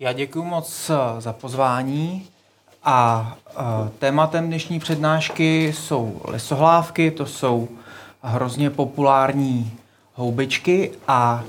Já 0.00 0.12
děkuji 0.12 0.44
moc 0.44 0.90
eh, 0.90 1.20
za 1.20 1.32
pozvání 1.32 2.26
a 2.84 3.36
uh, 3.58 3.88
tématem 3.98 4.46
dnešní 4.46 4.80
přednášky 4.80 5.72
jsou 5.72 6.20
lisohlávky, 6.28 7.10
to 7.10 7.26
jsou 7.26 7.68
hrozně 8.22 8.70
populární 8.70 9.72
houbičky 10.14 10.92
a 11.08 11.44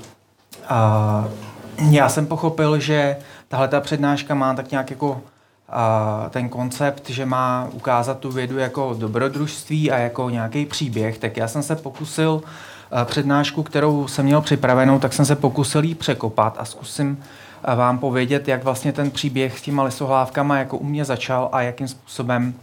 uh, 0.70 1.92
já 1.92 2.08
jsem 2.08 2.26
pochopil, 2.26 2.80
že 2.80 3.16
tahle 3.48 3.68
ta 3.68 3.80
přednáška 3.80 4.34
má 4.34 4.54
tak 4.54 4.70
nějak 4.70 4.90
jako 4.90 5.10
uh, 5.10 5.20
ten 6.30 6.48
koncept, 6.48 7.10
že 7.10 7.26
má 7.26 7.68
ukázat 7.72 8.18
tu 8.18 8.30
vědu 8.30 8.58
jako 8.58 8.94
dobrodružství 8.98 9.90
a 9.90 9.98
jako 9.98 10.30
nějaký 10.30 10.66
příběh, 10.66 11.18
tak 11.18 11.36
já 11.36 11.48
jsem 11.48 11.62
se 11.62 11.76
pokusil 11.76 12.42
přednášku, 13.04 13.62
kterou 13.62 14.08
jsem 14.08 14.24
měl 14.24 14.40
připravenou, 14.40 14.98
tak 14.98 15.12
jsem 15.12 15.24
se 15.24 15.36
pokusil 15.36 15.84
jí 15.84 15.94
překopat 15.94 16.56
a 16.58 16.64
zkusím 16.64 17.24
vám 17.74 17.98
povědět, 17.98 18.48
jak 18.48 18.64
vlastně 18.64 18.92
ten 18.92 19.10
příběh 19.10 19.58
s 19.58 19.62
těma 19.62 19.82
lisohlávkama 19.82 20.58
jako 20.58 20.76
u 20.76 20.84
mě 20.84 21.04
začal 21.04 21.48
a 21.52 21.62
jakým 21.62 21.88
způsobem 21.88 22.54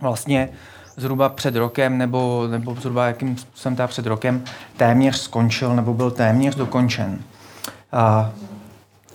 vlastně 0.00 0.48
zhruba 0.96 1.28
před 1.28 1.56
rokem, 1.56 1.98
nebo, 1.98 2.46
nebo 2.50 2.74
zhruba 2.74 3.06
jakým 3.06 3.36
způsobem 3.36 3.76
teda 3.76 3.86
před 3.86 4.06
rokem 4.06 4.44
téměř 4.76 5.16
skončil, 5.16 5.76
nebo 5.76 5.94
byl 5.94 6.10
téměř 6.10 6.54
dokončen. 6.54 7.18
A 7.92 8.30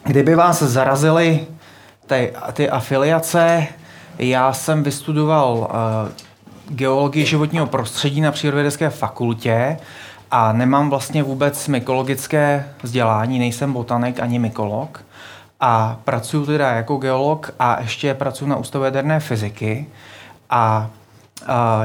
kdyby 0.04 0.36
vás 0.36 0.62
zarazily 0.62 1.48
ty, 2.08 2.34
ty 2.54 2.70
afiliace, 2.70 3.68
já 4.20 4.54
jsem 4.54 4.84
vystudoval 4.84 5.58
uh, 5.58 5.68
geologii 6.70 7.26
životního 7.26 7.68
prostředí 7.68 8.22
na 8.22 8.32
Přírodovědecké 8.32 8.90
fakultě 8.90 9.77
a 10.32 10.54
nemám 10.54 10.90
vlastně 10.90 11.24
vůbec 11.24 11.68
mykologické 11.68 12.66
vzdělání, 12.84 13.40
nejsem 13.40 13.74
botanik 13.74 14.20
ani 14.20 14.40
mykolog 14.40 15.04
a 15.60 16.00
pracuji 16.04 16.46
teda 16.46 16.72
jako 16.72 16.98
geolog 16.98 17.54
a 17.60 17.82
ještě 17.82 18.14
pracuji 18.14 18.46
na 18.46 18.56
Ústavu 18.56 18.86
jaderné 18.86 19.20
fyziky 19.20 19.86
a 20.49 20.90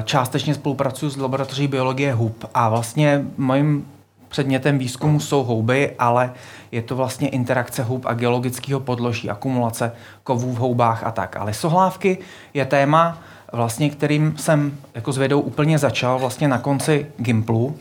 částečně 0.04 0.54
spolupracuji 0.54 1.10
s 1.10 1.16
laboratoří 1.16 1.68
biologie 1.68 2.12
hub 2.12 2.44
a 2.54 2.68
vlastně 2.68 3.24
mojím 3.36 3.86
předmětem 4.28 4.78
výzkumu 4.78 5.20
jsou 5.20 5.44
houby, 5.44 5.90
ale 5.98 6.32
je 6.72 6.82
to 6.82 6.96
vlastně 6.96 7.28
interakce 7.28 7.82
hub 7.82 8.06
a 8.06 8.14
geologického 8.14 8.80
podloží, 8.80 9.30
akumulace 9.30 9.92
kovů 10.24 10.52
v 10.52 10.58
houbách 10.58 11.04
a 11.04 11.10
tak. 11.10 11.36
Ale 11.36 11.54
sohlávky 11.54 12.18
je 12.54 12.64
téma, 12.64 13.18
vlastně, 13.52 13.90
kterým 13.90 14.36
jsem 14.36 14.78
jako 14.94 15.12
s 15.12 15.18
vědou 15.18 15.40
úplně 15.40 15.78
začal 15.78 16.18
vlastně 16.18 16.48
na 16.48 16.58
konci 16.58 17.06
Gimplu 17.16 17.76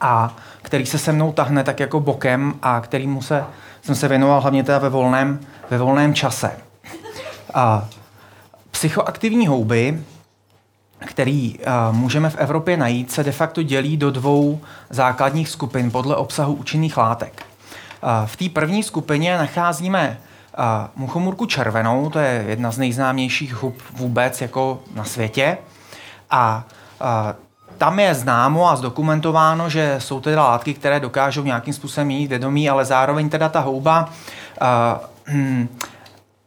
a 0.00 0.36
který 0.62 0.86
se 0.86 0.98
se 0.98 1.12
mnou 1.12 1.32
tahne 1.32 1.64
tak 1.64 1.80
jako 1.80 2.00
bokem 2.00 2.54
a 2.62 2.80
kterýmu 2.80 3.22
se 3.22 3.44
jsem 3.90 4.00
se 4.00 4.08
věnoval 4.08 4.40
hlavně 4.40 4.64
teda 4.64 4.78
ve 4.78 4.88
volném, 4.88 5.40
ve 5.70 5.78
volném 5.78 6.14
čase. 6.14 6.50
A 7.54 7.88
psychoaktivní 8.70 9.46
houby, 9.46 10.02
který 10.98 11.58
a, 11.66 11.90
můžeme 11.92 12.30
v 12.30 12.36
Evropě 12.36 12.76
najít, 12.76 13.12
se 13.12 13.24
de 13.24 13.32
facto 13.32 13.62
dělí 13.62 13.96
do 13.96 14.10
dvou 14.10 14.60
základních 14.90 15.48
skupin 15.48 15.90
podle 15.90 16.16
obsahu 16.16 16.54
účinných 16.54 16.96
látek. 16.96 17.46
A, 18.02 18.26
v 18.26 18.36
té 18.36 18.48
první 18.48 18.82
skupině 18.82 19.38
nacházíme 19.38 20.18
a, 20.56 20.90
muchomurku 20.96 21.46
červenou, 21.46 22.10
to 22.10 22.18
je 22.18 22.44
jedna 22.48 22.70
z 22.70 22.78
nejznámějších 22.78 23.54
hub 23.54 23.82
vůbec 23.92 24.40
jako 24.40 24.82
na 24.94 25.04
světě. 25.04 25.58
A, 26.30 26.64
a 27.00 27.34
tam 27.80 28.00
je 28.00 28.14
známo 28.14 28.70
a 28.70 28.76
zdokumentováno, 28.76 29.68
že 29.68 29.96
jsou 29.98 30.20
teda 30.20 30.44
látky, 30.44 30.74
které 30.74 31.00
dokážou 31.00 31.44
nějakým 31.44 31.74
způsobem 31.74 32.06
mít 32.06 32.26
vědomí, 32.26 32.70
ale 32.70 32.84
zároveň 32.84 33.28
teda 33.28 33.48
ta 33.48 33.60
houba 33.60 34.08
uh, 34.62 34.98
hmm, 35.24 35.68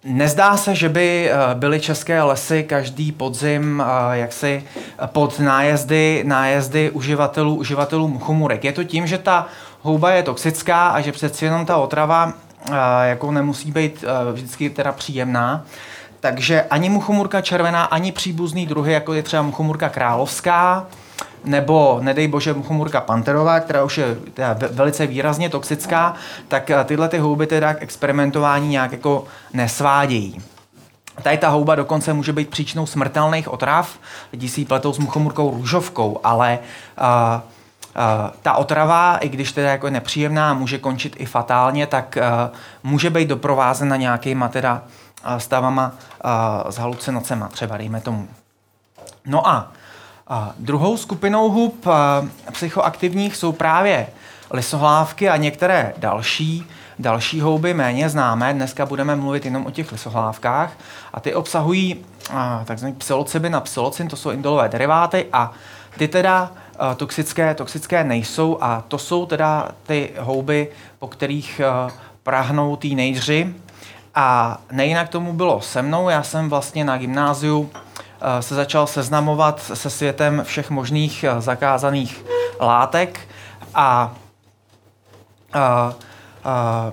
Nezdá 0.05 0.57
se, 0.57 0.75
že 0.75 0.89
by 0.89 1.29
eh, 1.29 1.55
byly 1.55 1.79
české 1.79 2.21
lesy 2.21 2.63
každý 2.63 3.11
podzim 3.11 3.83
eh, 3.83 4.17
jaksi 4.17 4.63
pod 5.05 5.39
nájezdy, 5.39 6.23
nájezdy 6.27 6.89
uživatelů, 6.89 7.55
uživatelů 7.55 8.07
muchomurek. 8.07 8.63
Je 8.63 8.71
to 8.71 8.83
tím, 8.83 9.07
že 9.07 9.17
ta 9.17 9.47
houba 9.81 10.11
je 10.11 10.23
toxická 10.23 10.87
a 10.87 11.01
že 11.01 11.11
přeci 11.11 11.45
jenom 11.45 11.65
ta 11.65 11.77
otrava 11.77 12.33
jako 13.03 13.31
nemusí 13.31 13.71
být 13.71 14.05
vždycky 14.33 14.69
teda 14.69 14.91
příjemná. 14.91 15.65
Takže 16.19 16.61
ani 16.61 16.89
muchomurka 16.89 17.41
červená, 17.41 17.83
ani 17.83 18.11
příbuzný 18.11 18.65
druhy, 18.65 18.93
jako 18.93 19.13
je 19.13 19.23
třeba 19.23 19.41
muchomurka 19.41 19.89
královská, 19.89 20.87
nebo 21.43 21.99
nedej 22.01 22.27
bože 22.27 22.53
muchomurka 22.53 23.01
panterová, 23.01 23.59
která 23.59 23.83
už 23.83 23.97
je 23.97 24.15
teda 24.33 24.57
velice 24.71 25.07
výrazně 25.07 25.49
toxická, 25.49 26.13
tak 26.47 26.69
eh, 26.69 26.83
tyhle 26.83 27.09
ty 27.09 27.17
houby 27.17 27.47
teda 27.47 27.73
k 27.73 27.81
experimentování 27.81 28.67
nějak 28.67 28.91
jako 28.91 29.25
nesvádějí. 29.53 30.41
Tady 31.21 31.37
ta 31.37 31.49
houba 31.49 31.75
dokonce 31.75 32.13
může 32.13 32.33
být 32.33 32.49
příčinou 32.49 32.85
smrtelných 32.85 33.53
otrav, 33.53 33.99
lidi 34.31 34.49
si 34.49 34.61
ji 34.61 34.65
pletou 34.65 34.93
s 34.93 34.99
muchomurkou 34.99 35.51
růžovkou, 35.51 36.19
ale 36.23 36.59
uh, 37.01 37.41
Uh, 37.95 38.29
ta 38.41 38.53
otrava, 38.53 39.17
i 39.17 39.29
když 39.29 39.51
teda 39.51 39.69
jako 39.71 39.87
je 39.87 39.91
nepříjemná, 39.91 40.53
může 40.53 40.77
končit 40.77 41.15
i 41.19 41.25
fatálně, 41.25 41.87
tak 41.87 42.17
uh, 42.17 42.57
může 42.83 43.09
být 43.09 43.29
doprovázena 43.29 43.95
nějakýma 43.95 44.47
teda 44.47 44.81
stavama 45.37 45.91
uh, 46.25 46.71
s 46.71 46.77
halucinacema, 46.77 47.47
třeba 47.47 47.77
dejme 47.77 48.01
tomu. 48.01 48.27
No 49.25 49.47
a 49.47 49.71
druhou 50.57 50.97
skupinou 50.97 51.49
hub 51.49 51.85
psychoaktivních 52.51 53.35
jsou 53.35 53.51
právě 53.51 54.07
lisohlávky 54.51 55.29
a 55.29 55.37
některé 55.37 55.93
další, 55.97 56.65
další 56.99 57.41
houby 57.41 57.73
méně 57.73 58.09
známé. 58.09 58.53
Dneska 58.53 58.85
budeme 58.85 59.15
mluvit 59.15 59.45
jenom 59.45 59.65
o 59.65 59.71
těch 59.71 59.91
lisohlávkách. 59.91 60.71
A 61.13 61.19
ty 61.19 61.35
obsahují 61.35 62.05
takzvaný 62.65 62.95
psilocybin 62.95 63.55
a 63.55 63.59
psilocin, 63.59 64.07
to 64.07 64.15
jsou 64.15 64.31
indolové 64.31 64.69
deriváty. 64.69 65.25
A 65.33 65.51
ty 65.97 66.07
teda 66.07 66.51
toxické, 66.95 67.55
toxické 67.55 68.03
nejsou. 68.03 68.57
A 68.61 68.83
to 68.87 68.97
jsou 68.97 69.25
teda 69.25 69.69
ty 69.83 70.11
houby, 70.19 70.71
po 70.99 71.07
kterých 71.07 71.61
prahnou 72.23 72.75
teenageři. 72.75 73.55
A 74.15 74.57
nejinak 74.71 75.09
tomu 75.09 75.33
bylo 75.33 75.61
se 75.61 75.81
mnou, 75.81 76.09
já 76.09 76.23
jsem 76.23 76.49
vlastně 76.49 76.85
na 76.85 76.97
gymnáziu 76.97 77.69
Eh, 77.75 77.92
se 78.39 78.55
začal 78.55 78.87
seznamovat 78.87 79.71
se 79.73 79.89
světem 79.89 80.41
všech 80.43 80.69
možných 80.69 81.23
eh, 81.23 81.41
zakázaných 81.41 82.25
látek 82.59 83.19
a, 83.75 84.15
eh, 85.55 85.59
a 86.43 86.91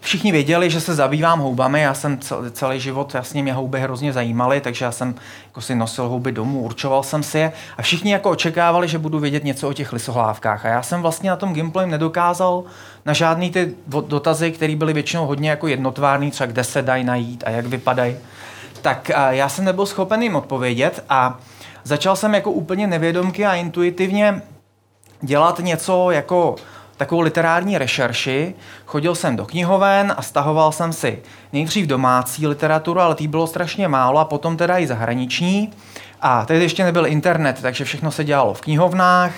všichni 0.00 0.32
věděli, 0.32 0.70
že 0.70 0.80
se 0.80 0.94
zabývám 0.94 1.40
houbami, 1.40 1.80
já 1.80 1.94
jsem 1.94 2.18
celý 2.50 2.80
život, 2.80 3.14
jasně 3.14 3.42
mě 3.42 3.52
houby 3.52 3.80
hrozně 3.80 4.12
zajímaly, 4.12 4.60
takže 4.60 4.84
já 4.84 4.92
jsem 4.92 5.14
jako 5.46 5.60
si 5.60 5.74
nosil 5.74 6.08
houby 6.08 6.32
domů, 6.32 6.60
určoval 6.60 7.02
jsem 7.02 7.22
si 7.22 7.38
je 7.38 7.52
a 7.78 7.82
všichni 7.82 8.12
jako 8.12 8.30
očekávali, 8.30 8.88
že 8.88 8.98
budu 8.98 9.18
vědět 9.18 9.44
něco 9.44 9.68
o 9.68 9.72
těch 9.72 9.92
lisohlávkách 9.92 10.66
a 10.66 10.68
já 10.68 10.82
jsem 10.82 11.02
vlastně 11.02 11.30
na 11.30 11.36
tom 11.36 11.54
gameplay 11.54 11.86
nedokázal 11.86 12.64
na 13.06 13.12
žádný 13.12 13.50
ty 13.50 13.74
dotazy, 13.86 14.52
které 14.52 14.76
byly 14.76 14.92
většinou 14.92 15.26
hodně 15.26 15.50
jako 15.50 15.68
jednotvárný, 15.68 16.30
třeba 16.30 16.46
kde 16.46 16.64
se 16.64 16.82
dají 16.82 17.04
najít 17.04 17.44
a 17.46 17.50
jak 17.50 17.66
vypadají 17.66 18.16
tak 18.82 19.10
já 19.30 19.48
jsem 19.48 19.64
nebyl 19.64 19.86
schopen 19.86 20.22
jim 20.22 20.36
odpovědět 20.36 21.04
a 21.08 21.38
začal 21.84 22.16
jsem 22.16 22.34
jako 22.34 22.50
úplně 22.50 22.86
nevědomky 22.86 23.46
a 23.46 23.54
intuitivně 23.54 24.42
dělat 25.20 25.58
něco 25.58 26.10
jako 26.10 26.56
takovou 26.96 27.20
literární 27.20 27.78
rešerši. 27.78 28.54
Chodil 28.86 29.14
jsem 29.14 29.36
do 29.36 29.46
knihoven 29.46 30.14
a 30.16 30.22
stahoval 30.22 30.72
jsem 30.72 30.92
si 30.92 31.22
nejdřív 31.52 31.86
domácí 31.86 32.46
literaturu, 32.46 33.00
ale 33.00 33.14
tý 33.14 33.28
bylo 33.28 33.46
strašně 33.46 33.88
málo 33.88 34.18
a 34.18 34.24
potom 34.24 34.56
teda 34.56 34.78
i 34.78 34.86
zahraniční. 34.86 35.72
A 36.20 36.44
tehdy 36.44 36.64
ještě 36.64 36.84
nebyl 36.84 37.06
internet, 37.06 37.62
takže 37.62 37.84
všechno 37.84 38.10
se 38.10 38.24
dělalo 38.24 38.54
v 38.54 38.60
knihovnách 38.60 39.32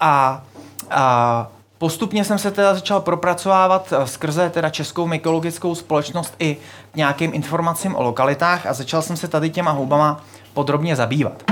a, 0.00 0.42
a 0.90 1.48
Postupně 1.80 2.24
jsem 2.24 2.38
se 2.38 2.50
teda 2.50 2.74
začal 2.74 3.00
propracovávat 3.00 3.92
eh, 3.92 4.06
skrze 4.06 4.50
teda 4.50 4.70
Českou 4.70 5.06
mykologickou 5.06 5.74
společnost 5.74 6.34
i 6.38 6.56
k 6.92 6.96
nějakým 6.96 7.34
informacím 7.34 7.96
o 7.96 8.02
lokalitách 8.02 8.66
a 8.66 8.72
začal 8.72 9.02
jsem 9.02 9.16
se 9.16 9.28
tady 9.28 9.50
těma 9.50 9.70
houbama 9.70 10.24
podrobně 10.54 10.96
zabývat. 10.96 11.42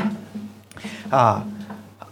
A, 1.12 1.42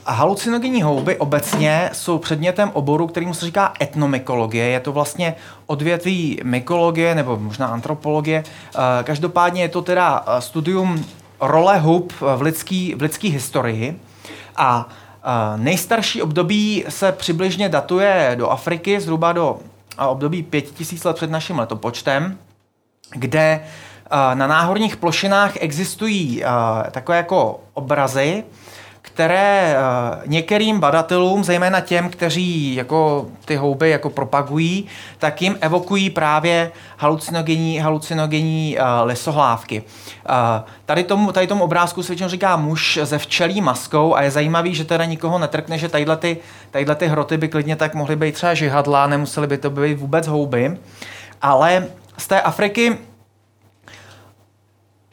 halucinogenní 0.06 0.82
houby 0.82 1.17
obecně 1.17 1.91
jsou 1.93 2.19
předmětem 2.19 2.70
oboru, 2.73 3.06
kterým 3.06 3.35
se 3.35 3.46
říká 3.46 3.73
etnomykologie. 3.82 4.67
Je 4.67 4.81
to 4.81 4.93
vlastně 4.93 5.35
odvětví 5.67 6.41
mykologie 6.44 7.14
nebo 7.14 7.37
možná 7.37 7.67
antropologie. 7.67 8.44
Eh, 8.46 8.79
každopádně 9.05 9.62
je 9.62 9.69
to 9.69 9.82
teda 9.82 10.25
eh, 10.26 10.41
studium 10.41 11.05
role 11.41 11.79
hub 11.79 12.12
v 12.37 12.43
lidské 12.43 12.93
v 12.96 13.02
lidský 13.02 13.29
historii. 13.29 14.00
A 14.56 14.88
Nejstarší 15.56 16.23
období 16.23 16.84
se 16.88 17.12
přibližně 17.12 17.69
datuje 17.69 18.34
do 18.38 18.50
Afriky, 18.50 19.00
zhruba 19.00 19.32
do 19.32 19.58
období 20.08 20.43
5000 20.43 21.05
let 21.05 21.17
před 21.17 21.31
naším 21.31 21.58
letopočtem, 21.58 22.38
kde 23.11 23.64
na 24.11 24.46
náhorních 24.46 24.96
plošinách 24.96 25.52
existují 25.61 26.44
takové 26.90 27.17
jako 27.17 27.61
obrazy, 27.75 28.44
které 29.17 29.77
některým 30.27 30.81
badatelům, 30.81 31.45
zejména 31.45 31.81
těm, 31.81 32.11
kteří 32.11 32.75
jako 32.75 33.27
ty 33.45 33.57
houby 33.57 33.91
jako 33.91 34.11
propagují, 34.11 34.87
tak 35.19 35.43
jim 35.43 35.59
evokují 35.61 36.11
právě 36.11 36.73
halucinogenní, 36.97 37.79
halucinogenní 37.79 38.77
lesohlávky. 39.03 39.83
Tady 40.87 41.05
tomu, 41.05 41.33
tady 41.33 41.47
tomu 41.47 41.65
obrázku 41.65 42.03
se 42.03 42.13
většinou 42.13 42.29
říká 42.29 42.57
muž 42.57 42.99
ze 43.03 43.19
včelí 43.19 43.61
maskou 43.61 44.15
a 44.15 44.23
je 44.23 44.31
zajímavý, 44.31 44.75
že 44.75 44.85
teda 44.85 45.05
nikoho 45.05 45.39
netrkne, 45.39 45.79
že 45.79 45.89
tadyhle 45.89 46.17
ty, 46.17 46.37
tadyhle 46.71 46.95
ty 46.95 47.07
hroty 47.07 47.37
by 47.37 47.49
klidně 47.49 47.77
tak 47.77 47.95
mohly 47.95 48.17
být 48.17 48.35
třeba 48.35 48.55
žihadla, 48.55 49.07
nemuseli 49.07 49.47
by 49.47 49.59
to 49.59 49.71
být 49.71 49.99
vůbec 49.99 50.27
houby. 50.27 50.79
Ale 51.43 51.87
z 52.19 52.27
té 52.27 52.41
Afriky 52.41 52.99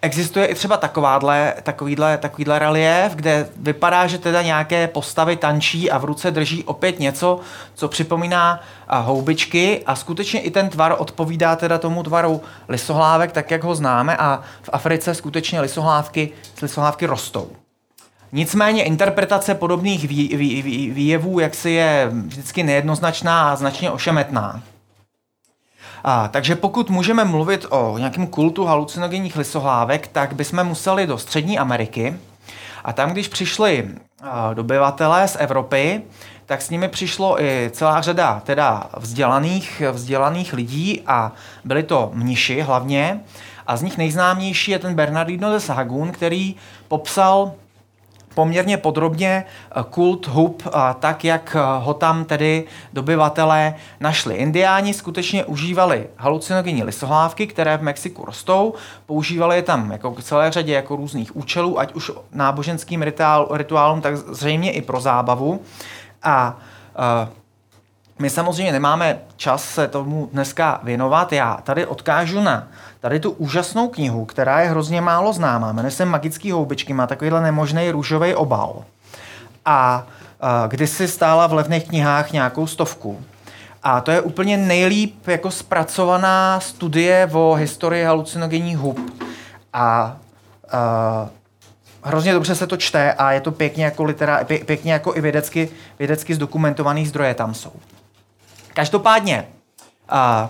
Existuje 0.04 0.46
i 0.46 0.56
třeba 0.56 0.78
takováhle, 0.78 1.54
takovýhle, 1.64 2.18
takovýhle 2.18 2.60
relief, 2.60 3.16
kde 3.16 3.48
vypadá, 3.56 4.08
že 4.08 4.18
teda 4.18 4.42
nějaké 4.42 4.88
postavy 4.88 5.36
tančí 5.36 5.92
a 5.92 5.98
v 5.98 6.06
ruce 6.06 6.32
drží 6.32 6.64
opět 6.64 7.00
něco, 7.00 7.40
co 7.76 7.88
připomíná 7.88 8.62
houbičky 8.90 9.84
a 9.86 9.96
skutečně 9.96 10.42
i 10.42 10.52
ten 10.52 10.70
tvar 10.70 10.96
odpovídá 10.98 11.56
teda 11.56 11.78
tomu 11.78 12.04
tvaru 12.04 12.42
lisohlávek, 12.70 13.32
tak 13.32 13.52
jak 13.52 13.64
ho 13.64 13.76
známe 13.76 14.18
a 14.18 14.42
v 14.62 14.70
Africe 14.74 15.16
skutečně 15.16 15.62
lisohlávky, 15.62 16.30
lisohlávky 16.62 17.06
rostou. 17.06 17.52
Nicméně 18.32 18.84
interpretace 18.84 19.56
podobných 19.56 20.08
vý, 20.08 20.38
vý, 20.38 20.62
vý, 20.62 20.92
výjevů 20.92 21.40
jaksi 21.40 21.70
je 21.70 22.10
vždycky 22.12 22.64
nejednoznačná 22.64 23.52
a 23.52 23.56
značně 23.56 23.92
ošemetná. 23.92 24.62
A, 26.04 26.28
takže 26.28 26.56
pokud 26.56 26.90
můžeme 26.90 27.26
mluvit 27.26 27.66
o 27.70 27.98
nějakém 27.98 28.28
kultu 28.28 28.66
halucinogenních 28.66 29.36
lisohlávek, 29.36 30.08
tak 30.08 30.34
bychom 30.34 30.64
museli 30.64 31.08
do 31.08 31.18
Střední 31.18 31.60
Ameriky. 31.60 32.16
A 32.84 32.94
tam, 32.94 33.12
když 33.12 33.28
přišli 33.28 33.90
dobyvatelé 34.54 35.28
z 35.28 35.38
Evropy, 35.40 36.02
tak 36.46 36.62
s 36.62 36.70
nimi 36.70 36.88
přišlo 36.88 37.42
i 37.42 37.70
celá 37.74 38.02
řada 38.02 38.42
teda 38.46 38.90
vzdělaných, 38.98 39.82
vzdělaných 39.92 40.54
lidí 40.54 41.02
a 41.08 41.32
byli 41.64 41.84
to 41.84 42.12
mniši 42.14 42.62
hlavně. 42.62 43.20
A 43.68 43.78
z 43.78 43.82
nich 43.82 43.98
nejznámější 43.98 44.72
je 44.72 44.80
ten 44.80 44.96
Bernardino 44.96 45.52
de 45.52 45.60
Sahagún, 45.60 46.12
který 46.12 46.56
popsal 46.88 47.52
poměrně 48.34 48.78
podrobně 48.78 49.46
eh, 49.46 49.84
kult 49.90 50.28
hub, 50.28 50.64
eh, 50.68 50.80
tak 51.00 51.26
jak 51.26 51.56
eh, 51.60 51.62
ho 51.80 51.94
tam 51.94 52.26
tedy 52.26 52.64
dobyvatelé 52.94 53.76
našli. 54.00 54.36
Indiáni 54.36 54.94
skutečně 54.94 55.46
užívali 55.46 56.08
halucinogenní 56.18 56.84
lisohlávky, 56.84 57.48
které 57.48 57.78
v 57.78 57.82
Mexiku 57.82 58.26
rostou, 58.26 58.74
používali 59.06 59.56
je 59.56 59.62
tam 59.62 59.92
jako 59.92 60.12
k 60.12 60.24
celé 60.24 60.52
řadě 60.52 60.74
jako 60.74 60.96
různých 60.96 61.36
účelů, 61.36 61.80
ať 61.80 61.94
už 61.94 62.12
náboženským 62.32 63.02
rituál, 63.02 63.48
rituálům, 63.52 64.02
tak 64.02 64.18
zřejmě 64.18 64.72
i 64.72 64.82
pro 64.82 65.02
zábavu. 65.02 65.62
A 66.24 66.58
my 68.20 68.30
samozřejmě 68.30 68.72
nemáme 68.72 69.20
čas 69.36 69.70
se 69.70 69.88
tomu 69.88 70.30
dneska 70.34 70.80
věnovat. 70.84 71.34
Já 71.34 71.60
tady 71.64 71.86
odkážu 71.86 72.42
na 72.42 72.68
tady 73.04 73.20
tu 73.20 73.32
úžasnou 73.32 73.88
knihu, 73.88 74.26
která 74.26 74.62
je 74.62 74.70
hrozně 74.70 75.02
málo 75.02 75.34
známá. 75.34 75.72
Jmenuje 75.72 75.92
se 75.92 76.06
Magický 76.06 76.52
houbičky, 76.52 76.94
má 76.94 77.08
takovýhle 77.08 77.42
nemožný 77.42 77.92
růžový 77.92 78.36
obal. 78.36 78.84
A 79.66 80.08
uh, 80.44 80.50
kdysi 80.68 81.08
stála 81.08 81.48
v 81.48 81.54
levných 81.54 81.88
knihách 81.88 82.32
nějakou 82.32 82.68
stovku. 82.68 83.22
A 83.84 84.02
to 84.02 84.12
je 84.12 84.22
úplně 84.22 84.58
nejlíp 84.58 85.28
jako 85.28 85.52
zpracovaná 85.52 86.60
studie 86.60 87.30
o 87.34 87.54
historii 87.54 88.04
halucinogenních 88.04 88.78
hub. 88.78 89.00
A 89.74 90.18
uh, 90.74 91.30
hrozně 92.04 92.34
dobře 92.34 92.56
se 92.56 92.68
to 92.68 92.78
čte 92.78 93.14
a 93.14 93.32
je 93.32 93.42
to 93.42 93.52
pěkně 93.52 93.86
jako, 93.86 94.04
litera, 94.04 94.44
pěkně 94.66 94.94
jako 94.94 95.16
i 95.16 95.22
vědecky, 95.22 95.70
vědecky 96.00 96.36
zdokumentovaný 96.36 97.08
zdroje 97.08 97.34
tam 97.34 97.54
jsou. 97.54 97.74
Každopádně, 98.74 99.48
uh, 100.12 100.50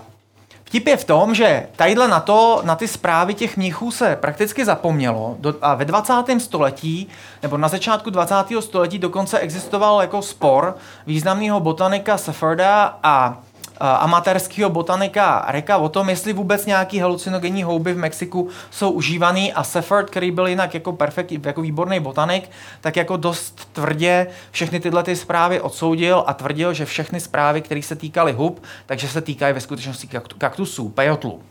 Vtip 0.74 0.86
je 0.86 0.96
v 0.96 1.04
tom, 1.04 1.34
že 1.34 1.66
tadyhle 1.76 2.08
na 2.08 2.20
to, 2.20 2.60
na 2.64 2.76
ty 2.76 2.88
zprávy 2.88 3.34
těch 3.34 3.56
mnichů 3.56 3.90
se 3.90 4.16
prakticky 4.16 4.64
zapomnělo 4.64 5.36
a 5.62 5.74
ve 5.74 5.84
20. 5.84 6.12
století, 6.38 7.08
nebo 7.42 7.56
na 7.56 7.68
začátku 7.68 8.10
20. 8.10 8.34
století 8.60 8.98
dokonce 8.98 9.38
existoval 9.38 10.00
jako 10.00 10.22
spor 10.22 10.76
významného 11.06 11.60
botanika 11.60 12.18
Safforda 12.18 12.98
a 13.02 13.38
amatérského 13.80 14.70
botanika 14.70 15.44
Reka 15.48 15.76
o 15.76 15.88
tom, 15.88 16.08
jestli 16.08 16.32
vůbec 16.32 16.66
nějaký 16.66 16.98
halucinogenní 16.98 17.62
houby 17.62 17.92
v 17.92 17.98
Mexiku 17.98 18.48
jsou 18.70 18.90
užívaný 18.90 19.52
a 19.52 19.64
Sefford, 19.64 20.10
který 20.10 20.30
byl 20.30 20.46
jinak 20.46 20.74
jako 20.74 20.92
perfekt, 20.92 21.32
jako 21.32 21.62
výborný 21.62 22.00
botanik, 22.00 22.50
tak 22.80 22.96
jako 22.96 23.16
dost 23.16 23.68
tvrdě 23.72 24.26
všechny 24.50 24.80
tyhle 24.80 25.02
ty 25.02 25.16
zprávy 25.16 25.60
odsoudil 25.60 26.24
a 26.26 26.34
tvrdil, 26.34 26.74
že 26.74 26.84
všechny 26.84 27.20
zprávy, 27.20 27.62
které 27.62 27.82
se 27.82 27.96
týkaly 27.96 28.32
hub, 28.32 28.62
takže 28.86 29.08
se 29.08 29.20
týkají 29.20 29.54
ve 29.54 29.60
skutečnosti 29.60 30.08
kaktusů, 30.38 30.88
pejotlu, 30.88 31.42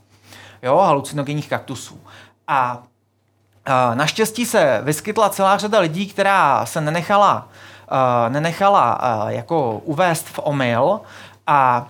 jo, 0.64 0.78
halucinogenních 0.78 1.50
kaktusů. 1.50 2.00
A 2.48 2.84
Naštěstí 3.94 4.46
se 4.46 4.82
vyskytla 4.84 5.30
celá 5.30 5.58
řada 5.58 5.80
lidí, 5.80 6.08
která 6.08 6.66
se 6.66 6.82
nenechala, 6.82 7.48
nenechala 8.30 9.00
jako 9.28 9.82
uvést 9.84 10.28
v 10.28 10.40
omyl 10.44 11.00
a 11.48 11.88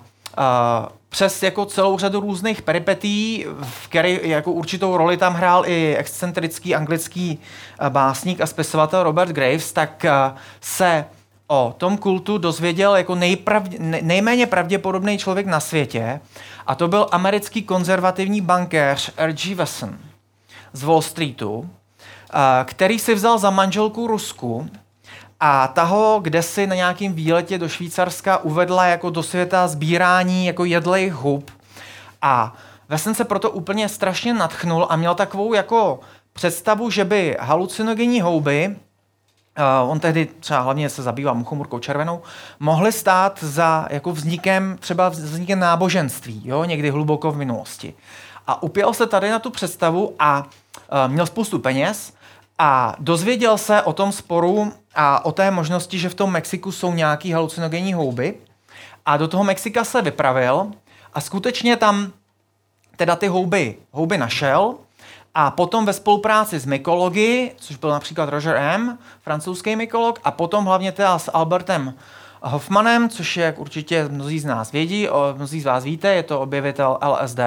přes 1.10 1.44
jako 1.44 1.66
celou 1.66 1.98
řadu 1.98 2.20
různých 2.20 2.62
peripetí, 2.62 3.46
v 3.62 3.88
které 3.88 4.10
jako 4.10 4.52
určitou 4.52 4.98
roli 4.98 5.18
tam 5.18 5.34
hrál 5.34 5.64
i 5.68 5.96
excentrický 5.98 6.76
anglický 6.76 7.40
uh, 7.82 7.90
básník 7.90 8.42
a 8.42 8.48
spisovatel 8.48 9.04
Robert 9.04 9.32
Graves, 9.32 9.74
tak 9.74 10.06
uh, 10.06 10.38
se 10.62 11.06
o 11.48 11.76
tom 11.78 11.98
kultu 11.98 12.38
dozvěděl 12.38 12.96
jako 12.96 13.16
nejpravdě, 13.16 13.78
nejméně 13.80 14.48
pravděpodobný 14.48 15.18
člověk 15.18 15.46
na 15.46 15.60
světě 15.60 16.20
a 16.68 16.76
to 16.76 16.88
byl 16.88 17.08
americký 17.12 17.64
konzervativní 17.64 18.42
bankéř 18.42 19.12
R.G. 19.18 19.56
Wesson 19.56 19.98
z 20.74 20.84
Wall 20.84 21.02
Streetu, 21.02 21.70
který 22.66 23.00
si 23.00 23.16
vzal 23.16 23.38
za 23.38 23.50
manželku 23.50 24.08
Rusku 24.08 24.70
a 25.46 25.68
ta 25.68 25.84
ho 25.84 26.24
si 26.40 26.68
na 26.68 26.76
nějakém 26.76 27.14
výletě 27.14 27.58
do 27.58 27.70
Švýcarska 27.70 28.38
uvedla 28.38 28.86
jako 28.86 29.10
do 29.10 29.24
světa 29.24 29.68
sbírání 29.68 30.46
jako 30.46 30.66
jedlejch 30.66 31.14
hub. 31.14 31.52
A 32.22 32.54
Vesen 32.90 33.16
se 33.16 33.24
proto 33.24 33.52
úplně 33.52 33.90
strašně 33.90 34.34
natchnul 34.34 34.88
a 34.90 34.96
měl 34.96 35.16
takovou 35.16 35.54
jako 35.54 36.00
představu, 36.34 36.90
že 36.90 37.06
by 37.06 37.38
halucinogenní 37.40 38.22
houby, 38.22 38.76
uh, 39.86 39.92
on 39.92 40.00
tehdy 40.00 40.26
třeba 40.40 40.60
hlavně 40.60 40.90
se 40.90 41.04
zabývá 41.04 41.34
muchomurkou 41.34 41.80
červenou, 41.80 42.22
mohly 42.60 42.92
stát 42.92 43.40
za 43.44 43.88
jako 43.90 44.12
vznikem, 44.12 44.78
třeba 44.80 45.10
vznikem 45.10 45.60
náboženství, 45.60 46.42
jo, 46.46 46.64
někdy 46.64 46.90
hluboko 46.90 47.32
v 47.32 47.38
minulosti. 47.38 47.94
A 48.48 48.64
upěl 48.64 48.94
se 48.94 49.08
tady 49.08 49.30
na 49.30 49.40
tu 49.40 49.50
představu 49.50 50.16
a 50.20 50.40
uh, 50.40 51.12
měl 51.12 51.26
spoustu 51.26 51.60
peněz 51.60 52.14
a 52.60 52.96
dozvěděl 53.00 53.58
se 53.58 53.82
o 53.82 53.94
tom 53.94 54.12
sporu 54.12 54.74
a 54.96 55.26
o 55.26 55.32
té 55.32 55.52
možnosti, 55.52 56.00
že 56.00 56.10
v 56.10 56.16
tom 56.16 56.32
Mexiku 56.32 56.72
jsou 56.72 56.94
nějaký 56.94 57.32
halucinogenní 57.32 57.94
houby. 57.94 58.36
A 59.06 59.18
do 59.18 59.28
toho 59.28 59.44
Mexika 59.44 59.84
se 59.84 60.02
vypravil 60.02 60.72
a 61.14 61.22
skutečně 61.22 61.78
tam 61.78 62.12
teda 62.96 63.16
ty 63.16 63.28
houby, 63.28 63.78
houby 63.92 64.18
našel. 64.18 64.76
A 65.36 65.52
potom 65.52 65.86
ve 65.86 65.94
spolupráci 65.94 66.60
s 66.60 66.66
mykology, 66.66 67.52
což 67.58 67.76
byl 67.76 67.90
například 67.90 68.30
Roger 68.30 68.56
M., 68.56 68.98
francouzský 69.22 69.76
mykolog, 69.76 70.20
a 70.24 70.32
potom 70.32 70.66
hlavně 70.66 70.92
teda 70.92 71.20
s 71.20 71.32
Albertem 71.34 71.94
Hoffmanem, 72.42 73.10
což 73.10 73.38
je, 73.38 73.46
jak 73.46 73.60
určitě 73.60 74.08
mnozí 74.10 74.40
z 74.40 74.46
nás 74.46 74.72
vědí, 74.72 75.08
mnozí 75.36 75.62
z 75.62 75.66
vás 75.66 75.84
víte, 75.84 76.14
je 76.14 76.24
to 76.24 76.42
objevitel 76.42 77.00
LSD, 77.02 77.40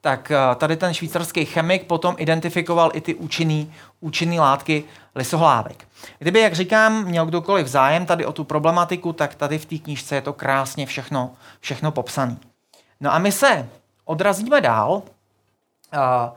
tak 0.00 0.30
eh, 0.30 0.54
tady 0.54 0.76
ten 0.76 0.94
švýcarský 0.94 1.44
chemik 1.44 1.86
potom 1.86 2.14
identifikoval 2.18 2.90
i 2.94 3.00
ty 3.00 3.14
účinný, 3.14 3.72
účinný 4.00 4.40
látky 4.40 4.84
lisohlávek. 5.14 5.88
Kdyby, 6.18 6.40
jak 6.40 6.52
říkám, 6.52 7.04
měl 7.04 7.26
kdokoliv 7.26 7.66
zájem 7.66 8.06
tady 8.06 8.26
o 8.26 8.32
tu 8.32 8.44
problematiku, 8.44 9.12
tak 9.12 9.34
tady 9.34 9.58
v 9.58 9.64
té 9.64 9.78
knížce 9.78 10.14
je 10.14 10.20
to 10.20 10.32
krásně 10.32 10.86
všechno, 10.86 11.30
všechno 11.60 11.90
popsané. 11.92 12.36
No 13.00 13.12
a 13.14 13.18
my 13.18 13.32
se 13.32 13.68
odrazíme 14.04 14.60
dál. 14.60 15.02
Eh, 15.92 16.30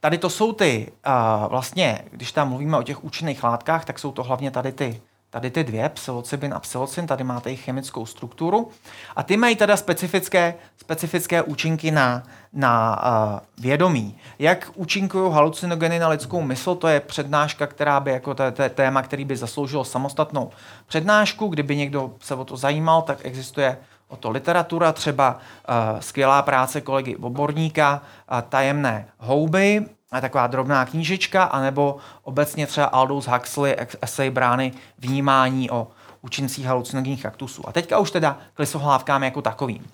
tady 0.00 0.18
to 0.18 0.30
jsou 0.30 0.52
ty, 0.52 0.92
eh, 1.06 1.10
vlastně, 1.48 2.04
když 2.10 2.32
tam 2.32 2.48
mluvíme 2.48 2.78
o 2.78 2.82
těch 2.82 3.04
účinných 3.04 3.44
látkách, 3.44 3.84
tak 3.84 3.98
jsou 3.98 4.12
to 4.12 4.22
hlavně 4.22 4.50
tady 4.50 4.72
ty 4.72 5.00
tady 5.34 5.50
ty 5.50 5.64
dvě, 5.64 5.88
psilocybin 5.88 6.54
a 6.54 6.60
psilocin, 6.60 7.06
tady 7.06 7.24
máte 7.24 7.50
jejich 7.50 7.64
chemickou 7.64 8.06
strukturu. 8.06 8.70
A 9.16 9.22
ty 9.22 9.36
mají 9.36 9.56
teda 9.56 9.76
specifické, 9.76 10.54
specifické 10.76 11.42
účinky 11.42 11.90
na, 11.90 12.22
na 12.52 13.02
uh, 13.02 13.38
vědomí. 13.64 14.16
Jak 14.38 14.70
účinkují 14.74 15.32
halucinogeny 15.32 15.98
na 15.98 16.08
lidskou 16.08 16.42
mysl, 16.42 16.74
to 16.74 16.88
je 16.88 17.00
přednáška, 17.00 17.66
která 17.66 18.00
by 18.00 18.10
jako 18.10 18.34
téma, 18.74 19.02
který 19.02 19.24
by 19.24 19.36
zasloužil 19.36 19.84
samostatnou 19.84 20.50
přednášku. 20.86 21.48
Kdyby 21.48 21.76
někdo 21.76 22.14
se 22.20 22.34
o 22.34 22.44
to 22.44 22.56
zajímal, 22.56 23.02
tak 23.02 23.18
existuje 23.22 23.78
o 24.08 24.16
to 24.16 24.30
literatura, 24.30 24.92
třeba 24.92 25.38
uh, 25.68 26.00
skvělá 26.00 26.42
práce 26.42 26.80
kolegy 26.80 27.16
Oborníka, 27.16 28.02
uh, 28.32 28.40
Tajemné 28.40 29.08
houby, 29.18 29.86
taková 30.20 30.46
drobná 30.46 30.84
knížička, 30.84 31.44
anebo 31.44 31.96
obecně 32.22 32.66
třeba 32.66 32.86
Aldous 32.86 33.26
Huxley 33.26 33.76
esej 34.02 34.30
brány 34.30 34.72
vnímání 34.98 35.70
o 35.70 35.88
účincích 36.22 36.66
halucinogenních 36.66 37.22
kaktusů. 37.22 37.68
A 37.68 37.72
teďka 37.72 37.98
už 37.98 38.10
teda 38.10 38.38
k 38.54 38.58
lisohlávkám 38.58 39.22
jako 39.22 39.42
takovým. 39.42 39.86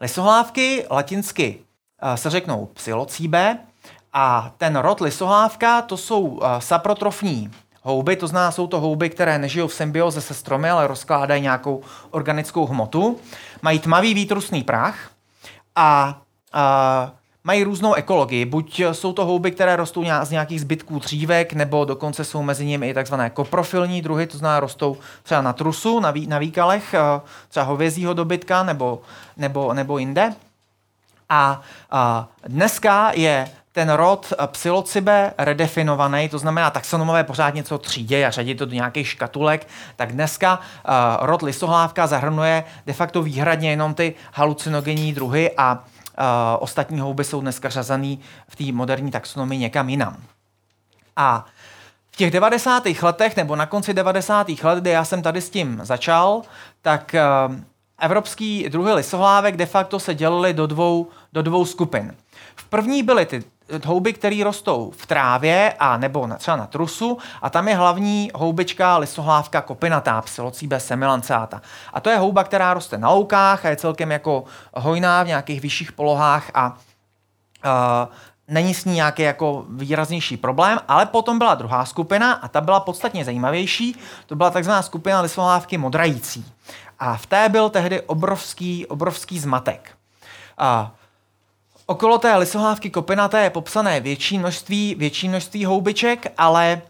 Lisohlávky 0.00 0.86
latinsky 0.90 1.58
eh, 2.02 2.16
se 2.16 2.30
řeknou 2.30 2.66
psilocíbe 2.66 3.58
a 4.12 4.52
ten 4.58 4.76
rod 4.76 5.00
lisohlávka 5.00 5.82
to 5.82 5.96
jsou 5.96 6.40
eh, 6.42 6.60
saprotrofní 6.60 7.50
houby, 7.82 8.16
to 8.16 8.26
znamená, 8.26 8.50
jsou 8.50 8.66
to 8.66 8.80
houby, 8.80 9.10
které 9.10 9.38
nežijou 9.38 9.66
v 9.66 9.74
symbioze 9.74 10.20
se 10.20 10.34
stromy, 10.34 10.70
ale 10.70 10.86
rozkládají 10.86 11.42
nějakou 11.42 11.82
organickou 12.10 12.66
hmotu. 12.66 13.18
Mají 13.62 13.78
tmavý 13.78 14.14
výtrusný 14.14 14.62
prach 14.62 15.10
a, 15.76 16.20
a 16.52 17.12
mají 17.44 17.64
různou 17.64 17.94
ekologii. 17.94 18.44
Buď 18.44 18.80
jsou 18.92 19.12
to 19.12 19.24
houby, 19.24 19.50
které 19.50 19.76
rostou 19.76 20.04
z 20.22 20.30
nějakých 20.30 20.60
zbytků 20.60 20.98
dřívek, 20.98 21.52
nebo 21.52 21.84
dokonce 21.84 22.24
jsou 22.24 22.42
mezi 22.42 22.66
nimi 22.66 22.88
i 22.88 22.94
takzvané 22.94 23.30
koprofilní 23.30 24.02
druhy, 24.02 24.26
to 24.26 24.38
znamená 24.38 24.60
rostou 24.60 24.96
třeba 25.22 25.42
na 25.42 25.52
trusu, 25.52 26.00
na, 26.00 26.10
ví, 26.10 26.26
na 26.26 26.38
výkalech, 26.38 26.94
eh, 26.94 27.20
třeba 27.48 27.66
hovězího 27.66 28.14
dobytka 28.14 28.62
nebo, 28.62 29.00
nebo, 29.36 29.74
nebo 29.74 29.98
jinde. 29.98 30.34
A, 31.28 31.62
a 31.90 32.28
dneska 32.48 33.12
je 33.14 33.50
ten 33.72 33.90
rod 33.90 34.32
psilocybe 34.46 35.32
redefinovaný, 35.38 36.28
to 36.28 36.38
znamená 36.38 36.70
taxonomové 36.70 37.24
pořád 37.24 37.54
něco 37.54 37.78
třídě 37.78 38.26
a 38.26 38.30
řadit 38.30 38.54
to 38.54 38.66
do 38.66 38.74
nějakých 38.74 39.08
škatulek, 39.08 39.66
tak 39.96 40.12
dneska 40.12 40.58
uh, 40.58 41.26
rod 41.26 41.42
lisohlávka 41.42 42.06
zahrnuje 42.06 42.64
de 42.86 42.92
facto 42.92 43.22
výhradně 43.22 43.70
jenom 43.70 43.94
ty 43.94 44.14
halucinogenní 44.32 45.12
druhy 45.12 45.50
a 45.56 45.84
ostatní 46.58 47.00
houby 47.00 47.24
jsou 47.24 47.40
dneska 47.40 47.68
řazený 47.68 48.20
v 48.48 48.56
té 48.56 48.72
moderní 48.72 49.10
taxonomii 49.10 49.60
někam 49.60 49.88
jinam. 49.88 50.16
A 51.16 51.46
v 52.10 52.16
těch 52.16 52.30
90. 52.30 52.82
letech 53.02 53.36
nebo 53.36 53.56
na 53.56 53.66
konci 53.66 53.94
90. 53.94 54.48
let, 54.62 54.80
kdy 54.80 54.90
já 54.90 55.04
jsem 55.04 55.22
tady 55.22 55.40
s 55.40 55.50
tím 55.50 55.80
začal, 55.82 56.42
tak 56.82 57.14
uh, 57.48 57.56
evropský 58.00 58.68
druhy 58.68 58.92
lisohlávek 58.92 59.56
de 59.56 59.66
facto 59.66 60.00
se 60.00 60.14
dělily 60.14 60.54
do 60.54 60.66
dvou, 60.66 61.08
do 61.32 61.42
dvou 61.42 61.64
skupin. 61.64 62.14
V 62.56 62.64
první 62.64 63.02
byly 63.02 63.26
ty 63.26 63.44
houby, 63.84 64.12
které 64.12 64.44
rostou 64.44 64.92
v 64.96 65.06
trávě 65.06 65.74
a 65.78 65.96
nebo 65.96 66.26
na, 66.26 66.36
třeba 66.36 66.56
na 66.56 66.66
trusu 66.66 67.18
a 67.42 67.50
tam 67.50 67.68
je 67.68 67.76
hlavní 67.76 68.30
houbička 68.34 68.96
lisohlávka 68.96 69.60
kopinatá, 69.60 70.22
psilocíbe 70.22 70.80
semilancáta. 70.80 71.62
A 71.92 72.00
to 72.00 72.10
je 72.10 72.16
houba, 72.16 72.44
která 72.44 72.74
roste 72.74 72.98
na 72.98 73.10
loukách 73.10 73.64
a 73.64 73.68
je 73.68 73.76
celkem 73.76 74.10
jako 74.10 74.44
hojná 74.74 75.22
v 75.22 75.26
nějakých 75.26 75.60
vyšších 75.60 75.92
polohách 75.92 76.50
a 76.54 76.66
uh, 76.70 78.14
není 78.48 78.74
s 78.74 78.84
ní 78.84 78.94
nějaký 78.94 79.22
jako 79.22 79.64
výraznější 79.68 80.36
problém, 80.36 80.78
ale 80.88 81.06
potom 81.06 81.38
byla 81.38 81.54
druhá 81.54 81.84
skupina 81.84 82.32
a 82.32 82.48
ta 82.48 82.60
byla 82.60 82.80
podstatně 82.80 83.24
zajímavější. 83.24 83.98
To 84.26 84.36
byla 84.36 84.50
takzvaná 84.50 84.82
skupina 84.82 85.20
lisohlávky 85.20 85.78
modrající. 85.78 86.52
A 86.98 87.16
v 87.16 87.26
té 87.26 87.48
byl 87.48 87.70
tehdy 87.70 88.00
obrovský, 88.00 88.86
obrovský 88.86 89.38
zmatek. 89.38 89.90
Uh, 90.60 90.88
Okolo 91.86 92.18
té 92.18 92.36
lisohlávky 92.36 92.90
kopinaté 92.90 93.42
je 93.42 93.50
popsané 93.50 94.00
větší 94.00 94.38
množství, 94.38 94.94
větší 94.94 95.28
množství 95.28 95.64
houbiček, 95.64 96.32
ale 96.38 96.82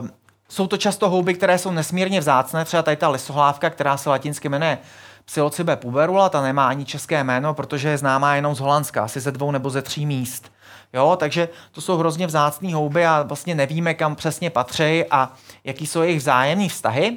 uh, 0.00 0.08
jsou 0.48 0.66
to 0.66 0.76
často 0.76 1.10
houby, 1.10 1.34
které 1.34 1.58
jsou 1.58 1.70
nesmírně 1.70 2.20
vzácné. 2.20 2.64
Třeba 2.64 2.82
tady 2.82 2.96
ta 2.96 3.08
lisohlávka, 3.08 3.70
která 3.70 3.96
se 3.96 4.10
latinsky 4.10 4.48
jmenuje 4.48 4.78
Psilocybe 5.24 5.76
puberula, 5.76 6.28
ta 6.28 6.42
nemá 6.42 6.68
ani 6.68 6.84
české 6.84 7.24
jméno, 7.24 7.54
protože 7.54 7.88
je 7.88 7.98
známá 7.98 8.34
jenom 8.34 8.54
z 8.54 8.60
Holandska, 8.60 9.04
asi 9.04 9.20
ze 9.20 9.32
dvou 9.32 9.50
nebo 9.50 9.70
ze 9.70 9.82
tří 9.82 10.06
míst. 10.06 10.52
Jo, 10.92 11.16
takže 11.20 11.48
to 11.72 11.80
jsou 11.80 11.96
hrozně 11.96 12.26
vzácné 12.26 12.74
houby 12.74 13.06
a 13.06 13.22
vlastně 13.22 13.54
nevíme, 13.54 13.94
kam 13.94 14.16
přesně 14.16 14.50
patří 14.50 15.04
a 15.10 15.32
jaký 15.64 15.86
jsou 15.86 16.02
jejich 16.02 16.18
vzájemné 16.18 16.68
vztahy, 16.68 17.16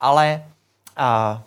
ale 0.00 0.44
uh, 0.98 1.40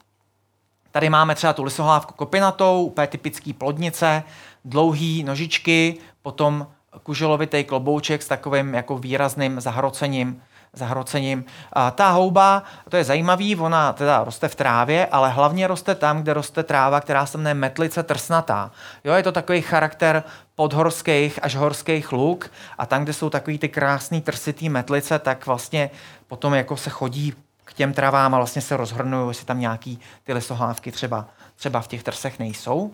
tady 0.92 1.10
máme 1.10 1.36
třeba 1.36 1.54
tu 1.54 1.64
lisohlávku 1.64 2.14
kopinatou, 2.14 2.84
úplně 2.84 3.08
typický 3.08 3.54
plodnice, 3.54 4.24
dlouhý 4.66 5.24
nožičky, 5.24 5.98
potom 6.22 6.68
kuželovitý 7.04 7.64
klobouček 7.64 8.24
s 8.24 8.28
takovým 8.28 8.74
jako 8.74 8.98
výrazným 8.98 9.62
zahrocením, 9.62 10.42
zahrocením. 10.74 11.46
A 11.74 11.92
ta 11.92 12.10
houba, 12.10 12.64
to 12.90 12.98
je 12.98 13.04
zajímavý, 13.04 13.56
ona 13.56 13.94
teda 13.94 14.24
roste 14.24 14.48
v 14.48 14.56
trávě, 14.56 15.06
ale 15.06 15.30
hlavně 15.30 15.68
roste 15.68 15.96
tam, 15.96 16.22
kde 16.22 16.34
roste 16.34 16.64
tráva, 16.64 17.02
která 17.02 17.26
se 17.26 17.38
jmenuje 17.38 17.54
metlice 17.54 18.04
trsnatá. 18.04 18.72
Jo, 19.04 19.14
je 19.14 19.24
to 19.24 19.32
takový 19.32 19.62
charakter 19.62 20.24
podhorských 20.56 21.40
až 21.44 21.56
horských 21.56 22.12
luk 22.12 22.52
a 22.78 22.86
tam, 22.86 23.04
kde 23.04 23.14
jsou 23.14 23.30
takový 23.30 23.58
ty 23.58 23.70
krásný 23.70 24.22
trsitý 24.22 24.70
metlice, 24.70 25.20
tak 25.20 25.46
vlastně 25.46 25.90
potom 26.28 26.54
jako 26.54 26.78
se 26.78 26.90
chodí 26.90 27.34
těm 27.78 27.94
travám 27.94 28.36
a 28.36 28.38
vlastně 28.38 28.62
se 28.62 28.78
rozhrnují, 28.78 29.30
jestli 29.30 29.46
tam 29.46 29.60
nějaký 29.60 30.00
ty 30.24 30.34
lesohlávky 30.34 30.92
třeba, 30.92 31.26
třeba 31.56 31.82
v 31.82 31.88
těch 31.88 32.04
trsech 32.04 32.40
nejsou 32.40 32.94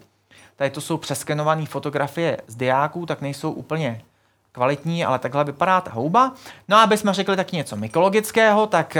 tady 0.56 0.70
to 0.70 0.82
jsou 0.82 0.98
přeskenované 0.98 1.66
fotografie 1.66 2.38
z 2.48 2.56
diáků, 2.56 3.06
tak 3.06 3.22
nejsou 3.22 3.52
úplně 3.52 4.02
kvalitní, 4.52 5.06
ale 5.06 5.20
takhle 5.20 5.44
vypadá 5.44 5.82
ta 5.82 5.92
houba. 5.92 6.34
No 6.68 6.78
a 6.78 6.84
aby 6.84 6.98
jsme 6.98 7.13
řekli 7.13 7.36
taky 7.36 7.56
něco 7.56 7.75
mykologického, 7.75 8.68
tak 8.68 8.98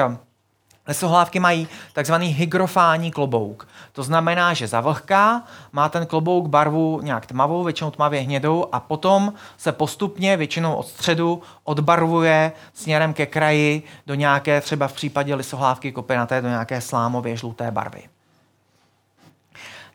Lesohlávky 0.88 1.40
mají 1.40 1.68
takzvaný 1.94 2.28
hygrofální 2.28 3.12
klobouk. 3.12 3.68
To 3.92 4.04
znamená, 4.04 4.54
že 4.54 4.68
zavlhká, 4.68 5.44
má 5.72 5.90
ten 5.90 6.06
klobouk 6.06 6.48
barvu 6.48 7.00
nějak 7.04 7.25
tmavou, 7.25 7.63
většinou 7.63 7.92
tmavě 7.92 8.22
hnědou 8.22 8.68
a 8.72 8.80
potom 8.80 9.34
se 9.58 9.72
postupně, 9.72 10.38
většinou 10.38 10.75
od 10.75 10.88
středu, 10.88 11.42
odbarvuje 11.63 12.52
směrem 12.74 13.13
ke 13.13 13.25
kraji 13.25 13.84
do 14.08 14.16
nějaké, 14.16 14.62
třeba 14.62 14.88
v 14.88 14.94
případě 14.94 15.36
lisohlávky 15.36 15.92
kopinaté, 15.92 16.42
do 16.42 16.48
nějaké 16.48 16.82
slámově 16.82 17.38
žluté 17.38 17.72
barvy. 17.72 18.04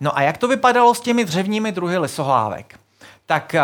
No 0.00 0.18
a 0.18 0.22
jak 0.22 0.38
to 0.38 0.48
vypadalo 0.48 0.94
s 0.94 1.00
těmi 1.00 1.24
dřevními 1.24 1.72
druhy 1.72 1.98
lisohlávek? 1.98 2.78
Tak 3.26 3.54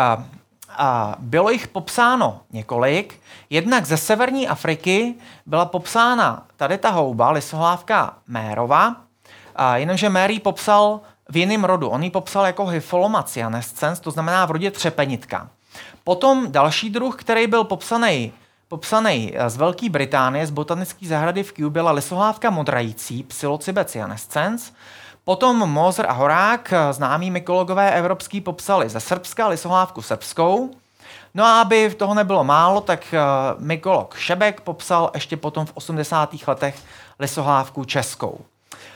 a, 0.77 1.15
bylo 1.19 1.49
jich 1.49 1.67
popsáno 1.67 2.39
několik. 2.51 3.21
Jednak 3.49 3.85
ze 3.85 3.97
severní 3.97 4.47
Afriky 4.47 5.15
byla 5.45 5.65
popsána 5.65 6.45
tady 6.57 6.77
ta 6.77 6.89
houba, 6.89 7.31
lisohlávka 7.31 8.13
Mérova, 8.27 8.95
a 9.55 9.77
jenomže 9.77 10.09
Mary 10.09 10.39
popsal 10.39 10.99
v 11.29 11.37
jiném 11.37 11.63
rodu. 11.63 11.89
On 11.89 12.03
ji 12.03 12.09
popsal 12.09 12.45
jako 12.45 12.65
Hypholomacianescens, 12.65 13.99
to 13.99 14.11
znamená 14.11 14.45
v 14.45 14.51
rodě 14.51 14.71
třepenitka. 14.71 15.49
Potom 16.03 16.51
další 16.51 16.89
druh, 16.89 17.15
který 17.15 17.47
byl 17.47 17.63
popsaný 17.63 18.33
popsaný 18.67 19.33
z 19.47 19.57
Velké 19.57 19.89
Británie, 19.89 20.47
z 20.47 20.49
botanické 20.49 21.07
zahrady 21.07 21.43
v 21.43 21.51
Kew, 21.51 21.69
byla 21.69 21.91
lisohlávka 21.91 22.49
modrající, 22.49 23.23
Psilocybe 23.23 23.85
cianescens. 23.85 24.71
Potom 25.25 25.69
Moser 25.69 26.05
a 26.09 26.11
Horák, 26.11 26.73
známí 26.91 27.31
mykologové 27.31 27.91
evropský, 27.91 28.41
popsali 28.41 28.89
ze 28.89 28.99
Srbska 28.99 29.47
lisohlávku 29.47 30.01
srbskou. 30.01 30.69
No 31.33 31.45
a 31.45 31.61
aby 31.61 31.89
toho 31.89 32.13
nebylo 32.13 32.43
málo, 32.43 32.81
tak 32.81 33.13
eh, 33.13 33.19
mykolog 33.57 34.15
Šebek 34.17 34.61
popsal 34.61 35.11
ještě 35.13 35.37
potom 35.37 35.65
v 35.65 35.71
80. 35.73 36.35
letech 36.47 36.75
lisohlávku 37.19 37.85
českou. 37.85 38.39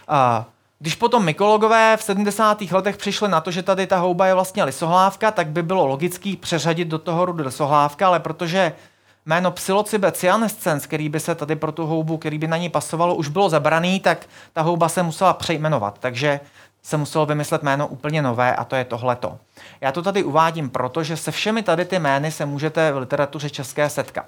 Eh, 0.10 0.44
když 0.80 0.96
potom 0.96 1.26
mykologové 1.26 1.98
v 1.98 2.04
70. 2.04 2.62
letech 2.62 2.98
přišli 2.98 3.30
na 3.30 3.42
to, 3.42 3.52
že 3.52 3.64
tady 3.64 3.88
ta 3.88 3.98
houba 3.98 4.28
je 4.28 4.34
vlastně 4.34 4.64
lisohlávka, 4.64 5.32
tak 5.32 5.48
by 5.48 5.64
bylo 5.64 5.86
logický 5.86 6.36
přeřadit 6.38 6.88
do 6.88 7.00
toho 7.00 7.26
rodu 7.26 7.44
lisohlávka, 7.44 8.08
ale 8.08 8.20
protože 8.20 8.74
jméno 9.26 9.52
Psilocybe 9.52 10.12
cyanescens, 10.12 10.86
který 10.86 11.10
by 11.10 11.20
se 11.20 11.36
tady 11.36 11.56
pro 11.56 11.72
tu 11.72 11.86
houbu, 11.86 12.18
který 12.18 12.38
by 12.38 12.48
na 12.48 12.58
ní 12.58 12.70
pasovalo, 12.70 13.16
už 13.16 13.28
bylo 13.28 13.50
zabraný, 13.50 14.00
tak 14.00 14.26
ta 14.54 14.62
houba 14.62 14.90
se 14.90 15.04
musela 15.04 15.34
přejmenovat. 15.34 15.98
Takže 16.00 16.40
se 16.84 16.98
muselo 16.98 17.26
vymyslet 17.26 17.64
jméno 17.64 17.88
úplně 17.88 18.22
nové 18.22 18.56
a 18.56 18.64
to 18.64 18.76
je 18.76 18.86
tohleto. 18.86 19.38
Já 19.82 19.92
to 19.92 20.02
tady 20.02 20.24
uvádím 20.24 20.70
proto, 20.70 21.04
že 21.04 21.18
se 21.18 21.32
všemi 21.32 21.64
tady 21.64 21.86
ty 21.86 22.00
jmény 22.00 22.32
se 22.32 22.46
můžete 22.46 22.92
v 22.92 22.98
literatuře 22.98 23.50
české 23.50 23.90
setkat. 23.90 24.26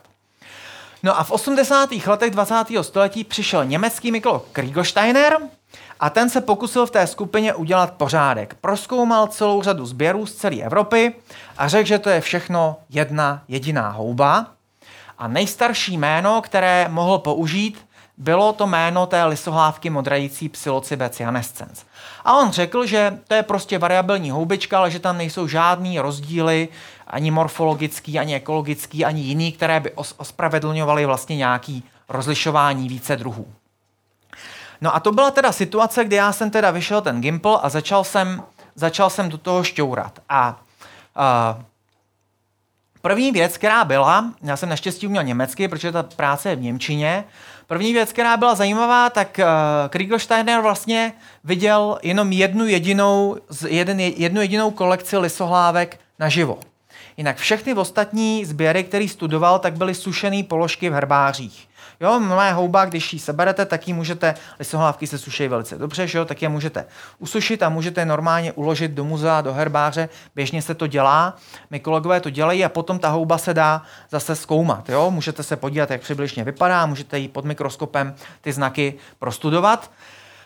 No 1.04 1.20
a 1.20 1.24
v 1.24 1.32
80. 1.32 1.90
letech 2.08 2.32
20. 2.32 2.56
století 2.82 3.24
přišel 3.24 3.66
německý 3.66 4.12
mykolog 4.12 4.48
Kriegersteiner 4.52 5.38
a 6.00 6.10
ten 6.10 6.30
se 6.30 6.42
pokusil 6.42 6.86
v 6.86 6.92
té 6.92 7.08
skupině 7.08 7.54
udělat 7.54 7.94
pořádek. 7.94 8.56
Proskoumal 8.62 9.28
celou 9.28 9.62
řadu 9.62 9.86
sběrů 9.86 10.26
z 10.26 10.36
celé 10.36 10.56
Evropy 10.56 11.16
a 11.58 11.68
řekl, 11.68 11.88
že 11.88 12.00
to 12.00 12.10
je 12.10 12.22
všechno 12.22 12.78
jedna 12.90 13.44
jediná 13.48 13.90
houba 13.90 14.48
a 15.22 15.28
nejstarší 15.28 15.98
jméno, 15.98 16.42
které 16.42 16.88
mohl 16.90 17.18
použít, 17.18 17.88
bylo 18.18 18.54
to 18.54 18.68
jméno 18.68 19.06
té 19.06 19.24
lisohlávky 19.24 19.90
modrající 19.90 20.50
psilocybe 20.50 21.10
cyanescens. 21.10 21.84
A 22.26 22.38
on 22.38 22.52
řekl, 22.52 22.86
že 22.86 23.20
to 23.28 23.34
je 23.34 23.44
prostě 23.44 23.78
variabilní 23.78 24.32
houbička, 24.32 24.78
ale 24.78 24.92
že 24.92 25.00
tam 25.00 25.18
nejsou 25.18 25.48
žádný 25.48 26.00
rozdíly, 26.00 26.70
ani 27.08 27.32
morfologický, 27.32 28.20
ani 28.20 28.36
ekologický, 28.36 29.06
ani 29.06 29.22
jiný, 29.22 29.52
které 29.52 29.80
by 29.80 29.90
os- 29.90 30.14
ospravedlňovaly 30.18 31.06
vlastně 31.06 31.36
nějaký 31.36 31.84
rozlišování 32.10 32.90
více 32.90 33.16
druhů. 33.16 33.48
No 34.82 34.96
a 34.96 35.00
to 35.00 35.12
byla 35.12 35.32
teda 35.32 35.52
situace, 35.52 36.06
kdy 36.06 36.16
já 36.16 36.32
jsem 36.32 36.50
teda 36.52 36.72
vyšel 36.72 37.02
ten 37.02 37.22
Gimple 37.22 37.60
a 37.62 37.70
začal 37.70 38.04
jsem, 38.04 38.44
začal 38.76 39.10
jsem 39.10 39.30
do 39.30 39.38
toho 39.38 39.64
šťourat. 39.64 40.20
A 40.30 40.60
uh, 41.58 41.64
První 43.02 43.32
věc, 43.32 43.58
která 43.58 43.86
byla, 43.86 44.34
já 44.44 44.58
jsem 44.58 44.70
naštěstí 44.70 45.08
uměl 45.08 45.24
německy, 45.24 45.68
protože 45.68 45.92
ta 45.92 46.04
práce 46.04 46.50
je 46.50 46.56
v 46.56 46.62
Němčině, 46.62 47.24
první 47.68 47.94
věc, 47.94 48.12
která 48.12 48.38
byla 48.38 48.56
zajímavá, 48.56 49.10
tak 49.10 49.40
uh, 49.40 49.90
Kriegelsteiner 49.90 50.62
vlastně 50.62 51.14
viděl 51.44 52.00
jenom 52.04 52.32
jednu 52.32 52.66
jedinou, 52.66 53.38
jeden, 53.68 54.00
jednu 54.00 54.42
jedinou 54.42 54.72
kolekci 54.72 55.18
lisohlávek 55.18 56.00
naživo. 56.20 56.60
Jinak 57.18 57.38
všechny 57.38 57.74
ostatní 57.74 58.46
sběry, 58.46 58.84
který 58.84 59.08
studoval, 59.08 59.60
tak 59.60 59.74
byly 59.74 59.96
sušené 59.96 60.44
položky 60.44 60.90
v 60.90 60.94
herbářích. 60.94 61.68
Jo, 62.02 62.20
moje 62.20 62.52
houba, 62.52 62.86
když 62.86 63.14
ji 63.14 63.20
seberete, 63.20 63.66
tak 63.66 63.88
ji 63.88 63.94
můžete, 63.94 64.36
lisohlávky 64.60 65.08
se 65.08 65.18
suší 65.18 65.48
velice 65.48 65.78
dobře, 65.78 66.08
že 66.08 66.18
jo, 66.18 66.26
tak 66.26 66.42
je 66.42 66.50
můžete 66.50 66.86
usušit 67.20 67.64
a 67.64 67.70
můžete 67.70 68.06
normálně 68.06 68.52
uložit 68.52 68.92
do 68.92 69.04
muzea, 69.04 69.42
do 69.42 69.54
herbáře, 69.54 70.10
běžně 70.36 70.62
se 70.62 70.76
to 70.76 70.88
dělá, 70.88 71.36
my 71.70 71.80
kolegové 71.80 72.20
to 72.20 72.30
dělají 72.30 72.66
a 72.66 72.70
potom 72.70 73.00
ta 73.00 73.10
houba 73.10 73.38
se 73.38 73.54
dá 73.54 73.82
zase 74.10 74.36
zkoumat, 74.36 74.90
jo, 74.90 75.12
můžete 75.12 75.44
se 75.44 75.56
podívat, 75.56 75.92
jak 75.92 76.02
přibližně 76.02 76.44
vypadá, 76.44 76.86
můžete 76.86 77.20
jí 77.20 77.28
pod 77.28 77.46
mikroskopem 77.46 78.16
ty 78.42 78.54
znaky 78.54 78.94
prostudovat. 79.20 79.92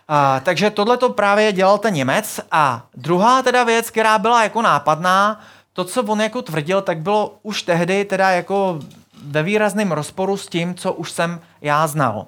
A, 0.07 0.39
takže 0.39 0.69
tohle 0.69 0.97
to 0.97 1.09
právě 1.09 1.53
dělal 1.53 1.77
ten 1.77 1.93
Němec. 1.93 2.39
A 2.51 2.85
druhá 2.95 3.41
teda 3.41 3.63
věc, 3.63 3.89
která 3.89 4.19
byla 4.19 4.43
jako 4.43 4.61
nápadná, 4.61 5.41
to, 5.73 5.83
co 5.83 6.03
on 6.03 6.21
jako 6.21 6.41
tvrdil, 6.41 6.81
tak 6.81 6.97
bylo 6.97 7.37
už 7.43 7.61
tehdy 7.61 8.05
teda 8.05 8.29
jako 8.29 8.79
ve 9.23 9.43
výrazném 9.43 9.91
rozporu 9.91 10.37
s 10.37 10.47
tím, 10.47 10.75
co 10.75 10.93
už 10.93 11.11
jsem 11.11 11.41
já 11.61 11.87
znal. 11.87 12.27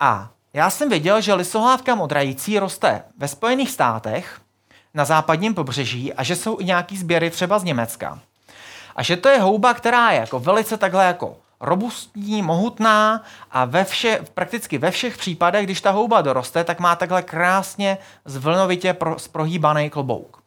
A 0.00 0.30
já 0.52 0.70
jsem 0.70 0.88
věděl, 0.88 1.20
že 1.20 1.34
lisohlávka 1.34 1.94
modrající 1.94 2.58
roste 2.58 3.02
ve 3.18 3.28
Spojených 3.28 3.70
státech, 3.70 4.40
na 4.94 5.04
západním 5.04 5.54
pobřeží 5.54 6.14
a 6.14 6.22
že 6.22 6.36
jsou 6.36 6.60
i 6.60 6.64
nějaký 6.64 6.96
sběry 6.96 7.30
třeba 7.30 7.58
z 7.58 7.64
Německa. 7.64 8.18
A 8.96 9.02
že 9.02 9.16
to 9.16 9.28
je 9.28 9.40
houba, 9.40 9.74
která 9.74 10.10
je 10.10 10.20
jako 10.20 10.40
velice 10.40 10.76
takhle 10.76 11.04
jako 11.04 11.36
robustní, 11.60 12.42
mohutná 12.42 13.22
a 13.50 13.64
ve 13.64 13.84
vše, 13.84 14.20
prakticky 14.34 14.78
ve 14.78 14.90
všech 14.90 15.16
případech, 15.16 15.66
když 15.66 15.80
ta 15.80 15.90
houba 15.90 16.20
doroste, 16.20 16.64
tak 16.64 16.80
má 16.80 16.96
takhle 16.96 17.22
krásně 17.22 17.98
zvlnovitě 18.24 18.94
pro, 18.94 19.16
prohýbaný 19.32 19.90
klobouk. 19.90 20.43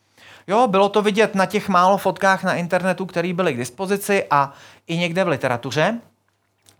Jo, 0.47 0.67
bylo 0.67 0.89
to 0.89 1.01
vidět 1.01 1.35
na 1.35 1.45
těch 1.45 1.69
málo 1.69 1.97
fotkách 1.97 2.43
na 2.43 2.53
internetu, 2.53 3.05
které 3.05 3.33
byly 3.33 3.53
k 3.53 3.57
dispozici 3.57 4.25
a 4.31 4.53
i 4.87 4.97
někde 4.97 5.23
v 5.23 5.27
literatuře. 5.27 5.99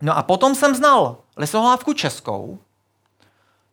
No 0.01 0.17
a 0.17 0.23
potom 0.23 0.55
jsem 0.55 0.75
znal 0.75 1.17
lisohlávku 1.37 1.93
českou, 1.93 2.59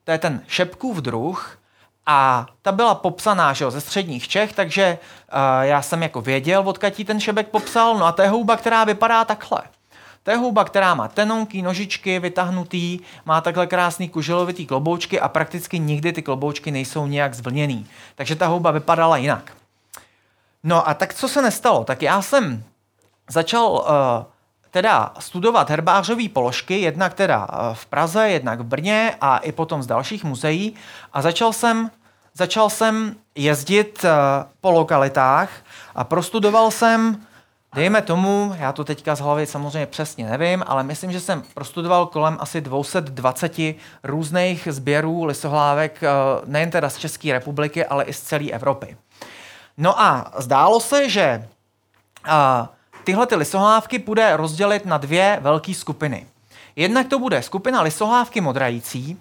to 0.04 0.10
je 0.10 0.18
ten 0.18 0.42
šepkův 0.46 0.96
druh, 0.96 1.58
a 2.06 2.46
ta 2.62 2.72
byla 2.72 2.94
popsaná 2.94 3.52
že 3.52 3.64
jo, 3.64 3.70
ze 3.70 3.80
středních 3.80 4.28
Čech, 4.28 4.52
takže 4.52 4.98
uh, 5.32 5.38
já 5.62 5.82
jsem 5.82 6.02
jako 6.02 6.20
věděl, 6.20 6.62
odkud 6.66 7.06
ten 7.06 7.20
šebek 7.20 7.48
popsal. 7.48 7.98
No 7.98 8.06
a 8.06 8.12
to 8.12 8.22
je 8.22 8.28
houba, 8.28 8.56
která 8.56 8.84
vypadá 8.84 9.24
takhle. 9.24 9.62
To 10.22 10.30
je 10.30 10.36
houba, 10.36 10.64
která 10.64 10.94
má 10.94 11.08
tenonky, 11.08 11.62
nožičky 11.62 12.18
vytahnutý, 12.18 13.00
má 13.24 13.40
takhle 13.40 13.66
krásný 13.66 14.08
kuželovitý 14.08 14.66
kloboučky 14.66 15.20
a 15.20 15.28
prakticky 15.28 15.78
nikdy 15.78 16.12
ty 16.12 16.22
kloboučky 16.22 16.70
nejsou 16.70 17.06
nějak 17.06 17.34
zvlněný. 17.34 17.86
Takže 18.14 18.36
ta 18.36 18.46
houba 18.46 18.70
vypadala 18.70 19.16
jinak. 19.16 19.52
No 20.64 20.88
a 20.88 20.94
tak 20.94 21.14
co 21.14 21.28
se 21.28 21.42
nestalo? 21.42 21.85
Tak 21.85 22.02
já 22.02 22.23
jsem 22.23 22.64
začal 23.30 23.71
uh, 23.73 24.25
teda 24.71 25.12
studovat 25.18 25.71
herbářové 25.71 26.28
položky, 26.28 26.80
jednak 26.80 27.14
teda 27.14 27.47
uh, 27.47 27.75
v 27.75 27.87
Praze, 27.87 28.28
jednak 28.28 28.61
v 28.61 28.64
Brně 28.64 29.14
a 29.21 29.38
i 29.38 29.52
potom 29.52 29.83
z 29.83 29.87
dalších 29.87 30.25
muzeí 30.25 30.75
a 31.12 31.23
začal 31.23 31.52
jsem, 31.52 31.90
začal 32.35 32.71
jsem 32.71 33.16
jezdit 33.35 34.04
uh, 34.04 34.11
po 34.61 34.71
lokalitách 34.71 35.50
a 35.94 36.04
prostudoval 36.04 36.71
jsem 36.71 37.21
Dejme 37.75 38.02
tomu, 38.02 38.54
já 38.59 38.73
to 38.73 38.85
teďka 38.85 39.14
z 39.14 39.21
hlavy 39.21 39.47
samozřejmě 39.47 39.87
přesně 39.87 40.30
nevím, 40.30 40.64
ale 40.66 40.83
myslím, 40.83 41.12
že 41.12 41.21
jsem 41.21 41.42
prostudoval 41.54 42.06
kolem 42.06 42.37
asi 42.40 42.61
220 42.61 43.59
různých 44.02 44.68
sběrů 44.71 45.25
lisohlávek, 45.25 46.00
nejen 46.44 46.71
teda 46.71 46.90
z 46.90 46.97
České 46.97 47.33
republiky, 47.33 47.87
ale 47.87 48.04
i 48.04 48.12
z 48.12 48.21
celé 48.21 48.50
Evropy. 48.50 48.97
No 49.78 50.00
a 50.00 50.32
zdálo 50.38 50.80
se, 50.80 51.08
že 51.08 51.48
a, 52.24 52.68
tyhle 53.04 53.26
ty 53.26 53.34
lisohlávky 53.34 53.98
bude 53.98 54.36
rozdělit 54.36 54.86
na 54.86 54.98
dvě 54.98 55.38
velké 55.42 55.74
skupiny. 55.74 56.26
Jednak 56.76 57.08
to 57.08 57.18
bude 57.18 57.42
skupina 57.42 57.82
lisohlávky 57.82 58.40
modrající, 58.40 59.18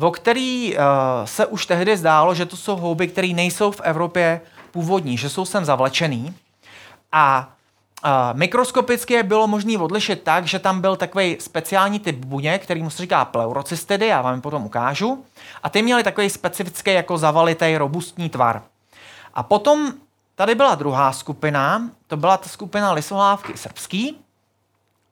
o 0.00 0.10
který 0.10 0.76
uh, 0.76 0.82
se 1.24 1.46
už 1.46 1.66
tehdy 1.66 1.96
zdálo, 1.96 2.34
že 2.34 2.46
to 2.46 2.56
jsou 2.56 2.76
houby, 2.76 3.08
které 3.08 3.28
nejsou 3.28 3.70
v 3.70 3.80
Evropě 3.80 4.40
původní, 4.70 5.16
že 5.16 5.28
jsou 5.28 5.44
sem 5.44 5.64
zavlečený. 5.64 6.34
A 7.12 7.48
uh, 8.04 8.38
mikroskopicky 8.38 9.14
je 9.14 9.22
bylo 9.22 9.46
možné 9.46 9.78
odlišit 9.78 10.22
tak, 10.22 10.46
že 10.46 10.58
tam 10.58 10.80
byl 10.80 10.96
takový 10.96 11.36
speciální 11.40 12.00
typ 12.00 12.16
buněk, 12.16 12.62
který 12.62 12.82
mu 12.82 12.90
se 12.90 13.02
říká 13.02 13.24
pleurocystidy, 13.24 14.06
já 14.06 14.22
vám 14.22 14.34
je 14.34 14.40
potom 14.40 14.66
ukážu. 14.66 15.24
A 15.62 15.68
ty 15.68 15.82
měly 15.82 16.04
takový 16.04 16.30
specifický 16.30 16.92
jako 16.92 17.18
zavalitý 17.18 17.76
robustní 17.76 18.28
tvar. 18.28 18.62
A 19.36 19.42
potom 19.42 19.92
tady 20.34 20.54
byla 20.54 20.74
druhá 20.74 21.12
skupina, 21.12 21.90
to 22.06 22.16
byla 22.16 22.36
ta 22.36 22.48
skupina 22.48 22.92
lisohlávky 22.92 23.56
srbský. 23.56 24.18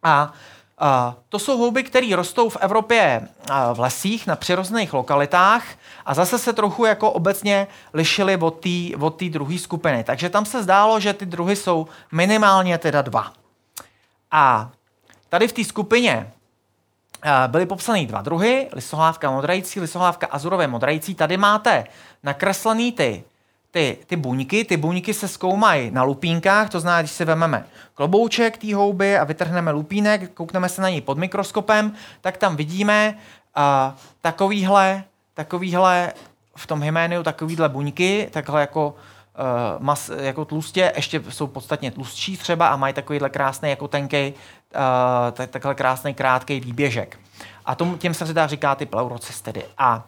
A 0.03 0.33
a 0.79 1.15
to 1.29 1.39
jsou 1.39 1.59
houby, 1.59 1.83
které 1.83 2.17
rostou 2.17 2.49
v 2.49 2.57
Evropě 2.61 3.29
v 3.75 3.81
lesích, 3.81 4.27
na 4.27 4.37
přirozených 4.37 4.93
lokalitách 4.93 5.65
a 6.07 6.15
zase 6.15 6.39
se 6.39 6.53
trochu 6.53 6.85
jako 6.85 7.11
obecně 7.11 7.67
lišily 7.93 8.37
od 9.01 9.15
té 9.17 9.29
druhé 9.29 9.59
skupiny. 9.59 10.05
Takže 10.05 10.31
tam 10.31 10.45
se 10.45 10.63
zdálo, 10.63 11.01
že 11.01 11.13
ty 11.13 11.27
druhy 11.27 11.57
jsou 11.57 11.87
minimálně 12.13 12.79
teda 12.79 13.03
dva. 13.03 13.33
A 14.31 14.71
tady 15.29 15.49
v 15.49 15.53
té 15.53 15.65
skupině 15.65 16.33
byly 17.47 17.67
popsané 17.67 18.07
dva 18.07 18.23
druhy, 18.23 18.69
lisohlávka 18.73 19.31
modrající, 19.31 19.81
lisohlávka 19.81 20.27
azurové 20.27 20.67
modrající. 20.67 21.15
Tady 21.15 21.37
máte 21.37 21.85
nakreslený 22.23 22.93
ty 22.93 23.25
ty, 23.75 23.99
ty 24.07 24.17
buňky, 24.17 24.65
ty 24.65 24.77
buňky 24.77 25.15
se 25.15 25.29
zkoumají 25.29 25.91
na 25.91 26.03
lupínkách, 26.03 26.71
to 26.71 26.81
znamená, 26.81 27.03
když 27.03 27.11
si 27.11 27.25
vezmeme 27.25 27.65
klobouček 27.95 28.59
té 28.59 28.75
houby 28.75 29.19
a 29.19 29.25
vytrhneme 29.25 29.71
lupínek, 29.71 30.31
koukneme 30.35 30.69
se 30.69 30.83
na 30.83 30.89
něj 30.89 31.01
pod 31.01 31.19
mikroskopem, 31.19 31.93
tak 32.21 32.37
tam 32.37 32.57
vidíme 32.57 33.15
uh, 33.57 33.95
takovýhle, 34.21 35.05
takovýhle 35.35 36.13
v 36.57 36.67
tom 36.67 36.83
hyméniu 36.83 37.23
takovýhle 37.23 37.69
buňky, 37.69 38.29
takhle 38.33 38.61
jako, 38.61 38.95
uh, 39.39 39.85
mas, 39.85 40.11
jako 40.19 40.45
tlustě, 40.45 40.93
ještě 40.97 41.23
jsou 41.29 41.47
podstatně 41.47 41.91
tlustší 41.91 42.37
třeba 42.37 42.69
a 42.69 42.77
mají 42.77 42.95
takovýhle 42.95 43.31
krásný 43.31 43.71
jako 43.71 43.89
tenký, 43.89 44.35
uh, 45.35 45.47
takhle 45.47 45.75
krásný 45.75 46.15
krátký 46.15 46.61
výběžek. 46.61 47.19
A 47.65 47.75
tomu, 47.75 47.97
těm 47.97 48.15
se 48.15 48.35
dá 48.35 48.47
říká 48.47 48.75
ty 48.75 48.87
pleurocystidy. 48.87 49.65
A 49.79 50.07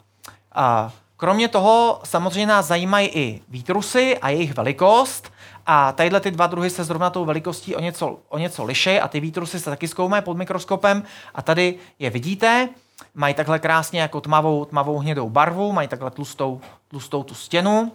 uh, 0.56 0.90
Kromě 1.16 1.48
toho 1.48 2.00
samozřejmě 2.04 2.46
nás 2.46 2.66
zajímají 2.66 3.08
i 3.08 3.42
výtrusy 3.48 4.18
a 4.18 4.28
jejich 4.28 4.54
velikost. 4.54 5.32
A 5.66 5.92
tadyhle 5.92 6.20
ty 6.20 6.30
dva 6.30 6.46
druhy 6.46 6.70
se 6.70 6.84
zrovna 6.84 7.10
tou 7.10 7.24
velikostí 7.24 7.76
o 7.76 7.80
něco, 7.80 8.18
o 8.28 8.38
něco 8.38 8.64
liší 8.64 9.00
a 9.00 9.08
ty 9.08 9.20
výtrusy 9.20 9.60
se 9.60 9.70
taky 9.70 9.88
zkoumají 9.88 10.22
pod 10.22 10.36
mikroskopem 10.36 11.02
a 11.34 11.42
tady 11.42 11.78
je 11.98 12.10
vidíte, 12.10 12.68
mají 13.14 13.34
takhle 13.34 13.58
krásně 13.58 14.00
jako 14.00 14.20
tmavou, 14.20 14.64
tmavou 14.64 14.98
hnědou 14.98 15.30
barvu, 15.30 15.72
mají 15.72 15.88
takhle 15.88 16.10
tlustou, 16.10 16.60
tlustou 16.88 17.22
tu 17.22 17.34
stěnu 17.34 17.92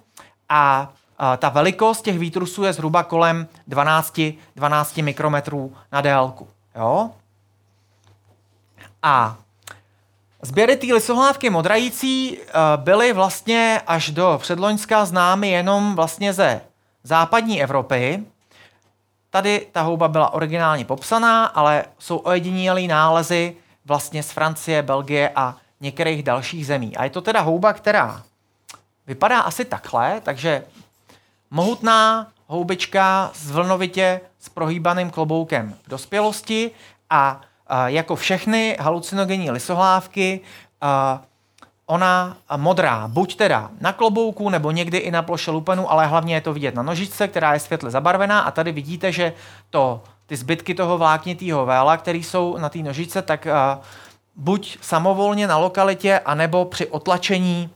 a, 0.50 0.90
ta 1.38 1.50
velikost 1.50 2.02
těch 2.02 2.20
výtrusů 2.20 2.64
je 2.64 2.74
zhruba 2.74 3.04
kolem 3.04 3.48
12, 3.68 4.22
12 4.56 4.98
mikrometrů 4.98 5.74
na 5.92 6.02
délku. 6.02 6.48
Jo? 6.76 7.10
A 9.04 9.38
Sběry 10.44 10.76
té 10.76 10.94
lisohlávky 10.94 11.50
modrající 11.50 12.38
eh, 12.40 12.52
byly 12.76 13.14
vlastně 13.14 13.82
až 13.88 14.10
do 14.10 14.40
předloňská 14.42 15.06
známy 15.06 15.50
jenom 15.50 15.96
vlastně 15.96 16.34
ze 16.34 16.62
západní 17.04 17.64
Evropy. 17.64 18.24
Tady 19.30 19.68
ta 19.72 19.82
houba 19.82 20.08
byla 20.08 20.34
originálně 20.34 20.86
popsaná, 20.86 21.46
ale 21.46 21.86
jsou 22.00 22.18
ojedinělý 22.18 22.88
nálezy 22.88 23.56
vlastně 23.86 24.24
z 24.24 24.32
Francie, 24.32 24.82
Belgie 24.82 25.32
a 25.36 25.58
některých 25.82 26.24
dalších 26.24 26.66
zemí. 26.66 26.98
A 26.98 27.04
je 27.04 27.10
to 27.10 27.22
teda 27.22 27.42
houba, 27.42 27.74
která 27.74 28.24
vypadá 29.08 29.40
asi 29.40 29.66
takhle, 29.66 30.22
takže 30.22 30.64
mohutná 31.52 32.28
houbička 32.48 33.32
s 33.34 33.52
vlnovitě 33.52 34.22
s 34.40 34.50
prohýbaným 34.50 35.10
kloboukem 35.10 35.76
dospělosti 35.88 36.72
a 37.10 37.42
jako 37.86 38.16
všechny 38.16 38.78
halucinogenní 38.80 39.52
lisohlávky, 39.52 40.40
ona 41.86 42.38
modrá, 42.58 43.08
buď 43.08 43.36
teda 43.36 43.70
na 43.82 43.94
klobouku, 43.94 44.50
nebo 44.50 44.72
někdy 44.72 44.98
i 44.98 45.12
na 45.12 45.22
ploše 45.22 45.52
lupenu, 45.52 45.92
ale 45.92 46.08
hlavně 46.08 46.36
je 46.36 46.42
to 46.42 46.54
vidět 46.54 46.76
na 46.76 46.84
nožičce, 46.84 47.28
která 47.28 47.54
je 47.54 47.60
světle 47.60 47.92
zabarvená 47.92 48.40
a 48.40 48.52
tady 48.52 48.72
vidíte, 48.72 49.12
že 49.12 49.34
to, 49.70 50.02
ty 50.26 50.36
zbytky 50.36 50.76
toho 50.76 50.98
vláknitého 50.98 51.66
véla, 51.66 51.98
které 51.98 52.18
jsou 52.18 52.58
na 52.58 52.70
té 52.70 52.80
nožičce, 52.80 53.22
tak 53.22 53.48
buď 54.36 54.78
samovolně 54.82 55.48
na 55.48 55.58
lokalitě, 55.58 56.20
anebo 56.20 56.66
při 56.66 56.88
otlačení 56.88 57.70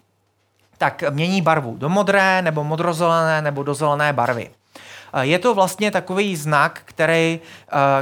tak 0.78 1.04
mění 1.10 1.42
barvu 1.42 1.76
do 1.78 1.90
modré, 1.90 2.42
nebo 2.42 2.64
modrozelené, 2.64 3.42
nebo 3.42 3.64
do 3.64 3.74
zelené 3.74 4.14
barvy. 4.14 4.50
Je 5.22 5.40
to 5.40 5.54
vlastně 5.54 5.92
takový 5.92 6.36
znak, 6.36 6.82
který, 6.86 7.40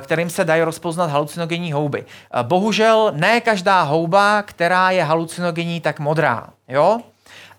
kterým 0.01 0.29
se 0.29 0.45
dají 0.45 0.61
rozpoznat 0.61 1.09
halucinogenní 1.09 1.71
houby. 1.71 2.05
Bohužel 2.41 3.11
ne 3.15 3.41
každá 3.41 3.81
houba, 3.81 4.41
která 4.41 4.91
je 4.91 5.03
halucinogenní, 5.03 5.81
tak 5.81 5.99
modrá. 5.99 6.49
Jo? 6.67 6.99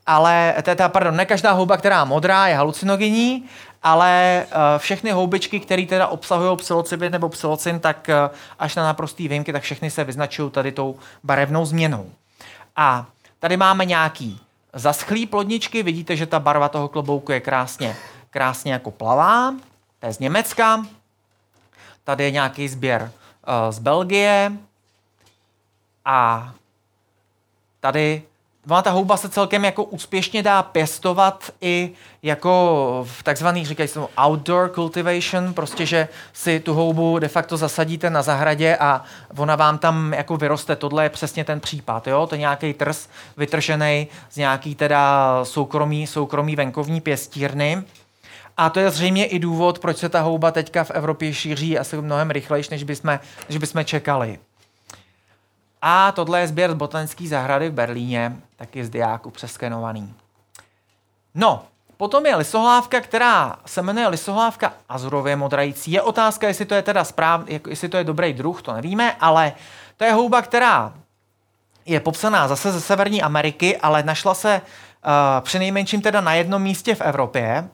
ale 0.06 0.54
teda, 0.62 0.88
pardon, 0.88 1.16
ne 1.16 1.26
každá 1.26 1.52
houba, 1.52 1.76
která 1.76 1.98
je 1.98 2.04
modrá, 2.04 2.46
je 2.46 2.56
halucinogenní, 2.56 3.44
ale 3.82 4.46
všechny 4.78 5.10
houbičky, 5.10 5.60
které 5.60 5.86
teda 5.86 6.06
obsahují 6.06 6.56
psilocybin 6.56 7.12
nebo 7.12 7.28
psilocin, 7.28 7.80
tak 7.80 8.10
až 8.58 8.76
na 8.76 8.84
naprostý 8.84 9.28
výjimky, 9.28 9.52
tak 9.52 9.62
všechny 9.62 9.90
se 9.90 10.04
vyznačují 10.04 10.50
tady 10.50 10.72
tou 10.72 10.96
barevnou 11.24 11.64
změnou. 11.64 12.10
A 12.76 13.06
tady 13.38 13.56
máme 13.56 13.84
nějaký 13.84 14.40
zaschlý 14.72 15.26
plodničky, 15.26 15.82
vidíte, 15.82 16.16
že 16.16 16.26
ta 16.26 16.40
barva 16.40 16.68
toho 16.68 16.88
klobouku 16.88 17.32
je 17.32 17.40
krásně, 17.40 17.96
krásně 18.34 18.72
jako 18.72 18.90
plavá, 18.90 19.54
to 20.00 20.06
je 20.06 20.12
z 20.12 20.18
Německa. 20.18 20.86
Tady 22.04 22.24
je 22.24 22.30
nějaký 22.30 22.68
sběr 22.68 23.02
uh, 23.02 23.72
z 23.72 23.78
Belgie 23.78 24.52
a 26.04 26.50
tady 27.80 28.22
Ona 28.68 28.82
ta 28.82 28.90
houba 28.90 29.16
se 29.16 29.28
celkem 29.28 29.64
jako 29.64 29.84
úspěšně 29.84 30.42
dá 30.42 30.62
pěstovat 30.62 31.50
i 31.60 31.90
jako 32.22 33.06
v 33.08 33.22
takzvaných, 33.22 33.66
říkají 33.66 33.88
se 33.88 34.00
outdoor 34.26 34.70
cultivation, 34.74 35.54
prostě, 35.54 35.86
že 35.86 36.08
si 36.32 36.60
tu 36.60 36.74
houbu 36.74 37.18
de 37.18 37.28
facto 37.28 37.56
zasadíte 37.56 38.10
na 38.10 38.22
zahradě 38.22 38.76
a 38.76 39.04
ona 39.36 39.56
vám 39.56 39.78
tam 39.78 40.12
jako 40.12 40.36
vyroste. 40.36 40.76
Tohle 40.76 41.02
je 41.04 41.10
přesně 41.10 41.44
ten 41.44 41.60
případ, 41.60 42.06
jo? 42.06 42.26
To 42.26 42.34
je 42.34 42.38
nějaký 42.38 42.74
trs 42.74 43.08
vytržený 43.36 44.08
z 44.30 44.36
nějaký 44.36 44.74
teda 44.74 45.38
soukromý, 45.44 46.06
soukromý 46.06 46.56
venkovní 46.56 47.00
pěstírny. 47.00 47.82
A 48.56 48.70
to 48.70 48.80
je 48.80 48.90
zřejmě 48.90 49.26
i 49.26 49.38
důvod, 49.38 49.78
proč 49.78 49.96
se 49.96 50.08
ta 50.08 50.20
houba 50.20 50.50
teďka 50.50 50.84
v 50.84 50.90
Evropě 50.90 51.34
šíří 51.34 51.78
asi 51.78 51.96
mnohem 51.96 52.30
rychlejší, 52.30 52.68
než 52.70 52.82
bychom, 52.82 53.18
než 53.48 53.58
bychom 53.58 53.84
čekali. 53.84 54.38
A 55.82 56.12
tohle 56.12 56.40
je 56.40 56.48
sběr 56.48 56.70
z 56.70 56.74
botanické 56.74 57.28
zahrady 57.28 57.68
v 57.68 57.72
Berlíně, 57.72 58.36
taky 58.56 58.84
z 58.84 58.90
diáku 58.90 59.30
přeskenovaný. 59.30 60.14
No, 61.34 61.64
potom 61.96 62.26
je 62.26 62.36
lisohlávka, 62.36 63.00
která 63.00 63.56
se 63.66 63.82
jmenuje 63.82 64.08
lisohlávka 64.08 64.72
azurově 64.88 65.36
modrající. 65.36 65.92
Je 65.92 66.02
otázka, 66.02 66.48
jestli 66.48 66.64
to 66.64 66.74
je 66.74 66.82
teda 66.82 67.04
správ, 67.04 67.40
jestli 67.68 67.88
to 67.88 67.96
je 67.96 68.04
dobrý 68.04 68.32
druh, 68.32 68.62
to 68.62 68.72
nevíme, 68.72 69.16
ale 69.20 69.52
to 69.96 70.04
je 70.04 70.12
houba, 70.12 70.42
která 70.42 70.94
je 71.86 72.00
popsaná 72.00 72.48
zase 72.48 72.72
ze 72.72 72.80
Severní 72.80 73.22
Ameriky, 73.22 73.76
ale 73.76 74.02
našla 74.02 74.34
se 74.34 74.60
uh, 74.60 75.10
přinejmenším 75.40 76.02
teda 76.02 76.20
na 76.20 76.34
jednom 76.34 76.62
místě 76.62 76.94
v 76.94 77.00
Evropě. 77.00 77.68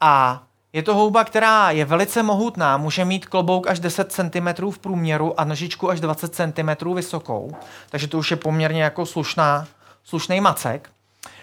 A 0.00 0.42
je 0.72 0.82
to 0.82 0.94
houba, 0.94 1.24
která 1.24 1.70
je 1.70 1.84
velice 1.84 2.22
mohutná, 2.22 2.76
může 2.76 3.04
mít 3.04 3.26
klobouk 3.26 3.66
až 3.66 3.80
10 3.80 4.12
cm 4.12 4.70
v 4.70 4.78
průměru 4.78 5.40
a 5.40 5.44
nožičku 5.44 5.90
až 5.90 6.00
20 6.00 6.34
cm 6.34 6.94
vysokou, 6.94 7.56
takže 7.90 8.08
to 8.08 8.18
už 8.18 8.30
je 8.30 8.36
poměrně 8.36 8.82
jako 8.82 9.06
slušná, 9.06 9.66
slušný 10.04 10.40
macek. 10.40 10.90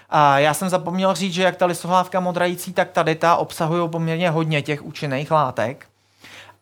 A 0.09 0.39
já 0.39 0.53
jsem 0.53 0.69
zapomněl 0.69 1.15
říct, 1.15 1.33
že 1.33 1.43
jak 1.43 1.55
ta 1.55 1.65
lisohlávka 1.65 2.19
modrající, 2.19 2.73
tak 2.73 2.91
tady 2.91 3.15
ta 3.15 3.35
obsahují 3.35 3.89
poměrně 3.89 4.29
hodně 4.29 4.61
těch 4.61 4.83
účinných 4.83 5.31
látek. 5.31 5.85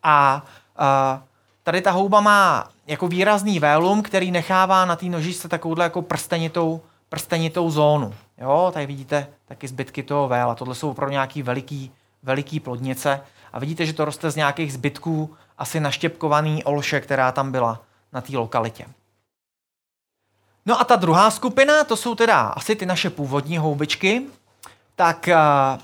A, 0.04 0.44
a 0.78 1.22
tady 1.64 1.82
ta 1.82 1.92
houba 1.92 2.22
má 2.22 2.70
jako 2.88 3.08
výrazný 3.08 3.60
vélum, 3.60 4.02
který 4.02 4.32
nechává 4.32 4.86
na 4.86 4.96
té 4.96 5.06
nožičce 5.06 5.48
takovouhle 5.50 5.86
jako 5.86 6.02
prstenitou, 6.02 6.82
prstenitou 7.10 7.70
zónu. 7.70 8.14
Jo, 8.42 8.72
tady 8.74 8.86
vidíte 8.86 9.28
taky 9.46 9.68
zbytky 9.68 10.04
toho 10.04 10.28
véla. 10.28 10.56
Tohle 10.56 10.76
jsou 10.76 10.94
pro 10.94 11.10
nějaký 11.10 11.44
veliký, 11.44 11.92
veliký 12.24 12.60
plodnice 12.60 13.22
a 13.54 13.60
vidíte, 13.60 13.86
že 13.86 13.94
to 13.94 14.06
roste 14.06 14.32
z 14.32 14.36
nějakých 14.36 14.74
zbytků 14.74 15.36
asi 15.58 15.80
naštěpkovaný 15.80 16.64
olše, 16.64 17.02
která 17.02 17.32
tam 17.32 17.52
byla 17.52 17.82
na 18.14 18.22
té 18.22 18.38
lokalitě. 18.38 18.86
No 20.66 20.82
a 20.82 20.84
ta 20.84 20.96
druhá 20.96 21.32
skupina, 21.32 21.84
to 21.84 21.98
jsou 21.98 22.16
teda 22.16 22.42
asi 22.42 22.76
ty 22.76 22.86
naše 22.86 23.10
původní 23.10 23.58
houbičky, 23.58 24.22
tak 24.96 25.30
uh, 25.32 25.82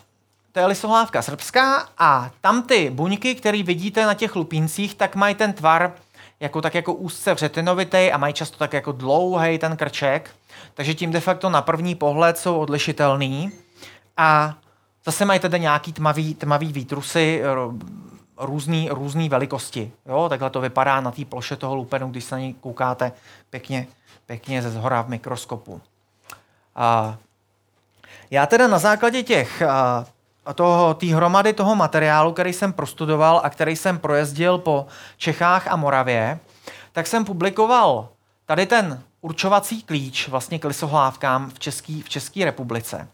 to 0.52 0.60
je 0.60 0.65
lisohlávka 0.65 1.22
srbská 1.22 1.89
a 1.98 2.32
tam 2.41 2.63
ty 2.63 2.89
buňky, 2.89 3.36
které 3.36 3.63
vidíte 3.63 4.06
na 4.06 4.13
těch 4.13 4.36
lupíncích, 4.36 4.96
tak 4.96 5.15
mají 5.15 5.36
ten 5.36 5.54
tvar 5.54 5.93
jako 6.39 6.62
tak 6.62 6.76
jako 6.76 6.93
úzce 6.93 7.34
vřetinovitý 7.34 8.12
a 8.12 8.17
mají 8.17 8.34
často 8.34 8.58
tak 8.58 8.74
jako 8.74 8.91
dlouhý 8.91 9.58
ten 9.60 9.78
krček, 9.78 10.32
takže 10.74 10.93
tím 10.93 11.12
de 11.12 11.20
facto 11.20 11.50
na 11.50 11.62
první 11.62 11.96
pohled 11.96 12.38
jsou 12.38 12.60
odlišitelný 12.60 13.52
a 14.17 14.58
Zase 15.08 15.26
mají 15.26 15.39
tedy 15.39 15.60
nějaký 15.60 15.93
tmavý, 15.93 16.36
tmavý 16.36 16.74
výtrusy, 16.74 17.43
různý, 18.38 18.89
různý 18.89 19.30
velikosti. 19.30 19.91
Jo? 20.06 20.30
Takhle 20.30 20.50
to 20.50 20.62
vypadá 20.62 21.02
na 21.02 21.12
té 21.12 21.26
ploše 21.26 21.56
toho 21.56 21.76
lupenu, 21.76 22.10
když 22.10 22.24
se 22.24 22.36
na 22.36 22.39
ní 22.39 22.54
koukáte 22.54 23.12
pěkně, 23.50 23.88
pěkně 24.26 24.62
ze 24.62 24.72
zhora 24.72 25.02
v 25.02 25.10
mikroskopu. 25.10 25.82
A 26.76 27.17
já 28.32 28.46
teda 28.46 28.67
na 28.67 28.80
základě 28.80 29.24
těch 29.24 29.63
toho, 30.56 30.93
té 30.93 31.15
hromady 31.15 31.54
toho 31.54 31.76
materiálu, 31.76 32.34
který 32.34 32.54
jsem 32.54 32.74
prostudoval 32.74 33.41
a 33.43 33.50
který 33.50 33.76
jsem 33.76 34.00
projezdil 34.00 34.58
po 34.58 34.86
Čechách 35.17 35.67
a 35.67 35.76
Moravě, 35.76 36.39
tak 36.91 37.08
jsem 37.08 37.26
publikoval 37.26 38.10
tady 38.46 38.65
ten 38.65 39.04
určovací 39.22 39.82
klíč 39.84 40.28
vlastně 40.28 40.60
k 40.60 40.66
lisohlávkám 40.66 41.50
v 41.50 41.60
České 41.60 41.94
v 42.06 42.10
Český 42.10 42.46
republice. 42.46 43.08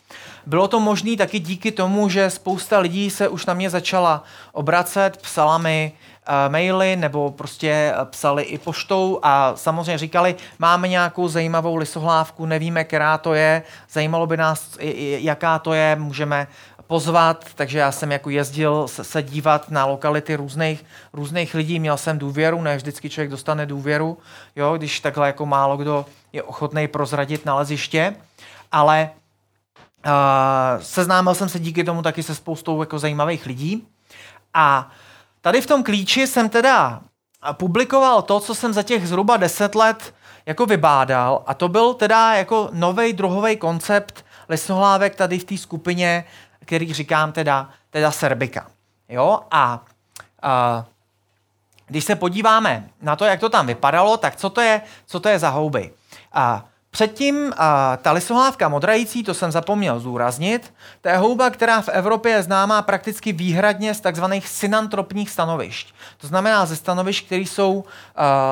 Bylo 0.45 0.67
to 0.67 0.79
možné 0.79 1.17
taky 1.17 1.39
díky 1.39 1.71
tomu, 1.71 2.09
že 2.09 2.29
spousta 2.29 2.79
lidí 2.79 3.09
se 3.09 3.27
už 3.27 3.45
na 3.45 3.53
mě 3.53 3.69
začala 3.69 4.23
obracet, 4.51 5.17
psala 5.17 5.57
mi 5.57 5.91
uh, 6.27 6.51
maily 6.51 6.95
nebo 6.95 7.31
prostě 7.31 7.69
eh, 7.69 8.05
psali 8.05 8.43
i 8.43 8.57
poštou 8.57 9.19
a 9.23 9.53
samozřejmě 9.55 9.97
říkali, 9.97 10.35
máme 10.59 10.87
nějakou 10.87 11.27
zajímavou 11.27 11.75
lisohlávku, 11.75 12.45
nevíme, 12.45 12.83
která 12.83 13.17
to 13.17 13.33
je, 13.33 13.63
zajímalo 13.91 14.27
by 14.27 14.37
nás, 14.37 14.77
jaká 14.79 15.59
to 15.59 15.73
je, 15.73 15.95
můžeme 15.95 16.47
pozvat, 16.87 17.45
takže 17.55 17.79
já 17.79 17.91
jsem 17.91 18.11
jako 18.11 18.29
jezdil 18.29 18.87
se 18.87 19.23
dívat 19.23 19.71
na 19.71 19.85
lokality 19.85 20.35
různých, 20.35 20.85
různých 21.13 21.53
lidí, 21.53 21.79
měl 21.79 21.97
jsem 21.97 22.19
důvěru, 22.19 22.61
ne 22.61 22.77
vždycky 22.77 23.09
člověk 23.09 23.31
dostane 23.31 23.65
důvěru, 23.65 24.17
jo, 24.55 24.77
když 24.77 24.99
takhle 24.99 25.27
jako 25.27 25.45
málo 25.45 25.77
kdo 25.77 26.05
je 26.33 26.43
ochotný 26.43 26.87
prozradit 26.87 27.45
naleziště, 27.45 28.15
ale 28.71 29.09
uh, 30.05 30.11
seznámil 30.81 31.35
jsem 31.35 31.49
se 31.49 31.59
díky 31.59 31.83
tomu 31.83 32.01
taky 32.01 32.23
se 32.23 32.35
spoustou 32.35 32.79
jako 32.79 32.99
zajímavých 32.99 33.45
lidí. 33.45 33.87
A 34.53 34.91
tady 35.41 35.61
v 35.61 35.67
tom 35.67 35.83
klíči 35.83 36.27
jsem 36.27 36.49
teda 36.49 37.01
publikoval 37.51 38.21
to, 38.21 38.39
co 38.39 38.55
jsem 38.55 38.73
za 38.73 38.83
těch 38.83 39.07
zhruba 39.07 39.37
deset 39.37 39.75
let 39.75 40.13
jako 40.45 40.65
vybádal. 40.65 41.43
A 41.47 41.53
to 41.53 41.69
byl 41.69 41.93
teda 41.93 42.33
jako 42.33 42.69
nový 42.71 43.13
druhový 43.13 43.57
koncept 43.57 44.25
lesnohlávek 44.49 45.15
tady 45.15 45.39
v 45.39 45.43
té 45.43 45.57
skupině 45.57 46.25
který 46.65 46.93
říkám 46.93 47.31
teda, 47.31 47.69
teda 47.89 48.11
Serbika. 48.11 48.67
Jo? 49.09 49.39
A 49.51 49.85
a 50.41 50.85
když 51.87 52.03
se 52.05 52.15
podíváme 52.15 52.89
na 53.01 53.15
to, 53.15 53.25
jak 53.25 53.39
to 53.39 53.49
tam 53.49 53.67
vypadalo, 53.67 54.17
tak 54.17 54.35
co 54.35 54.49
to 54.49 54.61
je, 54.61 54.81
co 55.05 55.19
to 55.19 55.29
je 55.29 55.39
za 55.39 55.49
houby? 55.49 55.91
A 56.33 56.65
Předtím 56.93 57.53
ta 58.01 58.11
lisohlávka 58.11 58.69
modrající, 58.69 59.23
to 59.23 59.33
jsem 59.33 59.51
zapomněl 59.51 59.99
zúraznit, 59.99 60.73
to 61.01 61.09
je 61.09 61.17
houba, 61.17 61.49
která 61.49 61.81
v 61.81 61.89
Evropě 61.89 62.31
je 62.31 62.43
známá 62.43 62.81
prakticky 62.81 63.33
výhradně 63.33 63.93
z 63.93 63.99
takzvaných 63.99 64.47
synantropních 64.47 65.29
stanovišť. 65.29 65.93
To 66.17 66.27
znamená 66.27 66.65
ze 66.65 66.75
stanovišť, 66.75 67.25
které 67.25 67.41
jsou 67.41 67.83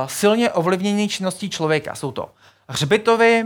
silně 0.06 0.52
ovlivněny 0.52 1.08
činností 1.08 1.50
člověka. 1.50 1.96
Jsou 1.96 2.12
to 2.12 2.30
hřbitovy, 2.70 3.46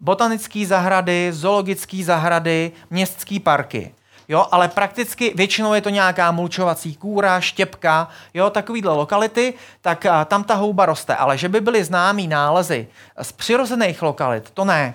botanické 0.00 0.66
zahrady, 0.66 1.32
zoologické 1.32 2.04
zahrady, 2.04 2.72
městské 2.90 3.40
parky. 3.40 3.94
Jo, 4.28 4.46
ale 4.50 4.68
prakticky 4.68 5.32
většinou 5.36 5.74
je 5.74 5.80
to 5.80 5.88
nějaká 5.88 6.30
mulčovací 6.30 6.94
kůra, 6.94 7.40
štěpka, 7.40 8.08
jo, 8.34 8.50
takovýhle 8.50 8.92
lokality, 8.92 9.54
tak 9.80 10.06
a, 10.06 10.24
tam 10.24 10.44
ta 10.44 10.54
houba 10.54 10.86
roste. 10.86 11.16
Ale 11.16 11.38
že 11.38 11.48
by 11.48 11.60
byly 11.60 11.84
známý 11.84 12.28
nálezy 12.28 12.88
z 13.22 13.32
přirozených 13.32 14.02
lokalit, 14.02 14.50
to 14.50 14.64
ne. 14.64 14.94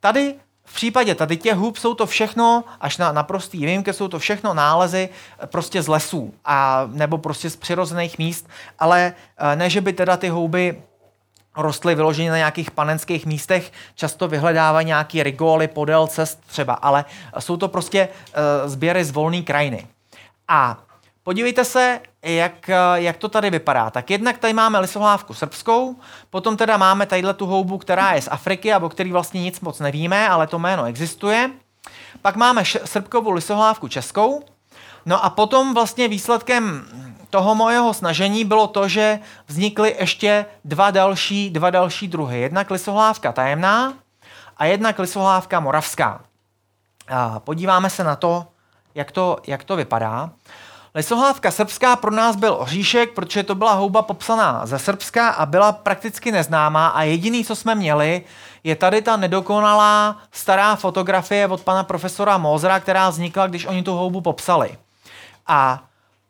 Tady 0.00 0.34
v 0.64 0.74
případě 0.74 1.14
tady 1.14 1.36
těch 1.36 1.54
hub 1.54 1.76
jsou 1.76 1.94
to 1.94 2.06
všechno, 2.06 2.64
až 2.80 2.98
na 2.98 3.12
naprostý 3.12 3.66
výjimky, 3.66 3.92
jsou 3.92 4.08
to 4.08 4.18
všechno 4.18 4.54
nálezy 4.54 5.08
e, 5.42 5.46
prostě 5.46 5.82
z 5.82 5.88
lesů 5.88 6.34
a 6.44 6.88
nebo 6.92 7.18
prostě 7.18 7.50
z 7.50 7.56
přirozených 7.56 8.18
míst, 8.18 8.48
ale 8.78 9.14
e, 9.36 9.56
ne, 9.56 9.70
že 9.70 9.80
by 9.80 9.92
teda 9.92 10.16
ty 10.16 10.28
houby 10.28 10.82
rostly 11.62 11.94
vyloženě 11.94 12.30
na 12.30 12.36
nějakých 12.36 12.70
panenských 12.70 13.26
místech, 13.26 13.72
často 13.94 14.28
vyhledávají 14.28 14.86
nějaký 14.86 15.22
rigoly 15.22 15.68
podél 15.68 16.06
cest 16.06 16.40
třeba, 16.46 16.74
ale 16.74 17.04
jsou 17.38 17.56
to 17.56 17.68
prostě 17.68 18.08
uh, 18.08 18.70
sběry 18.70 19.04
z 19.04 19.10
volné 19.10 19.42
krajiny. 19.42 19.86
A 20.48 20.78
podívejte 21.22 21.64
se, 21.64 22.00
jak, 22.22 22.52
uh, 22.68 22.94
jak 22.94 23.16
to 23.16 23.28
tady 23.28 23.50
vypadá. 23.50 23.90
Tak 23.90 24.10
jednak 24.10 24.38
tady 24.38 24.52
máme 24.52 24.78
lisohlávku 24.78 25.34
srbskou, 25.34 25.96
potom 26.30 26.56
teda 26.56 26.76
máme 26.76 27.06
tadyhle 27.06 27.34
tu 27.34 27.46
houbu, 27.46 27.78
která 27.78 28.12
je 28.12 28.22
z 28.22 28.28
Afriky, 28.30 28.74
o 28.74 28.88
který 28.88 29.12
vlastně 29.12 29.42
nic 29.42 29.60
moc 29.60 29.78
nevíme, 29.78 30.28
ale 30.28 30.46
to 30.46 30.58
jméno 30.58 30.84
existuje. 30.84 31.50
Pak 32.22 32.36
máme 32.36 32.60
š- 32.62 32.80
srbkovou 32.84 33.30
lisohlávku 33.30 33.88
českou, 33.88 34.42
No 35.06 35.24
a 35.24 35.30
potom 35.30 35.74
vlastně 35.74 36.08
výsledkem 36.08 36.84
toho 37.30 37.54
mojeho 37.54 37.94
snažení 37.94 38.44
bylo 38.44 38.66
to, 38.66 38.88
že 38.88 39.18
vznikly 39.46 39.96
ještě 39.98 40.46
dva 40.64 40.90
další, 40.90 41.50
dva 41.50 41.70
další 41.70 42.08
druhy. 42.08 42.40
Jedna 42.40 42.64
klisohlávka 42.64 43.32
tajemná 43.32 43.94
a 44.56 44.64
jedna 44.64 44.92
klisohlávka 44.92 45.60
moravská. 45.60 46.20
A 47.08 47.40
podíváme 47.40 47.90
se 47.90 48.04
na 48.04 48.16
to, 48.16 48.46
jak 48.94 49.12
to, 49.12 49.38
jak 49.46 49.64
to 49.64 49.76
vypadá. 49.76 50.30
Lesohlávka 50.94 51.50
srbská 51.50 51.96
pro 51.96 52.10
nás 52.10 52.36
byl 52.36 52.56
oříšek, 52.58 53.14
protože 53.14 53.42
to 53.42 53.54
byla 53.54 53.72
houba 53.72 54.02
popsaná 54.02 54.66
ze 54.66 54.78
Srbska 54.78 55.28
a 55.28 55.46
byla 55.46 55.72
prakticky 55.72 56.32
neznámá 56.32 56.88
a 56.88 57.02
jediný, 57.02 57.44
co 57.44 57.56
jsme 57.56 57.74
měli, 57.74 58.24
je 58.64 58.76
tady 58.76 59.02
ta 59.02 59.16
nedokonalá 59.16 60.16
stará 60.32 60.76
fotografie 60.76 61.46
od 61.46 61.60
pana 61.60 61.84
profesora 61.84 62.38
Mozera, 62.38 62.80
která 62.80 63.10
vznikla, 63.10 63.46
když 63.46 63.66
oni 63.66 63.82
tu 63.82 63.92
houbu 63.92 64.20
popsali. 64.20 64.78
A 65.50 65.84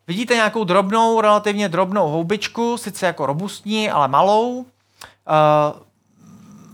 vidíte 0.07 0.35
nějakou 0.35 0.63
drobnou, 0.63 1.21
relativně 1.21 1.69
drobnou 1.69 2.09
houbičku, 2.09 2.77
sice 2.77 3.05
jako 3.05 3.25
robustní, 3.25 3.91
ale 3.91 4.07
malou, 4.07 4.57
uh, 4.57 4.65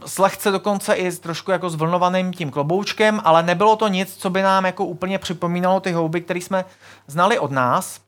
s 0.05 0.17
lehce 0.17 0.51
dokonce 0.51 0.93
i 0.93 1.11
s 1.11 1.19
trošku 1.19 1.51
jako 1.51 1.69
zvlnovaným 1.69 2.33
tím 2.33 2.51
kloboučkem, 2.51 3.21
ale 3.23 3.43
nebylo 3.43 3.75
to 3.75 3.87
nic, 3.87 4.15
co 4.15 4.29
by 4.29 4.41
nám 4.41 4.65
jako 4.65 4.85
úplně 4.85 5.19
připomínalo 5.19 5.79
ty 5.79 5.91
houby, 5.91 6.21
které 6.21 6.39
jsme 6.39 6.65
znali 7.07 7.39
od 7.39 7.51
nás. 7.51 7.99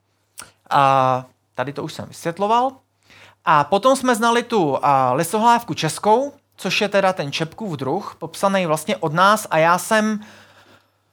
A 0.70 1.24
tady 1.54 1.72
to 1.72 1.84
už 1.84 1.92
jsem 1.92 2.04
vysvětloval. 2.04 2.72
A 3.44 3.64
potom 3.64 3.96
jsme 3.96 4.14
znali 4.14 4.42
tu 4.42 4.78
a, 4.82 5.12
lisohlávku 5.12 5.74
českou, 5.74 6.32
což 6.56 6.80
je 6.80 6.88
teda 6.88 7.12
ten 7.12 7.32
Čepkův 7.32 7.76
druh, 7.76 8.16
popsaný 8.18 8.66
vlastně 8.66 8.96
od 8.96 9.12
nás 9.12 9.46
a 9.50 9.58
já 9.58 9.78
jsem, 9.78 10.20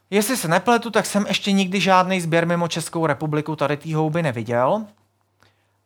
jestli 0.09 0.37
se 0.37 0.47
nepletu, 0.47 0.91
tak 0.91 1.05
jsem 1.05 1.25
ještě 1.27 1.51
nikdy 1.51 1.79
žádný 1.79 2.21
sběr 2.21 2.47
mimo 2.47 2.67
Českou 2.67 3.05
republiku 3.05 3.55
tady 3.55 3.77
té 3.77 3.95
houby 3.95 4.23
neviděl. 4.23 4.85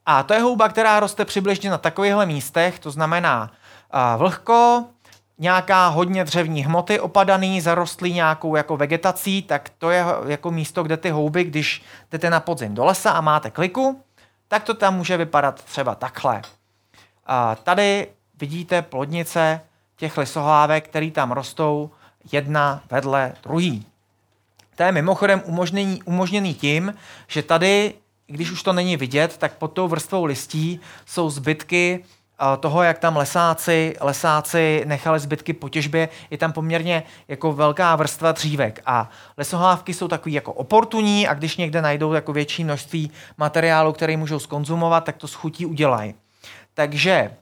A 0.06 0.24
to 0.24 0.34
je 0.34 0.40
houba, 0.40 0.70
která 0.70 1.00
roste 1.00 1.26
přibližně 1.26 1.70
na 1.70 1.78
takovýchhle 1.78 2.26
místech, 2.26 2.80
to 2.80 2.92
znamená 2.92 3.52
vlhko, 4.18 4.86
nějaká 5.38 5.88
hodně 5.88 6.24
dřevní 6.24 6.66
hmoty 6.66 7.00
opadaný, 7.00 7.62
zarostlý 7.62 8.14
nějakou 8.14 8.56
jako 8.56 8.78
vegetací, 8.78 9.42
tak 9.42 9.70
to 9.78 9.90
je 9.90 10.06
jako 10.28 10.52
místo, 10.52 10.84
kde 10.84 10.98
ty 10.98 11.10
houby, 11.10 11.44
když 11.44 11.82
jdete 12.12 12.30
na 12.30 12.40
podzim 12.40 12.76
do 12.76 12.86
lesa 12.86 13.12
a 13.12 13.22
máte 13.22 13.52
kliku, 13.52 14.02
tak 14.48 14.64
to 14.64 14.74
tam 14.74 14.96
může 14.96 15.18
vypadat 15.18 15.64
třeba 15.64 15.96
takhle. 15.96 16.42
A 17.26 17.56
tady 17.56 18.08
vidíte 18.40 18.82
plodnice 18.82 19.62
těch 19.96 20.18
lisohlávek, 20.18 20.88
které 20.88 21.12
tam 21.12 21.32
rostou 21.32 21.92
jedna 22.32 22.82
vedle 22.92 23.34
druhý. 23.44 23.86
To 24.76 24.84
je 24.84 24.92
mimochodem 24.92 25.42
umožněný, 25.46 26.04
umožněný 26.06 26.54
tím, 26.54 26.94
že 27.28 27.44
tady, 27.44 27.94
když 28.28 28.52
už 28.52 28.64
to 28.64 28.74
není 28.74 28.98
vidět, 28.98 29.38
tak 29.38 29.54
pod 29.54 29.68
tou 29.68 29.88
vrstvou 29.88 30.26
listí 30.26 30.80
jsou 31.06 31.30
zbytky 31.30 32.04
toho, 32.60 32.84
jak 32.84 33.00
tam 33.00 33.18
lesáci, 33.18 33.96
lesáci 34.00 34.84
nechali 34.86 35.20
zbytky 35.20 35.54
po 35.54 35.70
těžbě, 35.70 36.10
je 36.30 36.38
tam 36.38 36.52
poměrně 36.52 37.04
jako 37.28 37.54
velká 37.54 37.96
vrstva 37.96 38.32
dřívek 38.32 38.82
a 38.86 39.10
lesohlávky 39.38 39.94
jsou 39.94 40.08
takový 40.08 40.34
jako 40.34 40.54
oportunní 40.54 41.28
a 41.28 41.34
když 41.34 41.58
někde 41.58 41.82
najdou 41.82 42.14
jako 42.14 42.34
větší 42.34 42.64
množství 42.64 43.12
materiálu, 43.38 43.94
který 43.94 44.18
můžou 44.18 44.40
skonzumovat, 44.40 45.04
tak 45.04 45.18
to 45.18 45.28
s 45.28 45.34
chutí 45.34 45.66
udělají. 45.66 46.16
Takže 46.74 47.34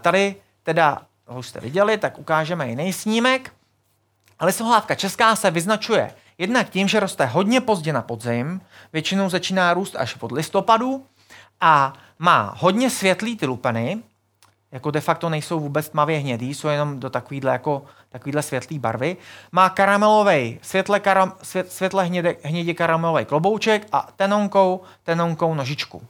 tady 0.00 0.36
teda, 0.62 1.02
už 1.38 1.46
jste 1.46 1.60
viděli, 1.60 1.98
tak 1.98 2.18
ukážeme 2.18 2.68
jiný 2.68 2.92
snímek. 2.92 3.52
Lesohlávka 4.40 4.94
česká 4.94 5.36
se 5.36 5.50
vyznačuje 5.50 6.14
jednak 6.38 6.70
tím, 6.70 6.88
že 6.88 7.00
roste 7.00 7.26
hodně 7.26 7.60
pozdě 7.60 7.92
na 7.92 8.02
podzim, 8.02 8.60
většinou 8.92 9.28
začíná 9.28 9.74
růst 9.74 9.96
až 9.96 10.16
od 10.20 10.32
listopadu 10.32 11.06
a 11.60 11.92
má 12.18 12.54
hodně 12.58 12.90
světlý 12.90 13.36
ty 13.36 13.46
lupeny, 13.46 14.02
jako 14.72 14.90
de 14.90 15.00
facto 15.00 15.28
nejsou 15.28 15.60
vůbec 15.60 15.88
tmavě 15.88 16.18
hnědý, 16.18 16.54
jsou 16.54 16.68
jenom 16.68 17.00
do 17.00 17.10
takovýhle, 17.10 17.52
jako, 17.52 17.82
takovýhle 18.08 18.42
světlý 18.42 18.78
barvy. 18.78 19.16
Má 19.52 19.70
karamelový, 19.70 20.58
světle, 20.62 21.00
karam, 21.00 21.32
svět, 21.42 21.72
světle 21.72 22.04
hnědě, 22.04 22.36
hnědě 22.42 22.74
karamelový 22.74 23.24
klobouček 23.24 23.86
a 23.92 24.08
tenonkou, 24.16 24.80
tenonkou 25.02 25.54
nožičku. 25.54 26.02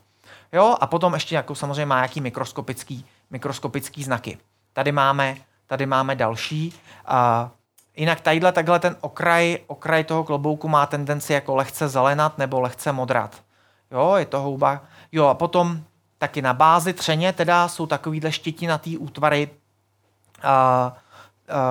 Jo, 0.52 0.76
a 0.80 0.87
potom 0.87 1.14
ještě 1.14 1.34
jako 1.34 1.54
samozřejmě 1.54 1.87
má 1.87 1.96
nějaký 1.96 2.20
mikroskopický, 2.20 3.06
mikroskopický 3.30 4.04
znaky. 4.04 4.38
Tady 4.72 4.92
máme, 4.92 5.37
tady 5.66 5.87
máme 5.87 6.16
další. 6.16 6.74
A 7.06 7.50
jinak 7.96 8.20
tadyhle 8.20 8.52
takhle 8.52 8.78
ten 8.78 8.96
okraj, 9.00 9.59
okraj 9.66 10.04
toho 10.04 10.24
klobouku 10.24 10.68
má 10.68 10.87
tendenci 10.87 11.33
jako 11.33 11.54
lehce 11.54 11.88
zelenat 11.88 12.38
nebo 12.38 12.61
lehce 12.61 12.92
modrat. 12.92 13.42
Jo, 13.90 14.14
je 14.14 14.26
to 14.26 14.40
houba. 14.40 14.80
Jo, 15.12 15.26
a 15.26 15.35
potom 15.35 15.80
taky 16.18 16.42
na 16.42 16.54
bázi 16.54 16.92
třeně 16.92 17.33
teda 17.33 17.68
jsou 17.68 17.87
takovýhle 17.87 18.33
štětinatý 18.33 18.98
útvary, 18.98 19.50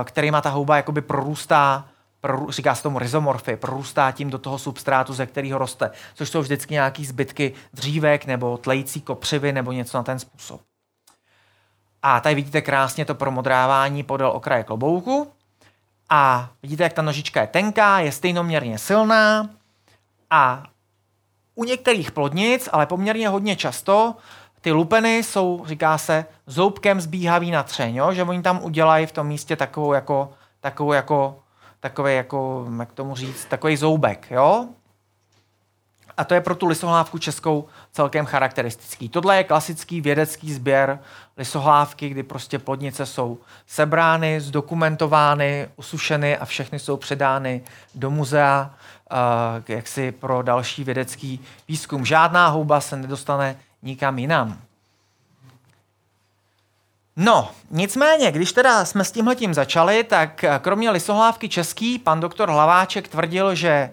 kterýma 0.03 0.41
ta 0.41 0.49
houba 0.49 0.77
jakoby 0.77 1.01
prorůstá, 1.01 1.86
pro, 2.21 2.51
říká 2.51 2.75
se 2.75 2.83
tomu 2.83 2.99
rizomorfy, 2.99 3.55
prorůstá 3.55 4.12
tím 4.12 4.29
do 4.29 4.38
toho 4.38 4.59
substrátu, 4.59 5.13
ze 5.13 5.25
kterého 5.25 5.59
roste, 5.59 5.91
což 6.13 6.29
jsou 6.29 6.41
vždycky 6.41 6.73
nějaký 6.73 7.05
zbytky 7.05 7.53
dřívek 7.73 8.25
nebo 8.25 8.57
tlející 8.57 9.01
kopřivy 9.01 9.51
nebo 9.51 9.71
něco 9.71 9.97
na 9.97 10.03
ten 10.03 10.19
způsob. 10.19 10.62
A 12.01 12.19
tady 12.19 12.36
vidíte 12.36 12.62
krásně 12.62 13.05
to 13.05 13.15
promodrávání 13.15 14.03
podél 14.03 14.29
okraje 14.29 14.63
klobouku. 14.63 15.31
A 16.09 16.49
vidíte, 16.63 16.83
jak 16.83 16.93
ta 16.93 17.01
nožička 17.01 17.41
je 17.41 17.47
tenká, 17.47 17.99
je 17.99 18.11
stejnoměrně 18.11 18.77
silná 18.77 19.49
a 20.29 20.63
u 21.55 21.63
některých 21.63 22.11
plodnic, 22.11 22.69
ale 22.71 22.85
poměrně 22.85 23.29
hodně 23.29 23.55
často, 23.55 24.15
ty 24.61 24.71
lupeny 24.71 25.17
jsou, 25.17 25.63
říká 25.65 25.97
se, 25.97 26.25
zoubkem 26.47 27.01
zbíhavý 27.01 27.51
na 27.51 27.63
třeň, 27.63 27.95
jo? 27.95 28.13
že 28.13 28.23
oni 28.23 28.41
tam 28.41 28.63
udělají 28.63 29.05
v 29.05 29.11
tom 29.11 29.27
místě 29.27 29.55
takovou 29.55 29.93
jako, 29.93 30.31
takovou 30.59 30.93
jako, 30.93 31.39
takový 31.79 32.15
jako, 32.15 32.67
jak 32.79 32.93
tomu 32.93 33.15
říct, 33.15 33.45
takový 33.45 33.77
zoubek, 33.77 34.27
jo? 34.31 34.67
A 36.17 36.23
to 36.23 36.34
je 36.34 36.41
pro 36.41 36.56
tu 36.56 36.67
lisohlávku 36.67 37.17
českou 37.17 37.67
celkem 37.91 38.26
charakteristický. 38.26 39.10
Tohle 39.10 39.38
je 39.38 39.43
klasický 39.43 40.02
vědecký 40.02 40.54
sběr 40.54 40.99
lisohlávky, 41.38 42.10
kdy 42.10 42.23
prostě 42.23 42.60
plodnice 42.60 43.06
jsou 43.06 43.38
sebrány, 43.67 44.41
zdokumentovány, 44.41 45.69
usušeny 45.76 46.38
a 46.38 46.45
všechny 46.45 46.80
jsou 46.80 46.97
předány 46.97 47.62
do 47.95 48.10
muzea 48.12 48.69
uh, 49.12 49.17
jaksi 49.67 50.12
pro 50.12 50.41
další 50.41 50.84
vědecký 50.84 51.39
výzkum. 51.67 52.06
Žádná 52.06 52.47
houba 52.47 52.82
se 52.82 52.95
nedostane 52.95 53.56
nikam 53.82 54.19
jinam. 54.19 54.58
No, 57.15 57.52
nicméně, 57.71 58.32
když 58.32 58.52
teda 58.52 58.86
jsme 58.86 59.04
s 59.04 59.12
tímhletím 59.12 59.54
začali, 59.54 60.04
tak 60.04 60.45
kromě 60.62 60.89
lisohlávky 60.89 61.49
český, 61.49 61.99
pan 61.99 62.19
doktor 62.19 62.49
Hlaváček 62.49 63.08
tvrdil, 63.08 63.56
že 63.56 63.89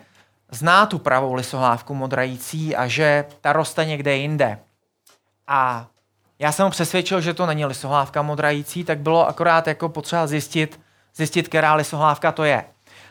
zná 0.51 0.87
tu 0.87 0.99
pravou 0.99 1.35
lisohlávku 1.35 1.95
modrající 1.95 2.77
a 2.77 2.87
že 2.89 3.25
ta 3.41 3.53
roste 3.53 3.85
někde 3.85 4.17
jinde. 4.17 4.59
A 5.47 5.87
já 6.39 6.53
jsem 6.53 6.65
ho 6.65 6.71
přesvědčil, 6.71 7.21
že 7.21 7.35
to 7.35 7.47
není 7.47 7.65
lisohlávka 7.65 8.23
modrající, 8.23 8.85
tak 8.85 8.99
bylo 8.99 9.29
akorát 9.29 9.67
jako 9.67 9.89
potřeba 9.89 10.27
zjistit, 10.27 10.81
zjistit, 11.17 11.49
která 11.49 11.75
lisohlávka 11.75 12.33
to 12.33 12.45
je. 12.45 12.65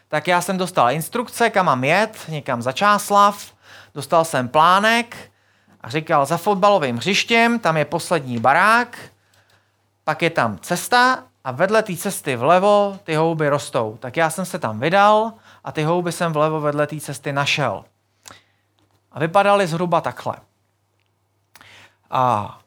Tak 0.08 0.28
já 0.28 0.41
jsem 0.41 0.58
dostal 0.58 0.91
instrukce, 0.91 1.49
kam 1.49 1.65
mám 1.65 1.84
jet, 1.84 2.17
někam 2.28 2.62
za 2.62 2.71
Čáslav, 2.71 3.54
dostal 3.95 4.25
jsem 4.25 4.47
plánek 4.47 5.17
a 5.82 5.89
říkal, 5.89 6.25
za 6.25 6.38
fotbalovým 6.38 6.97
hřištěm, 6.97 7.60
tam 7.60 7.78
je 7.78 7.86
poslední 7.86 8.39
barák, 8.39 8.97
pak 10.04 10.21
je 10.21 10.30
tam 10.30 10.58
cesta 10.62 11.23
a 11.43 11.52
vedle 11.52 11.84
té 11.84 11.95
cesty 11.95 12.36
vlevo 12.36 12.99
ty 13.04 13.15
houby 13.15 13.49
rostou. 13.49 13.97
Tak 13.99 14.17
já 14.17 14.30
jsem 14.30 14.45
se 14.45 14.60
tam 14.60 14.80
vydal 14.80 15.34
a 15.63 15.72
ty 15.72 15.84
houby 15.84 16.12
jsem 16.12 16.34
vlevo 16.34 16.62
vedle 16.62 16.88
té 16.88 17.00
cesty 17.00 17.34
našel. 17.34 17.86
A 19.12 19.19
vypadaly 19.19 19.67
zhruba 19.67 20.02
takhle. 20.02 20.36
A 22.10 22.60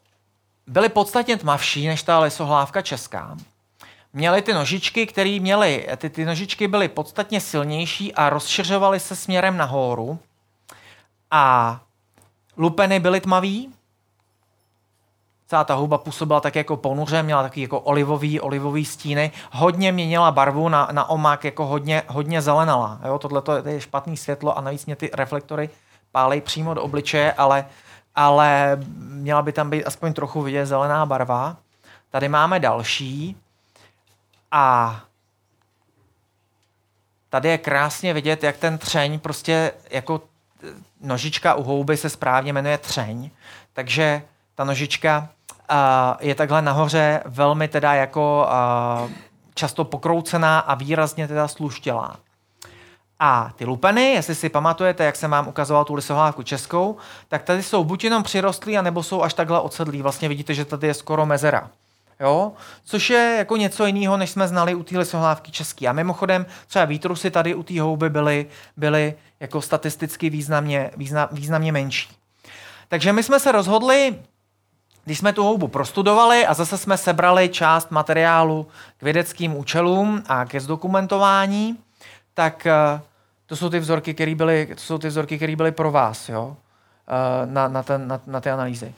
byly 0.67 0.89
podstatně 0.89 1.37
tmavší 1.37 1.87
než 1.87 2.03
ta 2.03 2.19
lesohlávka 2.19 2.81
česká. 2.81 3.37
Měly 4.13 4.41
ty 4.41 4.53
nožičky, 4.53 5.07
které 5.07 5.39
měly, 5.39 5.87
ty, 5.97 6.09
ty 6.09 6.25
nožičky 6.25 6.67
byly 6.67 6.87
podstatně 6.87 7.41
silnější 7.41 8.13
a 8.13 8.29
rozšiřovaly 8.29 8.99
se 8.99 9.15
směrem 9.15 9.57
nahoru. 9.57 10.19
A 11.31 11.81
lupeny 12.57 12.99
byly 12.99 13.21
tmavý. 13.21 13.73
Celá 15.53 15.63
ta 15.63 15.73
houba 15.73 15.97
působila 15.97 16.39
tak 16.39 16.55
jako 16.55 16.77
ponuře, 16.77 17.23
měla 17.23 17.43
takový 17.43 17.61
jako 17.61 17.79
olivový, 17.79 18.39
olivový 18.39 18.85
stíny. 18.85 19.31
Hodně 19.51 19.91
měnila 19.91 20.31
barvu 20.31 20.69
na, 20.69 20.89
na 20.91 21.09
omak, 21.09 21.43
jako 21.43 21.65
hodně, 21.65 22.03
hodně 22.07 22.41
zelenala. 22.41 22.99
Jo, 23.05 23.19
tohle 23.19 23.41
je 23.69 23.81
špatný 23.81 24.17
světlo 24.17 24.57
a 24.57 24.61
navíc 24.61 24.85
mě 24.85 24.95
ty 24.95 25.09
reflektory 25.13 25.69
pálej 26.11 26.41
přímo 26.41 26.73
do 26.73 26.83
obličeje, 26.83 27.33
ale 27.33 27.65
ale 28.15 28.77
měla 28.97 29.41
by 29.41 29.51
tam 29.51 29.69
být 29.69 29.85
aspoň 29.85 30.13
trochu 30.13 30.41
vidět 30.41 30.65
zelená 30.65 31.05
barva. 31.05 31.57
Tady 32.09 32.29
máme 32.29 32.59
další 32.59 33.37
a 34.51 34.99
tady 37.29 37.49
je 37.49 37.57
krásně 37.57 38.13
vidět, 38.13 38.43
jak 38.43 38.57
ten 38.57 38.77
třeň 38.77 39.19
prostě 39.19 39.71
jako 39.89 40.21
nožička 41.01 41.53
u 41.53 41.63
houby 41.63 41.97
se 41.97 42.09
správně 42.09 42.53
jmenuje 42.53 42.77
třeň, 42.77 43.29
takže 43.73 44.21
ta 44.55 44.63
nožička 44.63 45.29
je 46.19 46.35
takhle 46.35 46.61
nahoře 46.61 47.21
velmi 47.25 47.67
teda 47.67 47.93
jako 47.93 48.47
často 49.53 49.83
pokroucená 49.83 50.59
a 50.59 50.75
výrazně 50.75 51.27
teda 51.27 51.47
sluštělá. 51.47 52.15
A 53.19 53.51
ty 53.55 53.65
lupeny, 53.65 54.11
jestli 54.11 54.35
si 54.35 54.49
pamatujete, 54.49 55.03
jak 55.03 55.15
jsem 55.15 55.31
vám 55.31 55.47
ukazoval 55.47 55.85
tu 55.85 55.93
lisohlávku 55.93 56.43
českou, 56.43 56.97
tak 57.27 57.43
tady 57.43 57.63
jsou 57.63 57.83
buď 57.83 58.03
jenom 58.03 58.23
přirostlí, 58.23 58.77
anebo 58.77 59.03
jsou 59.03 59.23
až 59.23 59.33
takhle 59.33 59.59
odsedlí. 59.59 60.01
Vlastně 60.01 60.29
vidíte, 60.29 60.53
že 60.53 60.65
tady 60.65 60.87
je 60.87 60.93
skoro 60.93 61.25
mezera. 61.25 61.69
Jo? 62.19 62.51
Což 62.85 63.09
je 63.09 63.35
jako 63.37 63.57
něco 63.57 63.85
jiného, 63.85 64.17
než 64.17 64.29
jsme 64.29 64.47
znali 64.47 64.75
u 64.75 64.83
té 64.83 64.97
lisohlávky 64.97 65.51
české. 65.51 65.87
A 65.87 65.93
mimochodem 65.93 66.45
třeba 66.67 66.85
výtrusy 66.85 67.31
tady 67.31 67.55
u 67.55 67.63
té 67.63 67.81
houby 67.81 68.09
byly, 68.09 68.45
byly 68.77 69.13
jako 69.39 69.61
statisticky 69.61 70.29
významně, 70.29 70.91
význam, 70.97 71.27
významně 71.31 71.71
menší. 71.71 72.09
Takže 72.87 73.13
my 73.13 73.23
jsme 73.23 73.39
se 73.39 73.51
rozhodli, 73.51 74.15
když 75.05 75.17
jsme 75.17 75.33
tu 75.33 75.43
houbu 75.43 75.67
prostudovali 75.67 76.45
a 76.45 76.53
zase 76.53 76.77
jsme 76.77 76.97
sebrali 76.97 77.49
část 77.49 77.91
materiálu 77.91 78.67
k 78.97 79.03
vědeckým 79.03 79.57
účelům 79.57 80.23
a 80.27 80.45
ke 80.45 80.59
zdokumentování, 80.59 81.77
tak 82.33 82.65
eh, 82.65 83.01
to 83.45 83.55
jsou 83.55 83.69
ty 83.69 83.79
vzorky, 83.79 84.13
které 84.13 84.35
byly, 84.35 84.65
to 84.65 84.81
jsou 84.81 84.97
ty 84.97 85.07
vzorky, 85.07 85.37
které 85.37 85.55
byly 85.55 85.71
pro 85.71 85.91
vás, 85.91 86.29
jo? 86.29 86.57
Eh, 87.07 87.45
na, 87.45 87.67
na, 87.67 87.83
ten, 87.83 88.07
na, 88.07 88.21
na 88.27 88.41
ty 88.41 88.49
analýzy. 88.49 88.93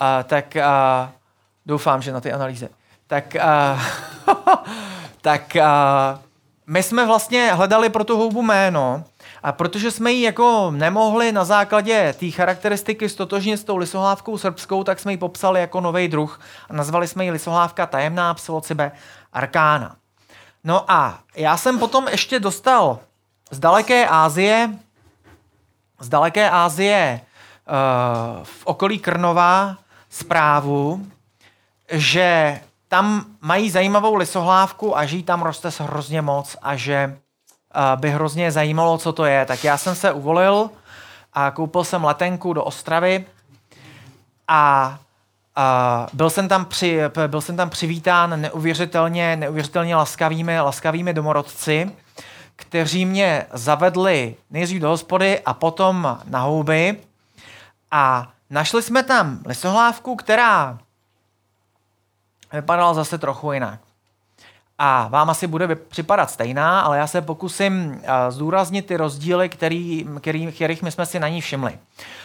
A, 0.00 0.22
tak 0.22 0.56
a, 0.56 1.12
doufám, 1.66 2.02
že 2.02 2.12
na 2.12 2.20
ty 2.20 2.32
analýzy. 2.32 2.68
Tak, 3.06 3.36
a, 3.36 3.80
tak 5.20 5.56
a, 5.56 6.20
my 6.66 6.82
jsme 6.82 7.06
vlastně 7.06 7.52
hledali 7.52 7.88
pro 7.88 8.04
tu 8.04 8.16
houbu 8.16 8.42
jméno, 8.42 9.04
a 9.44 9.52
protože 9.52 9.90
jsme 9.90 10.12
ji 10.12 10.22
jako 10.22 10.70
nemohli 10.70 11.32
na 11.32 11.44
základě 11.44 12.14
té 12.20 12.30
charakteristiky 12.30 13.08
stotožnit 13.08 13.60
s 13.60 13.64
tou 13.64 13.76
lisohlávkou 13.76 14.38
srbskou, 14.38 14.84
tak 14.84 14.98
jsme 14.98 15.12
ji 15.12 15.16
popsali 15.16 15.60
jako 15.60 15.80
nový 15.80 16.08
druh 16.08 16.40
a 16.70 16.72
nazvali 16.72 17.08
jsme 17.08 17.24
ji 17.24 17.30
lisohlávka 17.30 17.86
tajemná 17.86 18.34
psilocybe 18.34 18.92
arkána. 19.32 19.96
No 20.64 20.90
a 20.90 21.18
já 21.36 21.56
jsem 21.56 21.78
potom 21.78 22.08
ještě 22.08 22.40
dostal 22.40 22.98
z 23.50 23.58
daleké 23.58 24.08
Ázie, 24.08 24.70
z 26.00 26.08
daleké 26.08 26.50
Ázie 26.50 27.20
uh, 27.20 28.44
v 28.44 28.66
okolí 28.66 28.98
Krnova 28.98 29.76
zprávu, 30.10 31.06
že 31.90 32.60
tam 32.88 33.24
mají 33.40 33.70
zajímavou 33.70 34.14
lisohlávku 34.14 34.98
a 34.98 35.06
že 35.06 35.16
jí 35.16 35.22
tam 35.22 35.42
roste 35.42 35.68
hrozně 35.80 36.22
moc 36.22 36.56
a 36.62 36.76
že 36.76 37.18
by 37.96 38.10
hrozně 38.10 38.52
zajímalo, 38.52 38.98
co 38.98 39.12
to 39.12 39.24
je. 39.24 39.46
Tak 39.46 39.64
já 39.64 39.78
jsem 39.78 39.94
se 39.94 40.12
uvolil 40.12 40.70
a 41.32 41.50
koupil 41.50 41.84
jsem 41.84 42.04
letenku 42.04 42.52
do 42.52 42.64
Ostravy 42.64 43.26
a 44.48 44.98
Uh, 45.56 46.06
byl, 46.12 46.30
jsem 46.30 46.48
tam 46.48 46.64
při, 46.64 47.00
byl 47.26 47.40
jsem 47.40 47.56
tam 47.56 47.70
přivítán 47.70 48.40
neuvěřitelně, 48.40 49.36
neuvěřitelně 49.36 49.96
laskavými, 49.96 50.60
laskavými 50.60 51.14
domorodci, 51.14 51.90
kteří 52.56 53.06
mě 53.06 53.46
zavedli 53.52 54.36
nejdřív 54.50 54.82
do 54.82 54.88
hospody 54.88 55.40
a 55.40 55.54
potom 55.54 56.18
na 56.24 56.40
houby. 56.40 57.00
A 57.90 58.32
našli 58.50 58.82
jsme 58.82 59.02
tam 59.02 59.38
lisohlávku, 59.46 60.16
která 60.16 60.78
vypadala 62.52 62.94
zase 62.94 63.18
trochu 63.18 63.52
jinak. 63.52 63.80
A 64.78 65.08
vám 65.08 65.30
asi 65.30 65.46
bude 65.46 65.74
připadat 65.74 66.30
stejná, 66.30 66.80
ale 66.80 66.98
já 66.98 67.06
se 67.06 67.22
pokusím 67.22 67.90
uh, 67.90 68.00
zdůraznit 68.28 68.86
ty 68.86 68.96
rozdíly, 68.96 69.48
který, 69.48 70.06
který, 70.20 70.52
kterých 70.52 70.82
my 70.82 70.90
jsme 70.90 71.06
si 71.06 71.20
na 71.20 71.28
ní 71.28 71.40
všimli. 71.40 71.78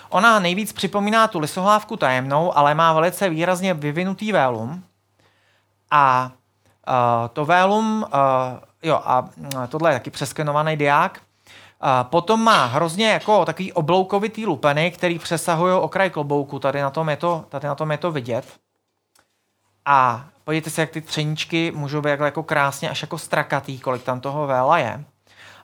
Ona 0.10 0.40
nejvíc 0.40 0.74
připomíná 0.74 1.28
tu 1.28 1.40
lisohlávku 1.40 1.98
tajemnou, 1.98 2.58
ale 2.58 2.76
má 2.76 2.94
velice 2.94 3.30
výrazně 3.30 3.74
vyvinutý 3.74 4.32
vélum. 4.32 4.84
A 5.92 6.32
uh, 6.88 7.28
to 7.34 7.46
vélum, 7.46 8.06
uh, 8.14 8.60
jo, 8.84 9.02
a 9.06 9.30
tohle 9.68 9.90
je 9.90 9.96
taky 9.96 10.10
přeskenovaný 10.10 10.78
diák. 10.78 11.22
Uh, 11.84 12.10
potom 12.10 12.44
má 12.44 12.66
hrozně 12.66 13.10
jako 13.10 13.46
takový 13.46 13.74
obloukovitý 13.74 14.46
lupeny, 14.46 14.92
který 14.92 15.20
přesahují 15.20 15.74
okraj 15.74 16.10
klobouku. 16.10 16.60
Tady 16.60 16.82
na 16.82 16.90
tom 16.90 17.10
je 17.10 17.18
to, 17.18 17.46
tady 17.50 17.68
na 17.68 17.76
tom 17.76 17.92
je 17.92 17.98
to 17.98 18.12
vidět. 18.12 18.46
A 19.86 20.26
podívejte 20.50 20.70
se, 20.70 20.82
jak 20.82 20.90
ty 20.90 21.02
třeníčky 21.02 21.72
můžou 21.76 22.02
být 22.02 22.20
jako 22.20 22.44
krásně 22.44 22.90
až 22.90 23.02
jako 23.02 23.18
strakatý, 23.18 23.80
kolik 23.80 24.04
tam 24.04 24.20
toho 24.20 24.48
véla 24.48 24.78
je. 24.78 25.04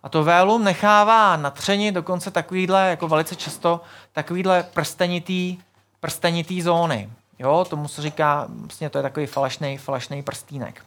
A 0.04 0.10
to 0.10 0.24
vélum 0.24 0.63
nechává 0.63 1.36
na 1.36 1.50
třeni 1.50 1.91
dokonce 1.91 2.32
takovýhle, 2.32 2.89
jako 2.89 3.08
velice 3.08 3.36
často, 3.36 3.82
takovýhle 4.13 4.63
prstenitý, 4.74 5.58
prstenitý 6.00 6.62
zóny. 6.62 7.10
Jo, 7.39 7.65
tomu 7.69 7.88
se 7.88 8.02
říká, 8.02 8.48
vlastně 8.50 8.89
to 8.89 8.98
je 8.98 9.02
takový 9.02 9.26
falešný, 9.26 9.78
falešný 9.78 10.24
prstínek. 10.24 10.82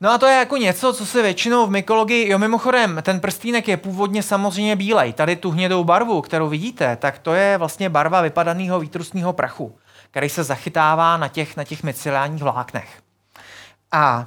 No 0.00 0.10
a 0.10 0.18
to 0.18 0.26
je 0.26 0.36
jako 0.36 0.56
něco, 0.56 0.92
co 0.92 1.06
se 1.06 1.22
většinou 1.22 1.66
v 1.66 1.70
mykologii, 1.70 2.28
jo 2.28 2.38
mimochodem, 2.38 2.98
ten 3.02 3.20
prstínek 3.20 3.68
je 3.68 3.76
původně 3.76 4.22
samozřejmě 4.22 4.76
bílej. 4.76 5.12
Tady 5.12 5.36
tu 5.36 5.50
hnědou 5.50 5.84
barvu, 5.84 6.22
kterou 6.22 6.48
vidíte, 6.48 6.96
tak 6.96 7.18
to 7.18 7.34
je 7.34 7.58
vlastně 7.58 7.88
barva 7.88 8.20
vypadaného 8.20 8.80
výtrusního 8.80 9.32
prachu, 9.32 9.74
který 10.10 10.28
se 10.28 10.44
zachytává 10.44 11.16
na 11.16 11.28
těch, 11.28 11.56
na 11.56 11.64
těch 11.64 11.82
myceliálních 11.82 12.42
vláknech. 12.42 13.02
A 13.92 14.26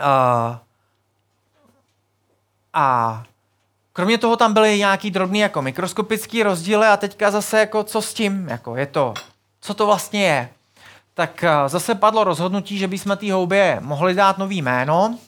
uh, 0.00 0.56
a 2.76 3.22
kromě 3.92 4.18
toho 4.18 4.36
tam 4.36 4.54
byly 4.54 4.78
nějaký 4.78 5.10
drobný 5.10 5.38
jako 5.38 5.62
mikroskopický 5.62 6.42
rozdíly 6.42 6.86
a 6.86 6.96
teďka 6.96 7.30
zase 7.30 7.58
jako 7.58 7.84
co 7.84 8.02
s 8.02 8.14
tím, 8.14 8.48
jako 8.48 8.76
je 8.76 8.86
to, 8.86 9.14
co 9.60 9.74
to 9.74 9.86
vlastně 9.86 10.24
je. 10.24 10.48
Tak 11.14 11.44
eh, 11.44 11.68
zase 11.68 11.94
padlo 11.94 12.24
rozhodnutí, 12.24 12.78
že 12.78 12.88
bychom 12.88 13.16
té 13.16 13.32
houbě 13.32 13.78
mohli 13.80 14.14
dát 14.14 14.38
nový 14.38 14.62
jméno 14.62 15.18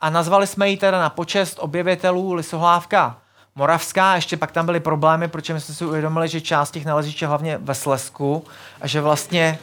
a 0.00 0.10
nazvali 0.10 0.46
jsme 0.46 0.68
ji 0.68 0.76
teda 0.76 1.00
na 1.00 1.10
počest 1.10 1.58
objevitelů 1.60 2.32
lisohlávka 2.32 3.21
Moravská, 3.54 4.14
ještě 4.14 4.36
pak 4.36 4.52
tam 4.52 4.66
byly 4.66 4.80
problémy, 4.80 5.28
protože 5.28 5.54
my 5.54 5.60
jsme 5.60 5.74
si 5.74 5.84
uvědomili, 5.84 6.28
že 6.28 6.40
část 6.40 6.70
těch 6.70 6.84
naleziště 6.84 7.26
hlavně 7.26 7.58
ve 7.58 7.74
Slesku 7.74 8.44
a 8.80 8.86
že 8.86 9.00
vlastně 9.00 9.58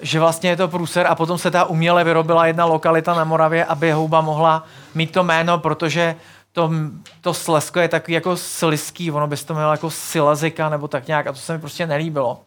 že 0.00 0.20
vlastně 0.20 0.50
je 0.50 0.56
to 0.56 0.68
průser 0.68 1.06
a 1.06 1.14
potom 1.14 1.38
se 1.38 1.50
ta 1.50 1.64
uměle 1.64 2.04
vyrobila 2.04 2.46
jedna 2.46 2.64
lokalita 2.64 3.14
na 3.14 3.24
Moravě, 3.24 3.64
aby 3.64 3.92
houba 3.92 4.20
mohla 4.20 4.64
mít 4.94 5.12
to 5.12 5.24
jméno, 5.24 5.58
protože 5.58 6.16
to, 6.52 6.70
to 7.20 7.34
slesko 7.34 7.80
je 7.80 7.88
takový 7.88 8.12
jako 8.12 8.36
sliský, 8.36 9.10
ono 9.10 9.26
by 9.26 9.36
to 9.36 9.54
mělo 9.54 9.72
jako 9.72 9.90
silazika 9.90 10.68
nebo 10.68 10.88
tak 10.88 11.06
nějak 11.06 11.26
a 11.26 11.32
to 11.32 11.38
se 11.38 11.52
mi 11.52 11.58
prostě 11.58 11.86
nelíbilo. 11.86 12.40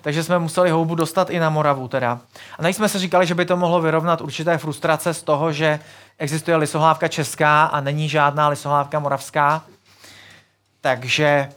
Takže 0.00 0.24
jsme 0.24 0.38
museli 0.38 0.70
houbu 0.70 0.94
dostat 0.94 1.30
i 1.30 1.38
na 1.38 1.50
Moravu 1.50 1.88
teda. 1.88 2.20
A 2.58 2.62
než 2.62 2.76
jsme 2.76 2.88
se 2.88 2.98
říkali, 2.98 3.26
že 3.26 3.34
by 3.34 3.44
to 3.44 3.56
mohlo 3.56 3.80
vyrovnat 3.80 4.20
určité 4.20 4.58
frustrace 4.58 5.14
z 5.14 5.22
toho, 5.22 5.52
že 5.52 5.80
existuje 6.18 6.56
lisohlávka 6.56 7.08
česká 7.08 7.64
a 7.64 7.80
není 7.80 8.08
žádná 8.08 8.48
lisohlávka 8.48 8.98
moravská. 8.98 9.62
Takže 10.88 11.48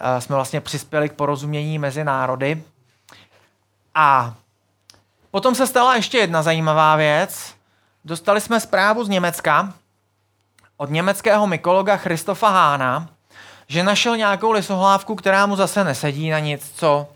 uh, 0.00 0.18
jsme 0.18 0.34
vlastně 0.36 0.60
přispěli 0.60 1.08
k 1.08 1.12
porozumění 1.12 1.78
mezi 1.78 2.04
národy. 2.04 2.62
A 3.94 4.34
potom 5.30 5.54
se 5.54 5.66
stala 5.66 5.96
ještě 5.96 6.18
jedna 6.18 6.42
zajímavá 6.42 6.96
věc. 6.96 7.54
Dostali 8.04 8.40
jsme 8.40 8.60
zprávu 8.60 9.04
z 9.04 9.08
Německa, 9.08 9.72
od 10.76 10.90
německého 10.90 11.46
mykologa 11.46 11.96
Christofa 11.96 12.48
Hána, 12.48 13.08
že 13.68 13.82
našel 13.82 14.16
nějakou 14.16 14.52
lisohlávku, 14.52 15.14
která 15.14 15.46
mu 15.46 15.56
zase 15.56 15.84
nesedí 15.84 16.30
na 16.30 16.38
nic, 16.38 16.72
co, 16.74 17.08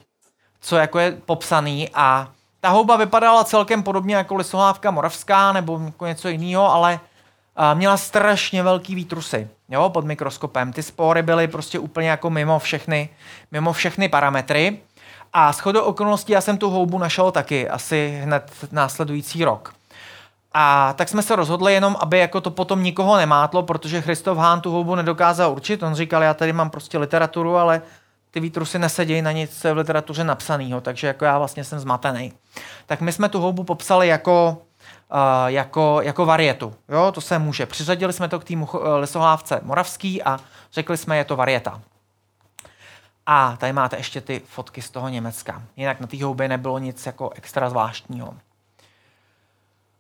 co 0.60 0.76
jako 0.76 0.98
je 0.98 1.12
popsaný 1.12 1.90
a 1.94 2.28
ta 2.60 2.68
houba 2.68 2.96
vypadala 2.96 3.44
celkem 3.44 3.82
podobně 3.82 4.14
jako 4.16 4.34
lisohlávka 4.34 4.90
moravská 4.90 5.52
nebo 5.52 5.80
jako 5.84 6.06
něco 6.06 6.28
jiného, 6.28 6.72
ale 6.72 7.00
měla 7.74 7.96
strašně 7.96 8.62
velký 8.62 8.94
výtrusy 8.94 9.48
jo, 9.70 9.88
pod 9.90 10.04
mikroskopem. 10.04 10.72
Ty 10.72 10.82
spory 10.82 11.22
byly 11.22 11.48
prostě 11.48 11.78
úplně 11.78 12.10
jako 12.10 12.30
mimo 12.30 12.58
všechny, 12.58 13.08
mimo 13.52 13.72
všechny 13.72 14.08
parametry. 14.08 14.78
A 15.32 15.52
shodou 15.52 15.80
okolností 15.80 16.32
já 16.32 16.40
jsem 16.40 16.58
tu 16.58 16.70
houbu 16.70 16.98
našel 16.98 17.32
taky 17.32 17.68
asi 17.68 18.20
hned 18.22 18.52
následující 18.72 19.44
rok. 19.44 19.74
A 20.52 20.94
tak 20.96 21.08
jsme 21.08 21.22
se 21.22 21.36
rozhodli 21.36 21.72
jenom, 21.74 21.96
aby 22.00 22.18
jako 22.18 22.40
to 22.40 22.50
potom 22.50 22.82
nikoho 22.82 23.16
nemátlo, 23.16 23.62
protože 23.62 24.00
Christoph 24.00 24.38
Hahn 24.38 24.60
tu 24.60 24.70
houbu 24.70 24.94
nedokázal 24.94 25.52
určit. 25.52 25.82
On 25.82 25.94
říkal, 25.94 26.22
já 26.22 26.34
tady 26.34 26.52
mám 26.52 26.70
prostě 26.70 26.98
literaturu, 26.98 27.56
ale 27.56 27.82
ty 28.30 28.40
výtrusy 28.40 28.78
nesedějí 28.78 29.22
na 29.22 29.32
nic 29.32 29.64
v 29.64 29.76
literatuře 29.76 30.24
napsaného, 30.24 30.80
takže 30.80 31.06
jako 31.06 31.24
já 31.24 31.38
vlastně 31.38 31.64
jsem 31.64 31.80
zmatený. 31.80 32.32
Tak 32.86 33.00
my 33.00 33.12
jsme 33.12 33.28
tu 33.28 33.40
houbu 33.40 33.64
popsali 33.64 34.08
jako, 34.08 34.62
jako, 35.46 36.00
jako 36.02 36.26
varietu. 36.26 36.74
Jo, 36.88 37.12
to 37.12 37.20
se 37.20 37.38
může. 37.38 37.66
Přiřadili 37.66 38.12
jsme 38.12 38.28
to 38.28 38.40
k 38.40 38.44
týmu 38.44 38.68
lesohlávce 38.82 39.60
moravský 39.62 40.22
a 40.22 40.38
řekli 40.72 40.96
jsme, 40.96 41.16
je 41.16 41.24
to 41.24 41.36
varieta. 41.36 41.80
A 43.26 43.56
tady 43.56 43.72
máte 43.72 43.96
ještě 43.96 44.20
ty 44.20 44.42
fotky 44.46 44.82
z 44.82 44.90
toho 44.90 45.08
Německa. 45.08 45.62
Jinak 45.76 46.00
na 46.00 46.06
té 46.06 46.24
houbě 46.24 46.48
nebylo 46.48 46.78
nic 46.78 47.06
jako 47.06 47.30
extra 47.30 47.70
zvláštního. 47.70 48.34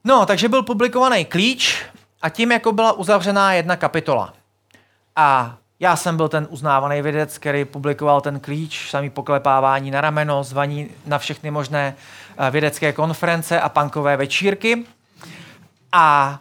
No, 0.04 0.26
takže 0.26 0.48
byl 0.48 0.62
publikovaný 0.62 1.24
klíč 1.24 1.84
a 2.22 2.28
tím 2.28 2.52
jako 2.52 2.72
byla 2.72 2.92
uzavřená 2.92 3.52
jedna 3.52 3.76
kapitola. 3.76 4.32
A 5.16 5.56
Já 5.82 5.96
jsem 5.96 6.16
byl 6.16 6.28
ten 6.28 6.46
uznávaný 6.50 7.02
vědec, 7.02 7.38
který 7.38 7.64
publikoval 7.64 8.20
ten 8.20 8.40
klíč, 8.40 8.90
samý 8.90 9.10
poklepávání 9.10 9.90
na 9.90 10.00
rameno, 10.00 10.44
zvaní 10.44 10.90
na 11.06 11.18
všechny 11.18 11.50
možné 11.50 11.94
eh, 12.38 12.50
vědecké 12.50 12.92
konference 12.92 13.60
a 13.60 13.68
punkové 13.68 14.16
večírky. 14.16 14.84
A 15.92 16.38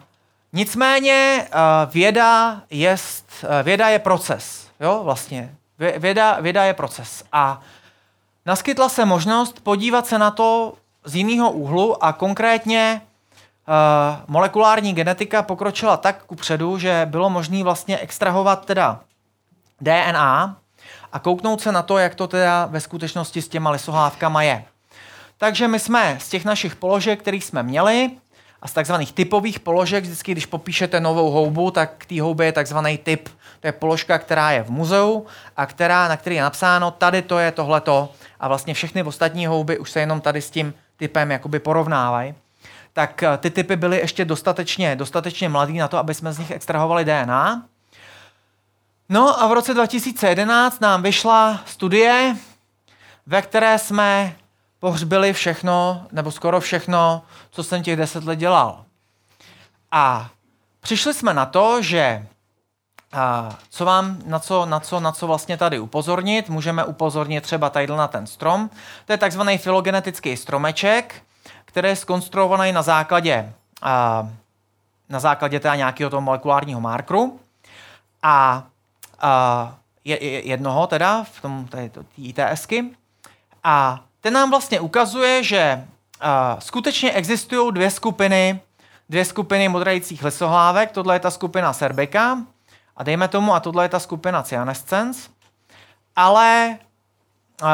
nicméně 0.52 1.46
eh, 1.46 1.50
věda 1.86 2.62
je, 2.70 2.96
eh, 3.44 3.62
věda 3.62 3.88
je 3.88 3.98
proces. 3.98 4.68
Jo, 4.80 5.00
vlastně. 5.04 5.54
Věda, 5.98 6.40
věda 6.40 6.64
je 6.64 6.74
proces. 6.74 7.24
A 7.32 7.60
naskytla 8.46 8.88
se 8.88 9.04
možnost 9.04 9.60
podívat 9.60 10.06
se 10.06 10.18
na 10.18 10.30
to 10.30 10.74
z 11.04 11.14
jiného 11.14 11.50
úhlu 11.50 12.04
a 12.04 12.12
konkrétně 12.12 13.02
uh, 13.68 13.74
molekulární 14.28 14.92
genetika 14.92 15.42
pokročila 15.42 15.96
tak 15.96 16.24
kupředu, 16.24 16.78
že 16.78 17.06
bylo 17.10 17.30
možné 17.30 17.64
vlastně 17.64 17.98
extrahovat 17.98 18.64
teda 18.64 19.00
DNA 19.80 20.56
a 21.12 21.18
kouknout 21.18 21.60
se 21.60 21.72
na 21.72 21.82
to, 21.82 21.98
jak 21.98 22.14
to 22.14 22.28
teda 22.28 22.66
ve 22.66 22.80
skutečnosti 22.80 23.42
s 23.42 23.48
těma 23.48 23.70
lisohlávkama 23.70 24.42
je. 24.42 24.64
Takže 25.38 25.68
my 25.68 25.78
jsme 25.78 26.18
z 26.20 26.28
těch 26.28 26.44
našich 26.44 26.76
položek, 26.76 27.20
kterých 27.20 27.44
jsme 27.44 27.62
měli, 27.62 28.10
a 28.62 28.68
z 28.68 28.72
takzvaných 28.72 29.12
typových 29.12 29.60
položek, 29.60 30.04
vždycky, 30.04 30.32
když 30.32 30.46
popíšete 30.46 31.00
novou 31.00 31.30
houbu, 31.30 31.70
tak 31.70 31.92
k 31.98 32.06
té 32.06 32.20
houbě 32.20 32.46
je 32.46 32.52
takzvaný 32.52 32.98
typ. 32.98 33.28
To 33.60 33.66
je 33.66 33.72
položka, 33.72 34.18
která 34.18 34.50
je 34.50 34.62
v 34.62 34.70
muzeu 34.70 35.26
a 35.56 35.66
která, 35.66 36.08
na 36.08 36.16
který 36.16 36.36
je 36.36 36.42
napsáno, 36.42 36.90
tady 36.90 37.22
to 37.22 37.38
je 37.38 37.52
tohleto 37.52 38.12
a 38.40 38.48
vlastně 38.48 38.74
všechny 38.74 39.02
ostatní 39.02 39.46
houby 39.46 39.78
už 39.78 39.90
se 39.90 40.00
jenom 40.00 40.20
tady 40.20 40.42
s 40.42 40.50
tím 40.50 40.74
typem 40.96 41.30
jakoby 41.30 41.58
porovnávají. 41.58 42.34
Tak 42.92 43.22
eh, 43.22 43.36
ty 43.38 43.50
typy 43.50 43.76
byly 43.76 43.98
ještě 43.98 44.24
dostatečně, 44.24 44.96
dostatečně 44.96 45.48
mladý 45.48 45.78
na 45.78 45.88
to, 45.88 45.98
aby 45.98 46.14
jsme 46.14 46.32
z 46.32 46.38
nich 46.38 46.50
extrahovali 46.50 47.04
DNA. 47.04 47.62
No 49.08 49.42
a 49.42 49.46
v 49.46 49.52
roce 49.52 49.74
2011 49.74 50.80
nám 50.80 51.02
vyšla 51.02 51.60
studie, 51.66 52.36
ve 53.26 53.42
které 53.42 53.78
jsme 53.78 54.36
pohřbili 54.80 55.32
všechno, 55.32 56.06
nebo 56.12 56.30
skoro 56.30 56.60
všechno, 56.60 57.22
co 57.50 57.64
jsem 57.64 57.82
těch 57.82 57.96
deset 57.96 58.24
let 58.24 58.36
dělal. 58.36 58.84
A 59.92 60.30
přišli 60.80 61.14
jsme 61.14 61.34
na 61.34 61.46
to, 61.46 61.82
že 61.82 62.26
a 63.12 63.56
co 63.70 63.84
vám, 63.84 64.18
na 64.26 64.38
co, 64.38 64.66
na, 64.66 64.80
co, 64.80 65.00
na 65.00 65.12
co 65.12 65.26
vlastně 65.26 65.56
tady 65.56 65.78
upozornit? 65.78 66.48
Můžeme 66.48 66.84
upozornit 66.84 67.40
třeba 67.40 67.70
tady 67.70 67.86
na 67.86 68.08
ten 68.08 68.26
strom. 68.26 68.70
To 69.06 69.12
je 69.12 69.18
takzvaný 69.18 69.58
filogenetický 69.58 70.36
stromeček, 70.36 71.22
který 71.64 71.88
je 71.88 71.96
skonstruovaný 71.96 72.72
na 72.72 72.82
základě, 72.82 73.52
a, 73.82 74.28
na 75.08 75.20
základě 75.20 75.60
teda 75.60 75.74
nějakého 75.74 76.10
toho 76.10 76.20
molekulárního 76.20 76.80
markru. 76.80 77.40
A, 78.22 78.64
a 79.20 79.74
je, 80.04 80.24
je, 80.24 80.46
jednoho 80.48 80.86
teda, 80.86 81.24
v 81.24 81.42
tom 81.42 81.66
tady 81.66 81.90
to, 81.90 82.04
ITSky. 82.16 82.90
A 83.64 84.00
ten 84.20 84.32
nám 84.32 84.50
vlastně 84.50 84.80
ukazuje, 84.80 85.42
že 85.42 85.84
a, 86.20 86.56
skutečně 86.60 87.12
existují 87.12 87.72
dvě 87.72 87.90
skupiny, 87.90 88.60
dvě 89.08 89.24
skupiny 89.24 89.68
modrajících 89.68 90.22
lesohlávek. 90.22 90.90
Tohle 90.90 91.14
je 91.14 91.20
ta 91.20 91.30
skupina 91.30 91.72
Serbeka, 91.72 92.38
a 93.00 93.02
dejme 93.02 93.28
tomu, 93.28 93.54
a 93.54 93.60
tohle 93.60 93.84
je 93.84 93.88
ta 93.88 93.98
skupina 93.98 94.42
Cyanescens, 94.42 95.28
ale 96.16 96.78
uh, 97.62 97.68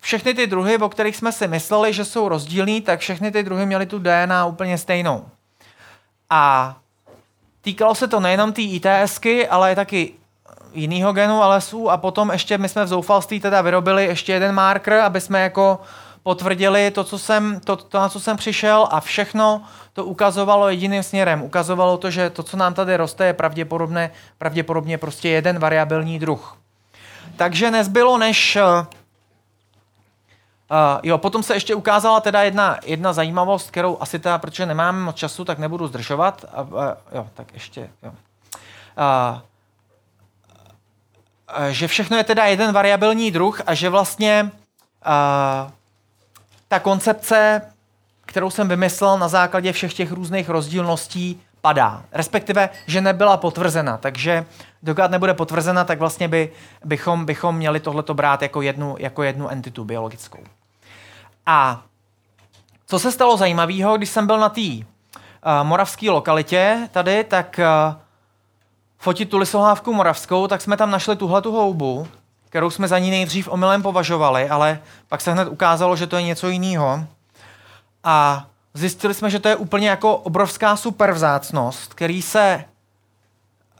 všechny 0.00 0.34
ty 0.34 0.46
druhy, 0.46 0.78
o 0.78 0.88
kterých 0.88 1.16
jsme 1.16 1.32
si 1.32 1.48
mysleli, 1.48 1.92
že 1.92 2.04
jsou 2.04 2.28
rozdílní, 2.28 2.80
tak 2.80 3.00
všechny 3.00 3.30
ty 3.30 3.42
druhy 3.42 3.66
měly 3.66 3.86
tu 3.86 3.98
DNA 3.98 4.46
úplně 4.46 4.78
stejnou. 4.78 5.28
A 6.30 6.76
týkalo 7.60 7.94
se 7.94 8.08
to 8.08 8.20
nejenom 8.20 8.52
té 8.52 8.62
ITSky, 8.62 9.48
ale 9.48 9.74
taky 9.74 10.14
jiného 10.74 11.12
genu 11.12 11.40
LSU 11.40 11.90
a 11.90 11.96
potom 11.96 12.30
ještě 12.30 12.58
my 12.58 12.68
jsme 12.68 12.84
v 12.84 12.88
zoufalství 12.88 13.40
teda 13.40 13.60
vyrobili 13.60 14.04
ještě 14.04 14.32
jeden 14.32 14.54
marker, 14.54 14.94
aby 14.94 15.20
jsme 15.20 15.42
jako 15.42 15.80
potvrdili 16.22 16.90
to, 16.90 17.04
co 17.04 17.18
jsem, 17.18 17.60
to, 17.60 17.76
to, 17.76 17.98
na 17.98 18.08
co 18.08 18.20
jsem 18.20 18.36
přišel 18.36 18.88
a 18.90 19.00
všechno 19.00 19.62
to 19.92 20.04
ukazovalo 20.04 20.68
jediným 20.68 21.02
směrem. 21.02 21.42
Ukazovalo 21.42 21.96
to, 21.96 22.10
že 22.10 22.30
to, 22.30 22.42
co 22.42 22.56
nám 22.56 22.74
tady 22.74 22.96
roste, 22.96 23.26
je 23.26 23.32
pravděpodobně, 23.32 24.10
pravděpodobně 24.38 24.98
prostě 24.98 25.28
jeden 25.28 25.58
variabilní 25.58 26.18
druh. 26.18 26.56
Takže 27.36 27.70
nezbylo 27.70 28.18
než... 28.18 28.58
Uh, 28.60 28.86
jo, 31.02 31.18
potom 31.18 31.42
se 31.42 31.54
ještě 31.54 31.74
ukázala 31.74 32.20
teda 32.20 32.42
jedna, 32.42 32.78
jedna 32.84 33.12
zajímavost, 33.12 33.70
kterou 33.70 33.98
asi 34.00 34.18
teda, 34.18 34.38
protože 34.38 34.66
nemáme 34.66 35.00
moc 35.00 35.16
času, 35.16 35.44
tak 35.44 35.58
nebudu 35.58 35.86
zdržovat. 35.86 36.44
Uh, 36.58 36.72
uh, 36.72 36.82
jo, 37.12 37.26
tak 37.34 37.54
ještě, 37.54 37.90
jo. 38.02 38.10
Uh, 38.10 39.38
že 41.70 41.88
všechno 41.88 42.16
je 42.16 42.24
teda 42.24 42.44
jeden 42.44 42.72
variabilní 42.72 43.30
druh 43.30 43.60
a 43.66 43.74
že 43.74 43.88
vlastně 43.88 44.50
uh, 45.06 45.70
ta 46.68 46.78
koncepce, 46.78 47.62
kterou 48.26 48.50
jsem 48.50 48.68
vymyslel 48.68 49.18
na 49.18 49.28
základě 49.28 49.72
všech 49.72 49.94
těch 49.94 50.12
různých 50.12 50.48
rozdílností, 50.48 51.40
padá. 51.60 52.02
Respektive, 52.12 52.70
že 52.86 53.00
nebyla 53.00 53.36
potvrzena. 53.36 53.96
Takže 53.96 54.46
dokud 54.82 55.10
nebude 55.10 55.34
potvrzena, 55.34 55.84
tak 55.84 55.98
vlastně 55.98 56.28
by, 56.28 56.52
bychom, 56.84 57.24
bychom 57.24 57.56
měli 57.56 57.80
tohleto 57.80 58.14
brát 58.14 58.42
jako 58.42 58.62
jednu, 58.62 58.96
jako 58.98 59.22
jednu 59.22 59.48
entitu 59.48 59.84
biologickou. 59.84 60.44
A 61.46 61.82
co 62.86 62.98
se 62.98 63.12
stalo 63.12 63.36
zajímavého, 63.36 63.96
když 63.96 64.08
jsem 64.08 64.26
byl 64.26 64.38
na 64.38 64.48
té 64.48 64.60
uh, 64.60 64.82
moravské 65.62 66.10
lokalitě 66.10 66.88
tady, 66.92 67.24
tak 67.24 67.60
uh, 67.62 68.01
fotit 69.02 69.30
tu 69.30 69.38
lisohlávku 69.38 69.92
moravskou, 69.92 70.46
tak 70.46 70.60
jsme 70.60 70.76
tam 70.76 70.90
našli 70.90 71.16
tuhle 71.16 71.42
tu 71.42 71.52
houbu, 71.52 72.08
kterou 72.48 72.70
jsme 72.70 72.88
za 72.88 72.98
ní 72.98 73.10
nejdřív 73.10 73.48
omylem 73.48 73.82
považovali, 73.82 74.48
ale 74.48 74.78
pak 75.08 75.20
se 75.20 75.32
hned 75.32 75.48
ukázalo, 75.48 75.96
že 75.96 76.06
to 76.06 76.16
je 76.16 76.22
něco 76.22 76.48
jiného. 76.48 77.04
A 78.04 78.46
zjistili 78.74 79.14
jsme, 79.14 79.30
že 79.30 79.38
to 79.38 79.48
je 79.48 79.56
úplně 79.56 79.88
jako 79.88 80.16
obrovská 80.16 80.76
supervzácnost, 80.76 81.94
který 81.94 82.22
se, 82.22 82.64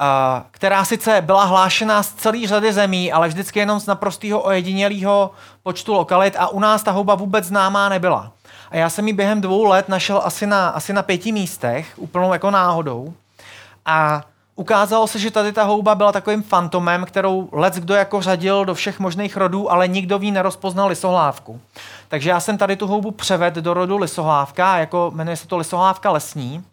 uh, 0.00 0.42
která 0.50 0.84
sice 0.84 1.20
byla 1.20 1.44
hlášená 1.44 2.02
z 2.02 2.12
celé 2.12 2.46
řady 2.46 2.72
zemí, 2.72 3.12
ale 3.12 3.28
vždycky 3.28 3.58
jenom 3.58 3.80
z 3.80 3.86
naprostého 3.86 4.40
ojedinělého 4.40 5.30
počtu 5.62 5.94
lokalit 5.94 6.36
a 6.38 6.48
u 6.48 6.60
nás 6.60 6.82
ta 6.82 6.90
houba 6.90 7.14
vůbec 7.14 7.44
známá 7.44 7.88
nebyla. 7.88 8.32
A 8.70 8.76
já 8.76 8.90
jsem 8.90 9.06
ji 9.06 9.12
během 9.12 9.40
dvou 9.40 9.64
let 9.64 9.88
našel 9.88 10.20
asi 10.24 10.46
na, 10.46 10.68
asi 10.68 10.92
na 10.92 11.02
pěti 11.02 11.32
místech, 11.32 11.92
úplnou 11.96 12.32
jako 12.32 12.50
náhodou. 12.50 13.14
A 13.86 14.22
Ukázalo 14.56 15.06
se, 15.06 15.18
že 15.18 15.30
tady 15.30 15.52
ta 15.52 15.62
houba 15.62 15.94
byla 15.94 16.12
takovým 16.12 16.42
fantomem, 16.42 17.04
kterou 17.04 17.48
lec 17.52 17.74
kdo 17.74 17.94
jako 17.94 18.22
řadil 18.22 18.64
do 18.64 18.74
všech 18.74 19.00
možných 19.00 19.36
rodů, 19.36 19.72
ale 19.72 19.88
nikdo 19.88 20.18
v 20.18 20.22
ní 20.22 20.30
nerozpoznal 20.30 20.88
lisohlávku. 20.88 21.60
Takže 22.08 22.30
já 22.30 22.40
jsem 22.40 22.58
tady 22.58 22.76
tu 22.76 22.86
houbu 22.86 23.10
převedl 23.10 23.60
do 23.60 23.74
rodu 23.74 23.98
lisohlávka, 23.98 24.78
jako 24.78 25.10
jmenuje 25.14 25.36
se 25.36 25.48
to 25.48 25.56
lisohlávka 25.56 26.10
lesní. 26.10 26.64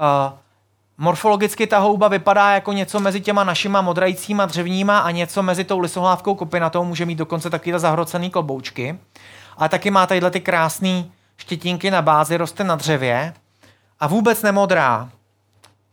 Uh, 0.00 0.38
morfologicky 0.98 1.66
ta 1.66 1.78
houba 1.78 2.08
vypadá 2.08 2.50
jako 2.50 2.72
něco 2.72 3.00
mezi 3.00 3.20
těma 3.20 3.44
našima 3.44 3.80
modrajícíma 3.80 4.46
dřevníma 4.46 4.98
a 4.98 5.10
něco 5.10 5.42
mezi 5.42 5.64
tou 5.64 5.78
lisohlávkou 5.78 6.34
kopinatou, 6.34 6.84
může 6.84 7.06
mít 7.06 7.18
dokonce 7.18 7.50
taky 7.50 7.78
zahrocený 7.78 8.30
kloboučky. 8.30 8.98
Ale 9.56 9.68
taky 9.68 9.90
má 9.90 10.06
tadyhle 10.06 10.30
ty 10.30 10.40
krásné 10.40 11.04
štětinky 11.36 11.90
na 11.90 12.02
bázi, 12.02 12.36
roste 12.36 12.64
na 12.64 12.74
dřevě 12.74 13.34
a 14.00 14.06
vůbec 14.06 14.42
nemodrá 14.42 15.08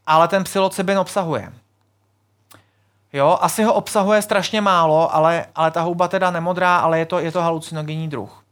ale 0.07 0.27
ten 0.27 0.43
psilocybin 0.43 0.99
obsahuje. 0.99 1.53
Jo, 3.13 3.37
asi 3.41 3.63
ho 3.63 3.73
obsahuje 3.73 4.21
strašně 4.21 4.61
málo, 4.61 5.15
ale, 5.15 5.45
ale 5.55 5.71
ta 5.71 5.81
houba 5.81 6.07
teda 6.07 6.31
nemodrá, 6.31 6.77
ale 6.77 6.99
je 6.99 7.05
to, 7.05 7.19
je 7.19 7.31
to 7.31 7.41
halucinogenní 7.41 8.07
druh. 8.07 8.43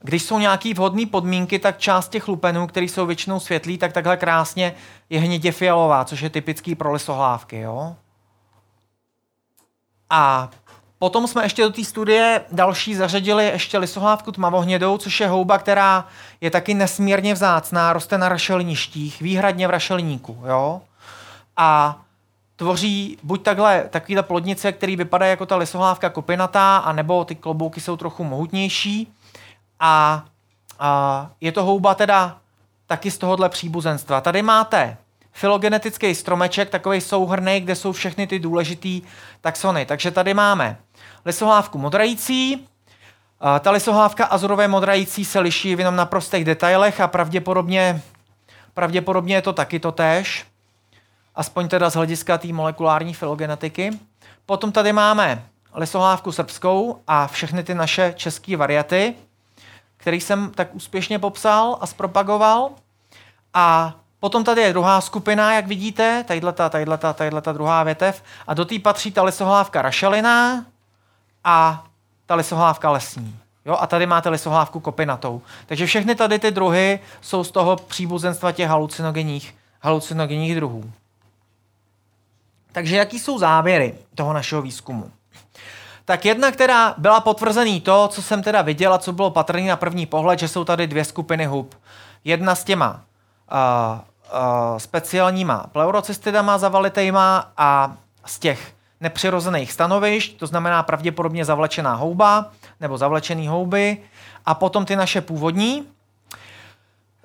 Když 0.00 0.22
jsou 0.22 0.38
nějaké 0.38 0.74
vhodné 0.74 1.06
podmínky, 1.06 1.58
tak 1.58 1.78
část 1.78 2.08
těch 2.08 2.28
lupenů, 2.28 2.66
které 2.66 2.86
jsou 2.86 3.06
většinou 3.06 3.40
světlí, 3.40 3.78
tak 3.78 3.92
takhle 3.92 4.16
krásně 4.16 4.74
je 5.10 5.20
hnědě 5.20 5.52
fialová, 5.52 6.04
což 6.04 6.20
je 6.20 6.30
typický 6.30 6.74
pro 6.74 6.92
lisohlávky. 6.92 7.60
Jo? 7.60 7.96
A 10.10 10.50
potom 11.02 11.26
jsme 11.26 11.42
ještě 11.42 11.62
do 11.62 11.70
té 11.70 11.84
studie 11.84 12.40
další 12.52 12.94
zařadili 12.94 13.46
ještě 13.46 13.78
lisohlávku 13.78 14.32
tmavohnědou, 14.32 14.98
což 14.98 15.20
je 15.20 15.28
houba, 15.28 15.58
která 15.58 16.06
je 16.40 16.50
taky 16.50 16.74
nesmírně 16.74 17.34
vzácná, 17.34 17.92
roste 17.92 18.18
na 18.18 18.28
rašelništích, 18.28 19.20
výhradně 19.20 19.66
v 19.66 19.70
rašelníku. 19.70 20.42
Jo? 20.46 20.80
A 21.56 22.00
tvoří 22.56 23.18
buď 23.22 23.42
takhle 23.42 23.84
takovýhle 23.90 24.22
plodnice, 24.22 24.72
který 24.72 24.96
vypadá 24.96 25.26
jako 25.26 25.46
ta 25.46 25.56
lisohlávka 25.56 26.10
kopinatá, 26.10 26.76
anebo 26.76 27.24
ty 27.24 27.34
klobouky 27.34 27.80
jsou 27.80 27.96
trochu 27.96 28.24
mohutnější. 28.24 29.12
A, 29.80 30.24
a 30.78 31.30
je 31.40 31.52
to 31.52 31.64
houba 31.64 31.94
teda 31.94 32.36
taky 32.86 33.10
z 33.10 33.18
tohohle 33.18 33.48
příbuzenstva. 33.48 34.20
Tady 34.20 34.42
máte 34.42 34.96
filogenetický 35.32 36.14
stromeček, 36.14 36.70
takový 36.70 37.00
souhrný, 37.00 37.60
kde 37.60 37.74
jsou 37.74 37.92
všechny 37.92 38.26
ty 38.26 38.38
důležité 38.38 39.06
taxony. 39.40 39.86
Takže 39.86 40.10
tady 40.10 40.34
máme 40.34 40.76
lisohlávku 41.24 41.78
modrající, 41.78 42.68
ta 43.60 43.70
lisohlávka 43.70 44.24
azurové 44.24 44.68
modrající 44.68 45.24
se 45.24 45.40
liší 45.40 45.68
jenom 45.68 45.96
na 45.96 46.06
prostých 46.06 46.44
detailech 46.44 47.00
a 47.00 47.08
pravděpodobně, 47.08 48.02
pravděpodobně 48.74 49.34
je 49.34 49.42
to 49.42 49.52
taky 49.52 49.80
to 49.80 49.92
též. 49.92 50.46
aspoň 51.34 51.68
teda 51.68 51.90
z 51.90 51.94
hlediska 51.94 52.38
té 52.38 52.48
molekulární 52.48 53.14
filogenetiky. 53.14 53.90
Potom 54.46 54.72
tady 54.72 54.92
máme 54.92 55.42
lisohlávku 55.74 56.32
srbskou 56.32 57.02
a 57.06 57.26
všechny 57.26 57.62
ty 57.62 57.74
naše 57.74 58.14
české 58.16 58.56
variaty, 58.56 59.14
který 59.96 60.20
jsem 60.20 60.50
tak 60.50 60.74
úspěšně 60.74 61.18
popsal 61.18 61.78
a 61.80 61.86
zpropagoval. 61.86 62.70
A 63.54 63.94
potom 64.20 64.44
tady 64.44 64.60
je 64.60 64.72
druhá 64.72 65.00
skupina, 65.00 65.54
jak 65.54 65.66
vidíte, 65.66 66.24
tadyhleta, 66.28 66.68
tadyhleta, 66.68 67.12
tadyhleta 67.12 67.52
druhá 67.52 67.82
větev. 67.82 68.22
A 68.46 68.54
do 68.54 68.64
té 68.64 68.78
patří 68.78 69.12
ta 69.12 69.22
lisohlávka 69.22 69.82
rašeliná 69.82 70.64
a 71.44 71.84
ta 72.26 72.34
lisohlávka 72.34 72.90
lesní. 72.90 73.38
Jo, 73.64 73.76
a 73.80 73.86
tady 73.86 74.06
máte 74.06 74.28
lisohlávku 74.28 74.80
kopinatou. 74.80 75.42
Takže 75.66 75.86
všechny 75.86 76.14
tady 76.14 76.38
ty 76.38 76.50
druhy 76.50 77.00
jsou 77.20 77.44
z 77.44 77.50
toho 77.50 77.76
příbuzenstva 77.76 78.52
těch 78.52 78.68
halucinogenních, 78.68 79.54
halucinogenních 79.80 80.54
druhů. 80.54 80.92
Takže 82.72 82.96
jaký 82.96 83.18
jsou 83.18 83.38
závěry 83.38 83.94
toho 84.14 84.32
našeho 84.32 84.62
výzkumu? 84.62 85.10
Tak 86.04 86.24
jedna, 86.24 86.52
která 86.52 86.94
byla 86.98 87.20
potvrzený 87.20 87.80
to, 87.80 88.08
co 88.08 88.22
jsem 88.22 88.42
teda 88.42 88.62
viděl 88.62 88.94
a 88.94 88.98
co 88.98 89.12
bylo 89.12 89.30
patrný 89.30 89.66
na 89.66 89.76
první 89.76 90.06
pohled, 90.06 90.38
že 90.38 90.48
jsou 90.48 90.64
tady 90.64 90.86
dvě 90.86 91.04
skupiny 91.04 91.46
hub. 91.46 91.74
Jedna 92.24 92.54
s 92.54 92.64
těma 92.64 92.90
uh, 92.92 93.98
uh, 94.00 94.78
speciálníma 94.78 95.66
pleurocystidama 95.72 96.58
zavalitejma 96.58 97.52
a 97.56 97.96
z 98.26 98.38
těch 98.38 98.74
nepřirozených 99.02 99.72
stanovišť, 99.72 100.38
to 100.38 100.46
znamená 100.46 100.82
pravděpodobně 100.82 101.44
zavlečená 101.44 101.94
houba 101.94 102.50
nebo 102.80 102.98
zavlečený 102.98 103.48
houby 103.48 103.98
a 104.46 104.54
potom 104.54 104.84
ty 104.84 104.96
naše 104.96 105.20
původní. 105.20 105.86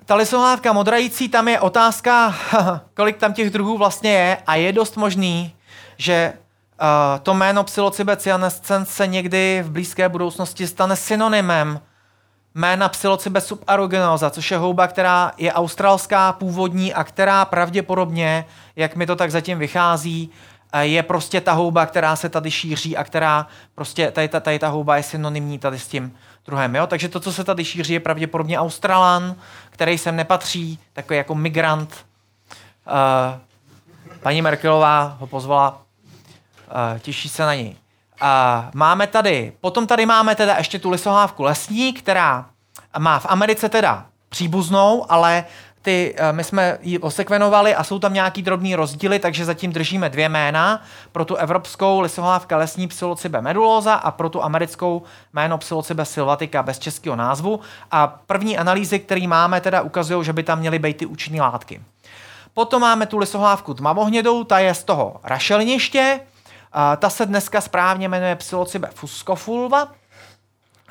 Ta 0.04 0.14
lisohlávka 0.14 0.72
modrající, 0.72 1.28
tam 1.28 1.48
je 1.48 1.60
otázka, 1.60 2.34
kolik 2.94 3.16
tam 3.16 3.32
těch 3.32 3.50
druhů 3.50 3.78
vlastně 3.78 4.12
je 4.12 4.36
a 4.46 4.54
je 4.54 4.72
dost 4.72 4.96
možný, 4.96 5.54
že 5.96 6.32
uh, 6.32 6.86
to 7.22 7.34
jméno 7.34 7.64
Psilocybe 7.64 8.16
cyanescens 8.16 8.88
se 8.88 9.06
někdy 9.06 9.62
v 9.66 9.70
blízké 9.70 10.08
budoucnosti 10.08 10.66
stane 10.66 10.96
synonymem 10.96 11.80
jména 12.54 12.88
Psilocybe 12.88 13.40
subaruginosa, 13.40 14.30
což 14.30 14.50
je 14.50 14.56
houba, 14.56 14.86
která 14.86 15.32
je 15.38 15.52
australská, 15.52 16.32
původní 16.32 16.94
a 16.94 17.04
která 17.04 17.44
pravděpodobně, 17.44 18.44
jak 18.76 18.96
mi 18.96 19.06
to 19.06 19.16
tak 19.16 19.30
zatím 19.30 19.58
vychází, 19.58 20.30
je 20.80 21.02
prostě 21.02 21.40
ta 21.40 21.52
houba, 21.52 21.86
která 21.86 22.16
se 22.16 22.28
tady 22.28 22.50
šíří 22.50 22.96
a 22.96 23.04
která 23.04 23.46
prostě, 23.74 24.10
tady, 24.10 24.28
ta, 24.28 24.40
tady 24.40 24.58
ta 24.58 24.68
houba 24.68 24.96
je 24.96 25.02
synonymní 25.02 25.58
tady 25.58 25.78
s 25.78 25.86
tím 25.86 26.16
druhem. 26.46 26.74
Jo? 26.74 26.86
Takže 26.86 27.08
to, 27.08 27.20
co 27.20 27.32
se 27.32 27.44
tady 27.44 27.64
šíří, 27.64 27.92
je 27.92 28.00
pravděpodobně 28.00 28.58
Australan, 28.58 29.34
který 29.70 29.98
sem 29.98 30.16
nepatří, 30.16 30.78
takový 30.92 31.16
jako 31.16 31.34
migrant. 31.34 32.06
Uh, 32.86 33.40
paní 34.22 34.42
Merkelová 34.42 35.16
ho 35.20 35.26
pozvala, 35.26 35.70
uh, 35.72 36.98
těší 36.98 37.28
se 37.28 37.42
na 37.42 37.54
něj. 37.54 37.68
Uh, 38.22 38.26
máme 38.74 39.06
tady, 39.06 39.52
potom 39.60 39.86
tady 39.86 40.06
máme 40.06 40.34
teda 40.34 40.56
ještě 40.58 40.78
tu 40.78 40.90
lisohlávku 40.90 41.42
lesní, 41.42 41.92
která 41.92 42.46
má 42.98 43.18
v 43.18 43.26
Americe 43.28 43.68
teda 43.68 44.06
příbuznou, 44.28 45.06
ale 45.08 45.44
ty, 45.88 46.14
eh, 46.16 46.32
my 46.32 46.44
jsme 46.44 46.78
ji 46.82 46.98
osekvenovali 46.98 47.74
a 47.74 47.84
jsou 47.84 47.98
tam 47.98 48.14
nějaký 48.14 48.42
drobný 48.42 48.74
rozdíly, 48.74 49.18
takže 49.18 49.44
zatím 49.44 49.72
držíme 49.72 50.08
dvě 50.08 50.28
jména. 50.28 50.82
Pro 51.12 51.24
tu 51.24 51.36
evropskou 51.36 52.00
lisohlávka 52.00 52.56
lesní 52.56 52.88
psilocybe 52.88 53.40
medulosa 53.40 53.94
a 53.94 54.10
pro 54.10 54.28
tu 54.28 54.44
americkou 54.44 55.02
jméno 55.32 55.58
psilocybe 55.58 56.04
sylvatica 56.04 56.62
bez 56.62 56.78
českého 56.78 57.16
názvu. 57.16 57.60
A 57.90 58.06
první 58.06 58.58
analýzy, 58.58 58.98
které 58.98 59.26
máme, 59.26 59.60
teda 59.60 59.80
ukazují, 59.80 60.24
že 60.24 60.32
by 60.32 60.42
tam 60.42 60.58
měly 60.58 60.78
být 60.78 60.96
ty 60.96 61.06
účinné 61.06 61.40
látky. 61.40 61.80
Potom 62.54 62.82
máme 62.82 63.06
tu 63.06 63.18
lisohlávku 63.18 63.74
tmavohnědou, 63.74 64.44
ta 64.44 64.58
je 64.58 64.74
z 64.74 64.84
toho 64.84 65.20
rašelniště, 65.24 66.20
ta 66.98 67.10
se 67.10 67.26
dneska 67.26 67.60
správně 67.60 68.08
jmenuje 68.08 68.36
psilocybe 68.36 68.88
fuscofulva, 68.94 69.88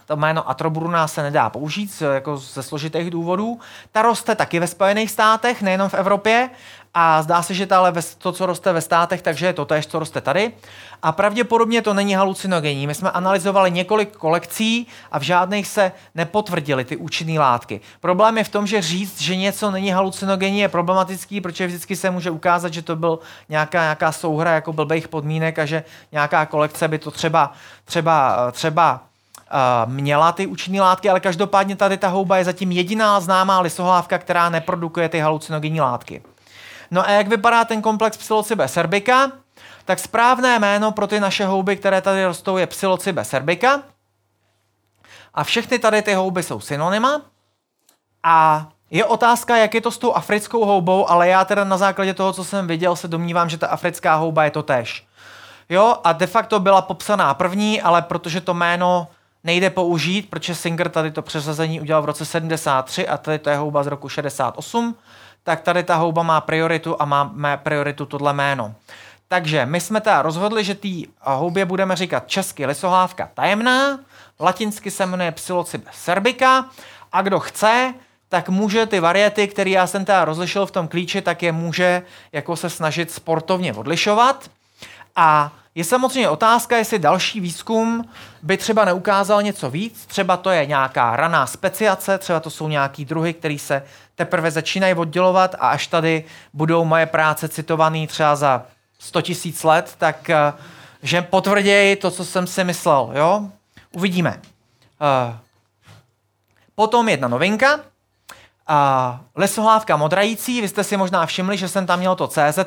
to 0.08 0.16
jméno 0.16 0.50
Atrobruna 0.50 1.08
se 1.08 1.24
nedá 1.24 1.50
použít 1.50 2.04
jako 2.14 2.38
ze 2.38 2.64
složitých 2.64 3.10
důvodů. 3.10 3.60
Ta 3.92 4.02
roste 4.02 4.36
taky 4.36 4.60
ve 4.60 4.68
Spojených 4.68 5.12
státech, 5.12 5.62
nejenom 5.62 5.90
v 5.90 5.94
Evropě. 5.94 6.50
A 6.94 7.22
zdá 7.22 7.42
se, 7.42 7.54
že 7.54 7.66
ta, 7.66 7.94
to, 8.18 8.32
co 8.32 8.46
roste 8.46 8.74
ve 8.74 8.82
státech, 8.82 9.22
takže 9.22 9.46
je 9.46 9.54
to 9.54 9.66
tež, 9.66 9.88
co 9.88 10.00
roste 10.00 10.22
tady. 10.22 10.54
A 11.04 11.12
pravděpodobně 11.12 11.82
to 11.82 11.94
není 11.94 12.16
halucinogenní. 12.16 12.88
My 12.88 12.96
jsme 12.96 13.12
analyzovali 13.12 13.72
několik 13.72 14.18
kolekcí 14.18 14.88
a 15.12 15.20
v 15.20 15.22
žádných 15.22 15.68
se 15.68 15.92
nepotvrdily 16.16 16.86
ty 16.86 16.98
účinné 16.98 17.40
látky. 17.40 17.82
Problém 18.00 18.38
je 18.38 18.44
v 18.44 18.50
tom, 18.50 18.68
že 18.68 18.82
říct, 18.82 19.22
že 19.22 19.36
něco 19.36 19.72
není 19.72 19.92
halucinogenní, 19.92 20.60
je 20.60 20.70
problematický, 20.70 21.42
protože 21.42 21.68
vždycky 21.68 21.96
se 21.96 22.12
může 22.12 22.32
ukázat, 22.32 22.74
že 22.74 22.82
to 22.82 22.96
byl 22.96 23.20
nějaká, 23.50 23.82
nějaká 23.82 24.12
souhra 24.12 24.52
jako 24.52 24.74
blbých 24.74 25.08
podmínek 25.08 25.60
a 25.60 25.66
že 25.66 25.84
nějaká 26.12 26.46
kolekce 26.46 26.88
by 26.88 27.00
to 27.00 27.12
třeba, 27.12 27.52
třeba, 27.86 28.52
třeba 28.52 29.08
měla 29.86 30.32
ty 30.32 30.48
účinné 30.48 30.82
látky, 30.82 31.10
ale 31.10 31.20
každopádně 31.20 31.76
tady 31.76 31.98
ta 31.98 32.08
houba 32.08 32.38
je 32.38 32.44
zatím 32.44 32.72
jediná 32.72 33.20
známá 33.20 33.60
lisohlávka, 33.60 34.18
která 34.18 34.50
neprodukuje 34.50 35.10
ty 35.10 35.20
halucinogenní 35.20 35.82
látky. 35.82 36.24
No 36.92 37.08
a 37.08 37.12
jak 37.12 37.28
vypadá 37.28 37.66
ten 37.66 37.82
komplex 37.82 38.18
psilocybe 38.18 38.68
serbica? 38.68 39.32
Tak 39.86 40.00
správné 40.00 40.60
jméno 40.60 40.92
pro 40.92 41.08
ty 41.08 41.20
naše 41.20 41.46
houby, 41.46 41.76
které 41.76 42.02
tady 42.02 42.26
rostou, 42.26 42.58
je 42.58 42.68
psilocybe 42.68 43.26
serbica. 43.26 43.84
A 45.34 45.44
všechny 45.44 45.80
tady 45.80 46.02
ty 46.02 46.14
houby 46.14 46.44
jsou 46.44 46.60
synonyma. 46.60 47.22
A 48.24 48.68
je 48.92 49.06
otázka, 49.06 49.58
jak 49.58 49.74
je 49.74 49.82
to 49.82 49.92
s 49.92 49.98
tou 49.98 50.14
africkou 50.14 50.66
houbou, 50.66 51.10
ale 51.10 51.28
já 51.28 51.46
teda 51.46 51.64
na 51.64 51.78
základě 51.78 52.14
toho, 52.14 52.34
co 52.34 52.44
jsem 52.44 52.68
viděl, 52.68 52.96
se 52.96 53.08
domnívám, 53.08 53.50
že 53.50 53.58
ta 53.58 53.68
africká 53.68 54.16
houba 54.16 54.44
je 54.44 54.52
to 54.52 54.64
tež. 54.64 55.08
Jo, 55.70 55.98
a 56.04 56.14
de 56.14 56.28
facto 56.28 56.60
byla 56.60 56.82
popsaná 56.82 57.34
první, 57.34 57.82
ale 57.82 58.02
protože 58.02 58.42
to 58.42 58.54
jméno 58.54 59.08
nejde 59.48 59.70
použít, 59.70 60.30
protože 60.30 60.56
Singer 60.56 60.90
tady 60.90 61.12
to 61.12 61.22
přesazení 61.22 61.82
udělal 61.82 62.02
v 62.02 62.06
roce 62.06 62.26
73 62.26 63.08
a 63.08 63.18
tady 63.18 63.40
to 63.40 63.50
je 63.50 63.56
houba 63.56 63.84
z 63.84 63.88
roku 63.88 64.10
68, 64.10 64.96
tak 65.44 65.62
tady 65.62 65.84
ta 65.84 65.96
houba 65.96 66.24
má 66.24 66.42
prioritu 66.42 66.96
a 67.00 67.06
má, 67.06 67.32
má 67.34 67.58
prioritu 67.58 68.06
tohle 68.06 68.34
jméno. 68.34 68.76
Takže 69.28 69.66
my 69.66 69.82
jsme 69.82 70.02
teda 70.02 70.22
rozhodli, 70.22 70.64
že 70.64 70.76
té 70.76 70.90
houbě 71.22 71.66
budeme 71.66 71.96
říkat 71.96 72.28
česky 72.28 72.66
lisohlávka 72.66 73.30
tajemná, 73.34 74.00
latinsky 74.40 74.92
se 74.92 75.06
jmenuje 75.06 75.32
Psilocybe 75.32 75.92
serbica 75.92 76.66
a 77.12 77.22
kdo 77.22 77.40
chce, 77.40 77.94
tak 78.30 78.50
může 78.50 78.86
ty 78.86 79.00
variety, 79.00 79.48
které 79.48 79.70
já 79.70 79.88
jsem 79.88 80.06
teda 80.06 80.26
rozlišil 80.26 80.66
v 80.66 80.72
tom 80.72 80.88
klíči, 80.88 81.22
tak 81.22 81.44
je 81.44 81.52
může 81.52 82.02
jako 82.32 82.56
se 82.56 82.70
snažit 82.70 83.12
sportovně 83.12 83.74
odlišovat. 83.74 84.50
A 85.16 85.52
je 85.78 85.84
samozřejmě 85.84 86.30
otázka, 86.30 86.78
jestli 86.78 87.00
další 87.00 87.40
výzkum 87.40 88.06
by 88.44 88.58
třeba 88.58 88.86
neukázal 88.86 89.44
něco 89.44 89.70
víc. 89.70 90.06
Třeba 90.06 90.38
to 90.38 90.50
je 90.50 90.66
nějaká 90.66 91.16
raná 91.16 91.48
speciace, 91.48 92.18
třeba 92.18 92.40
to 92.40 92.50
jsou 92.50 92.68
nějaký 92.68 93.06
druhy, 93.06 93.34
které 93.34 93.58
se 93.60 93.84
teprve 94.16 94.52
začínají 94.52 94.94
oddělovat 94.94 95.56
a 95.60 95.70
až 95.70 95.88
tady 95.88 96.24
budou 96.54 96.86
moje 96.86 97.06
práce 97.06 97.50
citované 97.50 98.08
třeba 98.08 98.36
za 98.36 98.66
100 99.00 99.22
tisíc 99.22 99.64
let, 99.64 99.96
tak 99.98 100.30
eh, 100.30 100.54
že 101.04 101.22
potvrději 101.22 101.96
to, 101.96 102.12
co 102.12 102.26
jsem 102.26 102.48
si 102.48 102.64
myslel. 102.64 103.12
Jo? 103.14 103.50
Uvidíme. 103.92 104.42
Eh, 105.02 105.38
potom 106.76 107.10
jedna 107.10 107.28
novinka. 107.28 107.80
Uh, 108.70 109.20
lesohlávka 109.36 109.98
modrající, 109.98 110.62
vy 110.62 110.68
jste 110.68 110.84
si 110.84 110.98
možná 110.98 111.26
všimli, 111.26 111.58
že 111.58 111.68
jsem 111.68 111.86
tam 111.86 112.00
měl 112.00 112.16
to 112.16 112.28
CZ. 112.28 112.60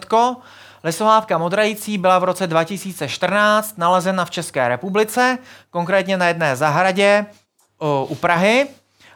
Lesohlávka 0.83 1.39
modrající 1.39 1.99
byla 1.99 2.19
v 2.19 2.25
roce 2.25 2.47
2014 2.47 3.79
nalezena 3.79 4.25
v 4.25 4.31
České 4.31 4.69
republice, 4.69 5.39
konkrétně 5.71 6.17
na 6.17 6.29
jedné 6.29 6.57
zahradě 6.57 7.27
u 8.09 8.15
Prahy. 8.15 8.67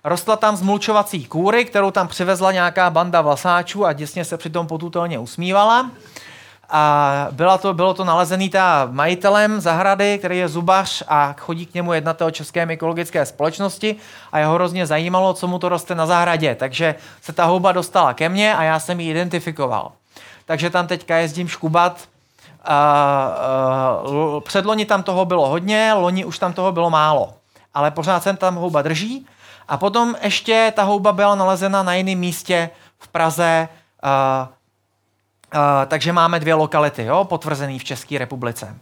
Rostla 0.04 0.36
tam 0.36 0.56
zmulčovací 0.56 1.24
kůry, 1.24 1.64
kterou 1.64 1.90
tam 1.90 2.08
přivezla 2.08 2.52
nějaká 2.52 2.90
banda 2.90 3.20
vlasáčů 3.20 3.86
a 3.86 3.92
děsně 3.92 4.24
se 4.24 4.36
přitom 4.36 4.66
potutelně 4.66 5.18
usmívala. 5.18 5.90
A 6.70 7.28
byla 7.30 7.58
to, 7.58 7.74
bylo 7.74 7.94
to 7.94 8.04
nalezený 8.04 8.50
ta 8.50 8.88
majitelem 8.90 9.60
zahrady, 9.60 10.18
který 10.18 10.38
je 10.38 10.48
zubař 10.48 11.02
a 11.08 11.34
chodí 11.38 11.66
k 11.66 11.74
němu 11.74 11.92
jednatel 11.92 12.30
České 12.30 12.62
ekologické 12.62 13.26
společnosti 13.26 13.96
a 14.32 14.38
jeho 14.38 14.54
hrozně 14.54 14.86
zajímalo, 14.86 15.34
co 15.34 15.46
mu 15.46 15.58
to 15.58 15.68
roste 15.68 15.94
na 15.94 16.06
zahradě. 16.06 16.54
Takže 16.54 16.94
se 17.22 17.32
ta 17.32 17.44
houba 17.44 17.72
dostala 17.72 18.14
ke 18.14 18.28
mně 18.28 18.54
a 18.54 18.62
já 18.62 18.80
jsem 18.80 19.00
ji 19.00 19.10
identifikoval 19.10 19.92
takže 20.46 20.70
tam 20.70 20.86
teďka 20.86 21.16
jezdím 21.16 21.48
škubat. 21.48 22.08
Uh, 22.68 24.14
uh, 24.14 24.40
předloni 24.40 24.86
tam 24.86 25.02
toho 25.02 25.24
bylo 25.24 25.48
hodně, 25.48 25.92
loni 25.92 26.24
už 26.24 26.38
tam 26.38 26.52
toho 26.52 26.72
bylo 26.72 26.90
málo, 26.90 27.34
ale 27.74 27.90
pořád 27.90 28.22
jsem 28.22 28.36
tam 28.36 28.54
houba 28.54 28.82
drží. 28.82 29.26
A 29.68 29.76
potom 29.76 30.14
ještě 30.22 30.72
ta 30.76 30.82
houba 30.82 31.12
byla 31.12 31.34
nalezena 31.34 31.82
na 31.82 31.94
jiném 31.94 32.18
místě 32.18 32.70
v 32.98 33.08
Praze, 33.08 33.68
uh, 34.04 34.48
uh, 35.54 35.60
takže 35.86 36.12
máme 36.12 36.40
dvě 36.40 36.54
lokality, 36.54 37.04
jo, 37.04 37.24
potvrzený 37.24 37.78
v 37.78 37.84
České 37.84 38.18
republice. 38.18 38.76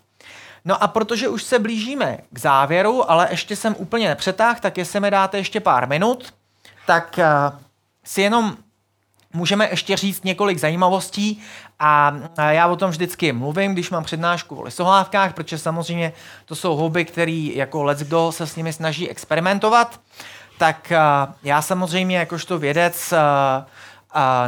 No 0.65 0.83
a 0.83 0.89
protože 0.89 1.29
už 1.29 1.43
se 1.43 1.59
blížíme 1.59 2.19
k 2.31 2.39
závěru, 2.39 3.11
ale 3.11 3.29
ještě 3.31 3.57
jsem 3.57 3.75
úplně 3.79 4.09
nepřetáhl, 4.09 4.59
tak 4.61 4.79
jestli 4.79 5.01
mi 5.01 5.11
dáte 5.11 5.39
ještě 5.39 5.61
pár 5.61 5.89
minut, 5.89 6.35
tak 6.87 7.19
uh, 7.19 7.59
si 8.05 8.23
jenom 8.23 8.57
můžeme 9.33 9.69
ještě 9.71 9.97
říct 9.97 10.25
několik 10.25 10.59
zajímavostí 10.59 11.43
a 11.79 12.15
já 12.51 12.67
o 12.67 12.77
tom 12.77 12.91
vždycky 12.91 13.33
mluvím, 13.33 13.73
když 13.73 13.91
mám 13.91 14.05
přednášku 14.05 14.57
o 14.57 14.63
lisohlávkách, 14.63 15.35
protože 15.35 15.59
samozřejmě 15.59 16.13
to 16.45 16.55
jsou 16.55 16.77
houby, 16.77 17.05
který 17.05 17.57
jako 17.57 17.83
let 17.83 17.99
kdo 17.99 18.33
se 18.33 18.47
s 18.47 18.57
nimi 18.57 18.73
snaží 18.73 19.11
experimentovat, 19.11 20.01
tak 20.59 20.93
já 21.43 21.63
samozřejmě 21.63 22.17
jakožto 22.17 22.59
vědec 22.59 23.15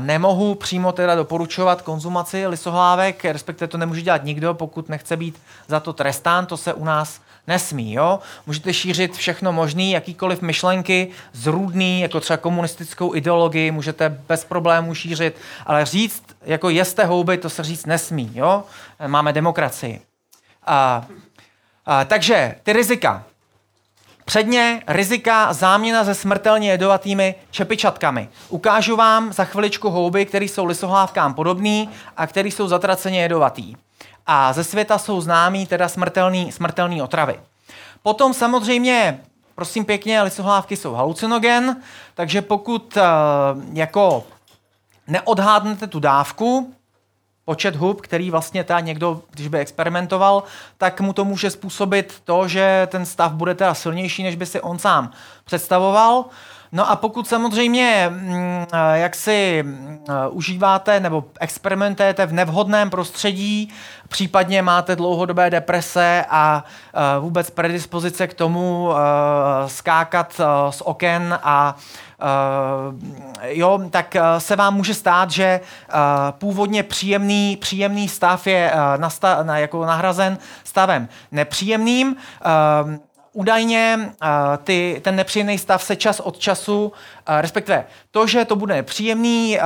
nemohu 0.01 0.55
přímo 0.55 0.93
teda 0.93 1.15
doporučovat 1.15 1.83
konzumaci 1.83 2.47
lisohlávek, 2.47 3.25
respektive 3.25 3.69
to 3.69 3.79
nemůže 3.79 4.03
dělat 4.03 4.25
nikdo, 4.25 4.55
pokud 4.55 4.89
nechce 4.89 5.17
být 5.17 5.43
za 5.69 5.81
to 5.81 5.93
trestán, 5.93 6.47
to 6.47 6.57
se 6.57 6.75
u 6.75 6.85
nás 6.85 7.21
nesmí. 7.47 7.93
Jo? 7.93 8.19
Můžete 8.47 8.73
šířit 8.75 9.17
všechno 9.17 9.53
možné, 9.53 9.85
jakýkoliv 9.85 10.43
myšlenky, 10.43 11.09
zrůdný, 11.33 12.01
jako 12.01 12.21
třeba 12.21 12.37
komunistickou 12.37 13.15
ideologii, 13.15 13.71
můžete 13.71 14.09
bez 14.29 14.45
problémů 14.45 14.95
šířit, 14.95 15.37
ale 15.67 15.85
říct, 15.85 16.23
jako 16.43 16.71
jeste 16.71 17.05
houby, 17.05 17.39
to 17.39 17.51
se 17.51 17.63
říct 17.63 17.87
nesmí. 17.87 18.31
Jo? 18.35 18.65
Máme 19.07 19.33
demokracii. 19.33 20.01
A, 20.67 21.07
a, 21.87 22.05
takže 22.05 22.55
ty 22.63 22.73
rizika. 22.73 23.25
Předně 24.25 24.83
rizika 24.87 25.53
záměna 25.53 26.05
se 26.05 26.15
smrtelně 26.15 26.71
jedovatými 26.71 27.35
čepičatkami. 27.51 28.29
Ukážu 28.49 28.97
vám 28.97 29.33
za 29.33 29.45
chviličku 29.45 29.91
houby, 29.91 30.27
které 30.27 30.45
jsou 30.45 30.65
lisohlávkám 30.65 31.35
podobný 31.35 31.89
a 32.17 32.27
které 32.27 32.49
jsou 32.49 32.69
zatraceně 32.69 33.23
jedovatý. 33.23 33.75
A 34.27 34.53
ze 34.53 34.65
světa 34.65 34.99
jsou 34.99 35.21
známý 35.21 35.67
teda 35.67 35.89
smrtelný, 35.89 36.53
smrtelný 36.53 37.03
otravy. 37.03 37.41
Potom 38.03 38.35
samozřejmě, 38.35 39.21
prosím 39.55 39.85
pěkně, 39.85 40.23
lisohlávky 40.23 40.77
jsou 40.77 40.95
halucinogen, 40.95 41.83
takže 42.15 42.43
pokud 42.43 42.97
uh, 42.97 43.03
jako 43.73 44.25
neodhádnete 45.07 45.87
tu 45.87 46.01
dávku, 46.01 46.75
počet 47.45 47.77
hub, 47.77 48.01
který 48.01 48.31
vlastně 48.31 48.65
ta 48.65 48.81
někdo, 48.81 49.23
když 49.31 49.49
by 49.49 49.59
experimentoval, 49.59 50.43
tak 50.79 51.01
mu 51.01 51.13
to 51.13 51.25
může 51.25 51.51
způsobit 51.51 52.21
to, 52.25 52.49
že 52.49 52.89
ten 52.91 53.07
stav 53.07 53.33
bude 53.33 53.55
teda 53.55 53.75
silnější, 53.75 54.23
než 54.23 54.37
by 54.37 54.47
si 54.47 54.61
on 54.61 54.79
sám 54.79 55.11
představoval. 55.45 56.25
No 56.75 56.91
a 56.91 56.97
pokud 56.97 57.29
samozřejmě 57.29 58.07
mm, 58.09 58.67
jak 58.95 59.15
si 59.15 59.65
eh, 60.09 60.13
užíváte 60.31 61.01
nebo 61.01 61.25
experimentujete 61.41 62.27
v 62.27 62.33
nevhodném 62.33 62.91
prostředí, 62.91 63.73
případně 64.09 64.63
máte 64.63 64.97
dlouhodobé 64.97 65.51
deprese 65.51 66.25
a 66.31 66.65
eh, 66.95 67.21
vůbec 67.21 67.51
predispozice 67.51 68.27
k 68.27 68.35
tomu 68.35 68.91
skákat 69.67 70.41
z 70.71 70.81
oken 70.81 71.39
a 71.43 71.77
jo, 73.43 73.81
tak 73.91 74.17
se 74.39 74.57
vám 74.57 74.75
může 74.75 74.95
stát, 74.95 75.31
že 75.31 75.61
původně 76.31 76.83
příjemný, 76.83 77.57
příjemný 77.57 78.09
stav 78.09 78.47
je 78.47 78.73
nasta- 78.97 79.45
na, 79.45 79.59
jako 79.59 79.85
nahrazen 79.85 80.39
stavem 80.65 81.09
nepříjemným. 81.33 82.17
Údajně 83.37 84.11
ty, 84.65 85.01
ten 85.05 85.17
nepříjemný 85.17 85.59
stav 85.59 85.83
se 85.83 85.97
čas 85.97 86.21
od 86.21 86.39
času, 86.39 86.93
respektive 87.41 87.85
to, 88.11 88.27
že 88.27 88.45
to 88.45 88.57
bude 88.57 88.75
nepříjemný, 88.75 89.59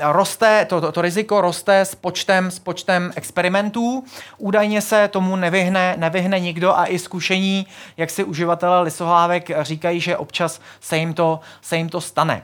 roste, 0.00 0.64
to, 0.64 0.80
to, 0.80 0.92
to 0.92 1.02
riziko 1.02 1.40
roste 1.40 1.80
s 1.80 1.94
počtem, 1.94 2.50
s 2.50 2.58
počtem 2.58 3.12
experimentů. 3.16 4.04
Údajně 4.38 4.82
se 4.82 5.08
tomu 5.08 5.36
nevyhne, 5.36 5.94
nevyhne 5.98 6.40
nikdo 6.40 6.76
a 6.76 6.86
i 6.86 6.98
zkušení, 6.98 7.66
jak 7.96 8.10
si 8.10 8.24
uživatelé 8.24 8.80
lisohlávek 8.80 9.50
říkají, 9.60 10.00
že 10.00 10.16
občas 10.16 10.60
se 10.80 10.96
jim 10.96 11.14
to, 11.14 11.40
se 11.62 11.76
jim 11.76 11.88
to 11.88 12.00
stane. 12.00 12.42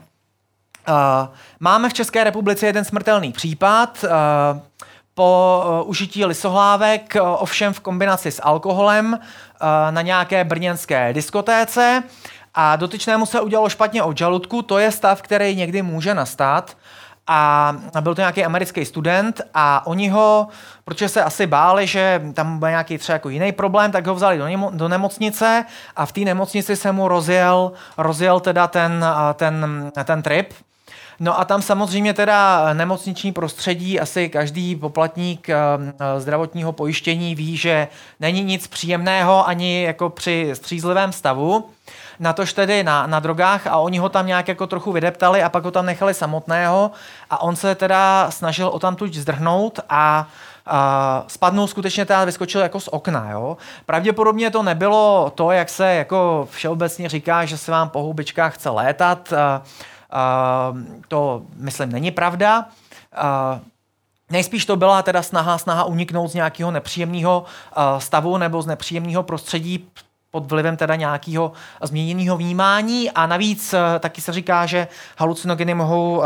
Máme 1.61 1.89
v 1.89 1.95
České 1.95 2.25
republice 2.25 2.67
jeden 2.67 2.85
smrtelný 2.85 3.33
případ. 3.33 4.05
Po 5.17 5.63
uh, 5.65 5.89
užití 5.89 6.25
lisohlávek, 6.25 7.17
uh, 7.21 7.29
ovšem 7.43 7.73
v 7.73 7.81
kombinaci 7.81 8.33
s 8.33 8.43
alkoholem 8.43 9.13
uh, 9.13 9.19
na 9.91 10.03
nějaké 10.03 10.45
brněnské 10.45 11.13
diskotéce. 11.13 12.03
A 12.55 12.77
dotyčnému 12.77 13.27
se 13.27 13.41
udělalo 13.41 13.69
špatně 13.69 14.03
od 14.03 14.19
žaludku, 14.19 14.63
to 14.63 14.79
je 14.79 14.93
stav, 14.93 15.23
který 15.23 15.57
někdy 15.57 15.83
může 15.83 16.15
nastat. 16.15 16.77
A 17.27 17.73
byl 18.01 18.15
to 18.15 18.21
nějaký 18.21 18.45
americký 18.45 18.85
student 18.85 19.41
a 19.55 19.87
oni 19.87 20.09
ho, 20.09 20.49
protože 20.85 21.09
se 21.09 21.25
asi 21.25 21.47
báli, 21.47 21.87
že 21.87 22.23
tam 22.35 22.59
byl 22.59 22.69
nějaký 22.69 22.99
třeba 22.99 23.15
jako 23.15 23.29
jiný 23.29 23.53
problém, 23.53 23.93
tak 23.93 24.07
ho 24.07 24.15
vzali 24.15 24.39
do, 24.39 24.49
němo, 24.49 24.71
do 24.75 24.89
nemocnice 24.89 25.65
a 25.97 26.07
v 26.07 26.13
té 26.13 26.21
nemocnici 26.21 26.77
se 26.77 26.93
mu 26.93 27.09
rozjel, 27.09 27.73
rozjel 27.99 28.41
teda 28.41 28.67
ten, 28.67 29.05
ten, 29.35 29.91
ten 30.05 30.23
trip 30.23 30.53
No 31.21 31.41
a 31.41 31.45
tam 31.45 31.63
samozřejmě 31.63 32.15
teda 32.15 32.69
nemocniční 32.75 33.33
prostředí, 33.33 34.01
asi 34.01 34.29
každý 34.29 34.77
poplatník 34.77 35.49
eh, 35.49 35.57
zdravotního 36.19 36.73
pojištění 36.73 37.35
ví, 37.35 37.57
že 37.57 37.89
není 38.21 38.45
nic 38.45 38.67
příjemného 38.67 39.49
ani 39.49 39.83
jako 39.83 40.11
při 40.11 40.51
střízlivém 40.55 41.13
stavu, 41.13 41.71
natož 42.19 42.53
tedy 42.53 42.85
na, 42.85 43.07
na 43.07 43.21
drogách 43.21 43.67
a 43.67 43.77
oni 43.77 43.99
ho 43.99 44.09
tam 44.09 44.27
nějak 44.27 44.49
jako 44.49 44.67
trochu 44.67 44.93
vydeptali 44.93 45.43
a 45.43 45.49
pak 45.49 45.65
ho 45.65 45.71
tam 45.71 45.87
nechali 45.87 46.15
samotného 46.15 46.91
a 47.31 47.43
on 47.43 47.57
se 47.57 47.75
teda 47.75 48.31
snažil 48.31 48.69
o 48.69 48.79
tam 48.79 48.97
tuď 48.97 49.15
zdrhnout 49.15 49.81
a 49.89 50.29
a 50.69 51.25
spadnul 51.27 51.67
skutečně 51.67 52.05
teda 52.05 52.25
vyskočil 52.25 52.61
jako 52.61 52.81
z 52.81 52.89
okna. 52.89 53.31
Jo? 53.31 53.57
Pravděpodobně 53.87 54.51
to 54.51 54.63
nebylo 54.63 55.33
to, 55.35 55.51
jak 55.51 55.69
se 55.69 55.95
jako 55.95 56.49
všeobecně 56.51 57.09
říká, 57.09 57.45
že 57.45 57.59
se 57.59 57.71
vám 57.71 57.89
po 57.89 58.03
houbičkách 58.03 58.55
chce 58.55 58.71
létat. 58.71 59.33
A, 59.33 59.63
to, 61.09 61.43
myslím, 61.57 61.93
není 61.93 62.11
pravda. 62.11 62.69
Nejspíš 64.31 64.67
to 64.67 64.77
byla 64.77 65.03
teda 65.03 65.23
snaha, 65.23 65.59
snaha 65.59 65.85
uniknout 65.85 66.31
z 66.31 66.35
nějakého 66.35 66.71
nepříjemného 66.71 67.45
stavu 67.99 68.37
nebo 68.39 68.63
z 68.63 68.67
nepříjemného 68.67 69.23
prostředí 69.23 69.89
pod 70.31 70.51
vlivem 70.51 70.77
teda 70.77 70.97
nějakého 70.97 71.53
změněného 71.83 72.37
vnímání 72.37 73.11
a 73.11 73.27
navíc 73.27 73.75
taky 74.01 74.21
se 74.21 74.33
říká, 74.33 74.67
že 74.67 74.89
halucinogeny 75.19 75.75
mohou 75.75 76.23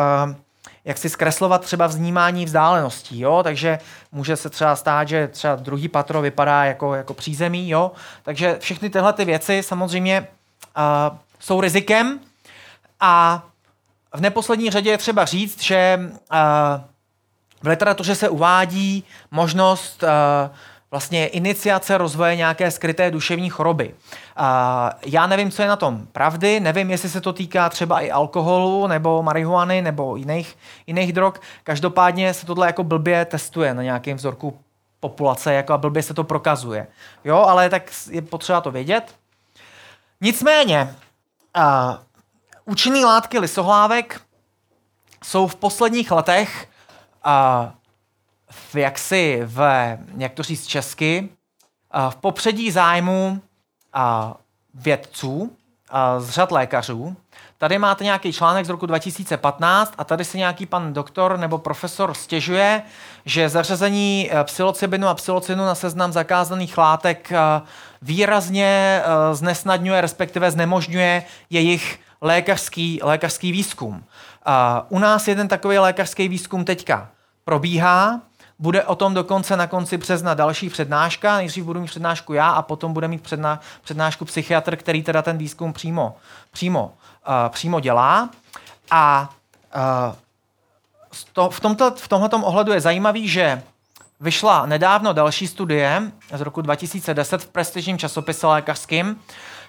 jak 0.85 0.99
si 0.99 1.09
zkreslovat 1.09 1.61
třeba 1.61 1.87
vnímání 1.87 2.45
vzdáleností, 2.45 3.21
jo? 3.21 3.41
takže 3.43 3.79
může 4.13 4.37
se 4.37 4.51
třeba 4.51 4.77
stát, 4.77 5.09
že 5.09 5.29
třeba 5.29 5.57
druhý 5.57 5.89
patro 5.89 6.23
vypadá 6.23 6.65
jako, 6.65 6.95
jako 6.95 7.15
přízemí, 7.15 7.71
jo? 7.71 7.93
takže 8.23 8.57
všechny 8.61 8.91
tyhle 8.91 9.13
ty 9.13 9.25
věci 9.25 9.63
samozřejmě 9.63 10.29
uh, 11.11 11.17
jsou 11.41 11.61
rizikem 11.61 12.21
a 13.01 13.43
v 14.15 14.21
neposlední 14.21 14.71
řadě 14.71 14.91
je 14.91 14.99
třeba 14.99 15.25
říct, 15.25 15.63
že 15.63 16.01
uh, 16.03 16.39
v 17.63 17.67
literatuře 17.67 18.15
se 18.15 18.29
uvádí 18.29 19.05
možnost 19.31 20.03
uh, 20.03 20.09
vlastně 20.91 21.27
iniciace 21.27 21.99
rozvoje 21.99 22.37
nějaké 22.37 22.71
skryté 22.71 23.11
duševní 23.11 23.51
choroby. 23.51 23.89
Uh, 23.89 24.45
já 25.07 25.27
nevím, 25.27 25.51
co 25.51 25.63
je 25.63 25.69
na 25.69 25.77
tom 25.77 26.07
pravdy, 26.07 26.61
nevím, 26.61 26.91
jestli 26.91 27.09
se 27.09 27.21
to 27.21 27.33
týká 27.33 27.69
třeba 27.69 28.01
i 28.01 28.11
alkoholu, 28.11 28.87
nebo 28.87 29.23
marihuany, 29.23 29.83
nebo 29.83 30.17
jiných, 30.17 30.57
jiných 30.87 31.13
drog. 31.13 31.35
Každopádně 31.65 32.35
se 32.35 32.47
tohle 32.47 32.67
jako 32.67 32.85
blbě 32.85 33.25
testuje 33.25 33.75
na 33.75 33.83
nějakém 33.83 34.17
vzorku 34.17 34.59
populace, 35.01 35.55
jako 35.55 35.73
a 35.73 35.79
blbě 35.79 36.03
se 36.03 36.15
to 36.15 36.25
prokazuje. 36.25 36.87
Jo, 37.25 37.37
ale 37.37 37.71
tak 37.71 37.83
je 38.11 38.23
potřeba 38.23 38.61
to 38.61 38.71
vědět. 38.71 39.15
Nicméně, 40.21 40.95
Účinné 42.71 43.05
látky 43.05 43.39
lisohlávek 43.39 44.21
jsou 45.25 45.47
v 45.47 45.57
posledních 45.57 46.11
letech 46.11 46.69
uh, 47.27 47.33
v 48.51 48.75
jaksi 48.75 49.41
v, 49.45 49.61
jak 50.17 50.33
to 50.33 50.43
říct 50.43 50.67
česky, 50.67 51.29
uh, 51.95 52.11
v 52.11 52.17
popředí 52.17 52.71
zájmu 52.71 53.43
uh, 53.97 54.33
vědců, 54.75 55.37
uh, 55.41 55.51
z 56.19 56.31
řad 56.31 56.53
lékařů. 56.53 57.17
Tady 57.59 57.79
máte 57.79 58.05
nějaký 58.05 58.33
článek 58.33 58.67
z 58.67 58.69
roku 58.69 58.87
2015 58.87 59.95
a 59.99 60.05
tady 60.05 60.25
se 60.25 60.39
nějaký 60.39 60.67
pan 60.67 60.93
doktor 60.93 61.39
nebo 61.39 61.59
profesor 61.59 62.15
stěžuje, 62.15 62.83
že 63.25 63.49
zařazení 63.49 64.31
psilocybinu 64.45 65.09
a 65.09 65.15
psilocinu 65.15 65.65
na 65.65 65.75
seznam 65.75 66.13
zakázaných 66.13 66.79
látek 66.79 67.31
výrazně 68.03 69.03
znesnadňuje, 69.33 70.01
respektive 70.01 70.51
znemožňuje 70.51 71.25
jejich 71.51 72.01
lékařský, 72.21 73.01
lékařský 73.03 73.53
výzkum. 73.53 74.05
U 74.89 74.99
nás 74.99 75.29
jeden 75.29 75.49
takový 75.49 75.79
lékařský 75.79 76.29
výzkum 76.29 76.65
teďka 76.65 77.09
probíhá, 77.45 78.21
bude 78.61 78.85
o 78.85 78.95
tom 78.95 79.15
dokonce 79.15 79.57
na 79.57 79.67
konci 79.67 79.97
března 79.97 80.35
další 80.35 80.71
přednáška. 80.71 81.37
Nejdřív 81.37 81.65
budu 81.65 81.81
mít 81.81 81.87
přednášku 81.87 82.33
já 82.33 82.51
a 82.51 82.63
potom 82.63 82.93
bude 82.93 83.09
mít 83.09 83.23
předná, 83.23 83.61
přednášku 83.83 84.25
psychiatr, 84.25 84.77
který 84.77 85.03
teda 85.03 85.23
ten 85.23 85.39
výzkum 85.39 85.73
přímo, 85.73 86.17
přímo, 86.51 86.85
uh, 86.85 87.49
přímo 87.49 87.81
dělá. 87.81 88.31
A 88.91 89.31
uh, 90.09 90.15
to, 91.33 91.51
v, 91.51 91.61
tomto, 91.61 91.91
v 91.91 92.09
tomhle 92.09 92.29
ohledu 92.43 92.73
je 92.73 92.81
zajímavý, 92.81 93.29
že 93.29 93.63
vyšla 94.21 94.67
nedávno 94.67 95.13
další 95.13 95.47
studie 95.47 96.03
z 96.35 96.41
roku 96.41 96.63
2010 96.63 97.43
v 97.43 97.49
prestižním 97.49 97.99
časopise 97.99 98.47
lékařským, 98.47 99.21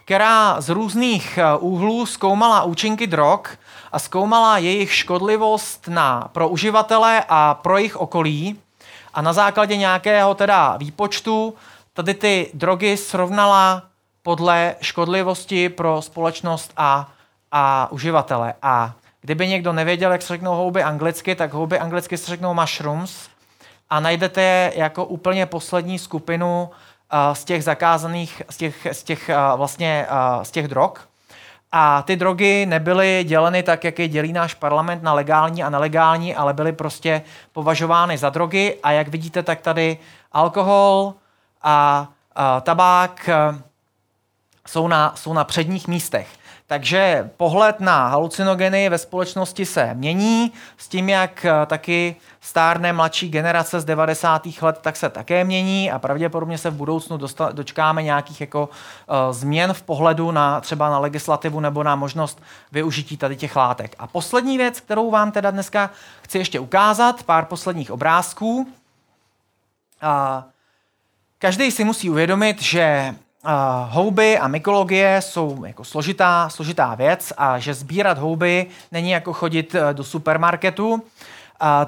která 0.06 0.62
z 0.62 0.70
různých 0.70 1.38
eh, 1.38 1.58
úhlů 1.58 2.06
zkoumala 2.06 2.64
účinky 2.64 3.08
drog 3.08 3.40
a 3.92 4.00
zkoumala 4.00 4.58
jejich 4.58 4.94
škodlivost 4.94 5.88
na, 5.88 6.30
pro 6.32 6.50
uživatele 6.50 7.24
a 7.30 7.54
pro 7.54 7.78
jejich 7.78 7.98
okolí 7.98 8.60
a 9.14 9.22
na 9.22 9.34
základě 9.34 9.78
nějakého 9.78 10.36
teda 10.36 10.78
výpočtu 10.78 11.54
tady 11.94 12.14
ty 12.14 12.52
drogy 12.54 12.98
srovnala 12.98 13.84
podle 14.24 14.76
škodlivosti 14.82 15.70
pro 15.70 16.02
společnost 16.02 16.74
a, 16.78 17.10
a 17.52 17.88
uživatele. 17.92 18.54
A 18.62 18.94
kdyby 19.22 19.48
někdo 19.48 19.74
nevěděl, 19.74 20.12
jak 20.12 20.22
se 20.22 20.28
řeknou 20.28 20.56
houby 20.56 20.84
anglicky, 20.84 21.36
tak 21.36 21.54
houby 21.54 21.80
anglicky 21.80 22.18
se 22.18 22.32
řeknou 22.32 22.54
mushrooms 22.54 23.30
a 23.90 24.00
najdete 24.00 24.42
je 24.42 24.74
jako 24.76 25.06
úplně 25.06 25.46
poslední 25.46 26.00
skupinu 26.00 26.70
uh, 26.70 26.76
z 27.34 27.44
těch 27.44 27.64
zakázaných, 27.64 28.42
z 28.50 28.58
těch, 28.58 28.88
z 28.92 29.04
těch 29.04 29.30
vlastně 29.56 30.08
z 30.44 30.52
těch 30.52 30.68
drog. 30.68 30.92
A 31.72 32.02
ty 32.02 32.16
drogy 32.16 32.66
nebyly 32.66 33.24
děleny 33.28 33.64
tak, 33.64 33.84
jak 33.84 34.00
je 34.00 34.08
dělí 34.08 34.34
náš 34.34 34.54
parlament 34.54 35.04
na 35.04 35.14
legální 35.14 35.64
a 35.64 35.70
nelegální, 35.70 36.36
ale 36.36 36.54
byly 36.54 36.74
prostě 36.74 37.22
považovány 37.52 38.18
za 38.18 38.30
drogy. 38.30 38.78
A 38.84 38.92
jak 38.92 39.08
vidíte, 39.08 39.44
tak 39.44 39.62
tady 39.62 39.98
alkohol 40.32 41.14
a, 41.64 42.08
a 42.36 42.62
tabák 42.62 43.30
jsou 44.68 44.88
na, 44.88 45.14
jsou 45.16 45.34
na 45.34 45.44
předních 45.44 45.88
místech. 45.88 46.28
Takže 46.72 47.30
pohled 47.38 47.80
na 47.80 48.08
halucinogeny 48.08 48.90
ve 48.90 48.98
společnosti 48.98 49.66
se 49.66 49.94
mění 49.94 50.52
s 50.78 50.88
tím, 50.88 51.10
jak 51.10 51.46
eh, 51.46 51.66
taky 51.66 52.16
stárné 52.42 52.94
mladší 52.94 53.30
generace 53.30 53.80
z 53.80 53.86
90. 53.86 54.48
let, 54.62 54.80
tak 54.82 54.96
se 54.96 55.10
také 55.10 55.44
mění 55.44 55.92
a 55.92 56.00
pravděpodobně 56.00 56.58
se 56.58 56.70
v 56.70 56.74
budoucnu 56.74 57.18
dosta- 57.18 57.52
dočkáme 57.52 58.04
nějakých 58.04 58.42
jako 58.42 58.70
uh, 58.70 59.16
změn 59.32 59.74
v 59.74 59.82
pohledu 59.82 60.32
na 60.32 60.62
třeba 60.62 60.90
na 60.90 61.00
legislativu 61.00 61.60
nebo 61.60 61.84
na 61.84 61.96
možnost 61.96 62.42
využití 62.72 63.18
tady 63.18 63.36
těch 63.36 63.56
látek. 63.56 63.96
A 64.00 64.08
poslední 64.08 64.58
věc, 64.58 64.80
kterou 64.80 65.12
vám 65.12 65.32
teda 65.32 65.52
dneska 65.52 65.90
chci 66.22 66.38
ještě 66.38 66.60
ukázat, 66.60 67.24
pár 67.24 67.46
posledních 67.46 67.92
obrázků. 67.92 68.56
Uh, 68.56 68.68
každý 71.40 71.72
si 71.72 71.84
musí 71.84 72.10
uvědomit, 72.10 72.62
že 72.62 73.16
houby 73.90 74.40
a 74.40 74.48
mykologie 74.48 75.22
jsou 75.22 75.66
jako 75.66 75.84
složitá, 75.84 76.50
složitá 76.50 76.96
věc 76.96 77.34
a 77.38 77.60
že 77.60 77.74
sbírat 77.74 78.18
houby 78.18 78.68
není 78.92 79.10
jako 79.10 79.34
chodit 79.34 79.76
uh, 79.76 79.82
do 79.94 80.04
supermarketu. 80.04 80.94
Uh, 80.94 81.00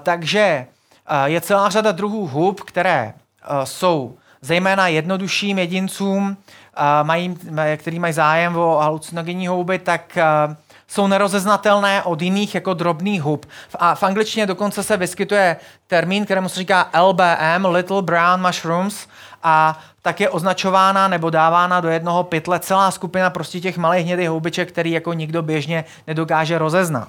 takže 0.03 0.65
uh, 1.11 1.25
je 1.25 1.41
celá 1.41 1.69
řada 1.69 1.91
druhů 1.91 2.27
hub, 2.27 2.61
které 2.61 3.13
uh, 3.13 3.63
jsou 3.63 4.15
zejména 4.41 4.87
jednodušším 4.87 5.59
jedincům, 5.59 6.23
uh, 6.29 7.07
mají, 7.07 7.37
který 7.77 7.99
mají 7.99 8.13
zájem 8.13 8.57
o 8.57 8.77
halucinogenní 8.77 9.47
houby, 9.47 9.79
tak 9.79 10.17
uh, 10.47 10.55
jsou 10.87 11.07
nerozeznatelné 11.07 12.03
od 12.03 12.21
jiných 12.21 12.55
jako 12.55 12.73
drobných 12.73 13.21
hub. 13.21 13.45
A 13.79 13.95
v 13.95 14.03
angličtině 14.03 14.45
dokonce 14.45 14.83
se 14.83 14.97
vyskytuje 14.97 15.57
termín, 15.87 16.25
kterému 16.25 16.49
se 16.49 16.59
říká 16.59 16.89
LBM, 17.01 17.65
Little 17.65 18.01
Brown 18.01 18.41
Mushrooms, 18.45 19.07
a 19.43 19.79
tak 20.01 20.19
je 20.19 20.29
označována 20.29 21.07
nebo 21.07 21.29
dávána 21.29 21.81
do 21.81 21.89
jednoho 21.89 22.23
pytle 22.23 22.59
celá 22.59 22.91
skupina 22.91 23.29
prostě 23.29 23.59
těch 23.59 23.77
malých 23.77 24.05
hnědých 24.05 24.29
houbiček, 24.29 24.71
který 24.71 24.91
jako 24.91 25.13
nikdo 25.13 25.41
běžně 25.41 25.85
nedokáže 26.07 26.57
rozeznat. 26.57 27.07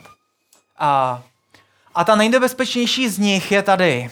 A, 0.79 1.23
a 1.95 2.05
ta 2.05 2.15
nejnebezpečnější 2.17 3.09
z 3.09 3.19
nich 3.19 3.53
je 3.53 3.63
tady. 3.63 4.11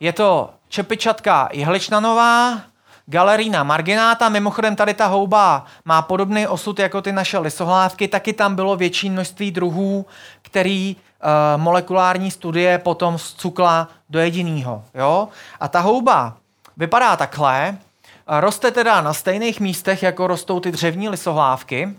Je 0.00 0.12
to 0.12 0.50
čepičatka 0.68 1.48
jehličnanová, 1.52 2.60
Galerína 3.08 3.62
margináta, 3.62 4.28
mimochodem 4.28 4.76
tady 4.76 4.94
ta 4.94 5.06
houba 5.06 5.64
má 5.84 6.02
podobný 6.02 6.46
osud 6.46 6.78
jako 6.78 7.02
ty 7.02 7.12
naše 7.12 7.38
lisohlávky, 7.38 8.08
taky 8.08 8.32
tam 8.32 8.54
bylo 8.54 8.76
větší 8.76 9.10
množství 9.10 9.50
druhů, 9.50 10.06
který 10.42 10.96
uh, 10.96 11.62
molekulární 11.62 12.30
studie 12.30 12.78
potom 12.78 13.18
zcukla 13.18 13.88
do 14.10 14.18
jediného. 14.18 14.84
Jo? 14.94 15.28
A 15.60 15.68
ta 15.68 15.80
houba 15.80 16.36
vypadá 16.76 17.16
takhle, 17.16 17.78
roste 18.26 18.70
teda 18.70 19.00
na 19.00 19.12
stejných 19.12 19.60
místech, 19.60 20.02
jako 20.02 20.26
rostou 20.26 20.60
ty 20.60 20.72
dřevní 20.72 21.08
lisohlávky, 21.08 21.96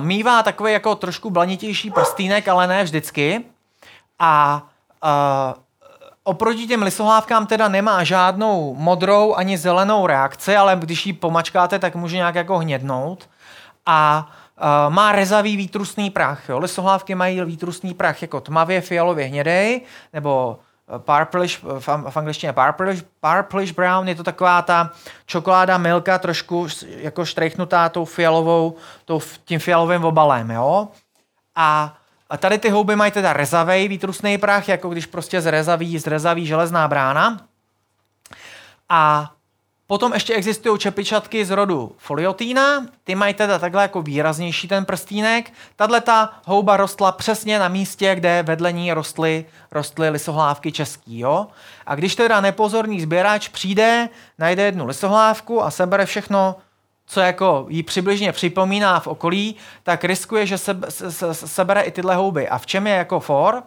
mývá 0.00 0.42
takový 0.42 0.72
jako 0.72 0.94
trošku 0.94 1.30
blanitější 1.30 1.90
prstýnek, 1.90 2.48
ale 2.48 2.66
ne 2.66 2.84
vždycky. 2.84 3.44
A 4.18 4.62
oproti 6.24 6.66
těm 6.66 6.82
lisohlávkám 6.82 7.46
teda 7.46 7.68
nemá 7.68 8.04
žádnou 8.04 8.74
modrou 8.74 9.34
ani 9.34 9.58
zelenou 9.58 10.06
reakci, 10.06 10.56
ale 10.56 10.76
když 10.76 11.06
ji 11.06 11.12
pomačkáte, 11.12 11.78
tak 11.78 11.94
může 11.94 12.16
nějak 12.16 12.34
jako 12.34 12.58
hnědnout. 12.58 13.28
A 13.86 14.30
má 14.88 15.12
rezavý 15.12 15.56
výtrusný 15.56 16.10
prach. 16.10 16.48
Jo. 16.48 16.58
Lisohlávky 16.58 17.14
mají 17.14 17.44
výtrusný 17.44 17.94
prach 17.94 18.22
jako 18.22 18.40
tmavě 18.40 18.80
fialově 18.80 19.26
hnědej, 19.26 19.80
nebo 20.12 20.58
purplish, 20.98 21.62
v, 21.78 22.16
angličtině 22.16 22.52
purplish, 22.52 23.04
purplish 23.20 23.72
brown, 23.72 24.08
je 24.08 24.14
to 24.14 24.22
taková 24.22 24.62
ta 24.62 24.90
čokoláda 25.26 25.78
milka, 25.78 26.18
trošku 26.18 26.68
jako 26.86 27.24
štrechnutá 27.24 27.88
tou 27.88 28.04
fialovou, 28.04 28.76
tou, 29.04 29.20
tím 29.44 29.60
fialovým 29.60 30.04
obalem, 30.04 30.50
jo. 30.50 30.88
A 31.56 31.96
a 32.30 32.36
tady 32.36 32.58
ty 32.58 32.70
houby 32.70 32.96
mají 32.96 33.12
teda 33.12 33.32
rezavý 33.32 33.88
výtrusný 33.88 34.38
prach, 34.38 34.68
jako 34.68 34.88
když 34.88 35.06
prostě 35.06 35.40
zrezaví, 35.40 35.98
zrezaví 35.98 36.46
železná 36.46 36.88
brána. 36.88 37.40
A 38.88 39.32
potom 39.86 40.12
ještě 40.12 40.34
existují 40.34 40.78
čepičatky 40.78 41.44
z 41.44 41.50
rodu 41.50 41.92
foliotína, 41.98 42.86
ty 43.04 43.14
mají 43.14 43.34
teda 43.34 43.58
takhle 43.58 43.82
jako 43.82 44.02
výraznější 44.02 44.68
ten 44.68 44.84
prstínek. 44.84 45.52
Tahle 45.76 46.00
ta 46.00 46.32
houba 46.44 46.76
rostla 46.76 47.12
přesně 47.12 47.58
na 47.58 47.68
místě, 47.68 48.14
kde 48.14 48.42
vedle 48.42 48.72
ní 48.72 48.92
rostly, 48.92 49.44
rostly 49.72 50.10
lisohlávky 50.10 50.72
český. 50.72 51.18
Jo? 51.18 51.46
A 51.86 51.94
když 51.94 52.14
teda 52.14 52.40
nepozorný 52.40 53.00
sběrač 53.00 53.48
přijde, 53.48 54.08
najde 54.38 54.62
jednu 54.62 54.86
lisohlávku 54.86 55.62
a 55.62 55.70
sebere 55.70 56.06
všechno 56.06 56.56
co 57.06 57.20
jako 57.20 57.66
jí 57.68 57.82
přibližně 57.82 58.32
připomíná 58.32 59.00
v 59.00 59.06
okolí, 59.06 59.56
tak 59.82 60.04
riskuje, 60.04 60.46
že 60.46 60.58
se, 60.58 60.76
se, 60.88 61.12
se, 61.12 61.34
sebere 61.34 61.82
i 61.82 61.90
tyhle 61.90 62.14
houby. 62.14 62.48
A 62.48 62.58
v 62.58 62.66
čem 62.66 62.86
je 62.86 62.94
jako 62.94 63.20
for? 63.20 63.62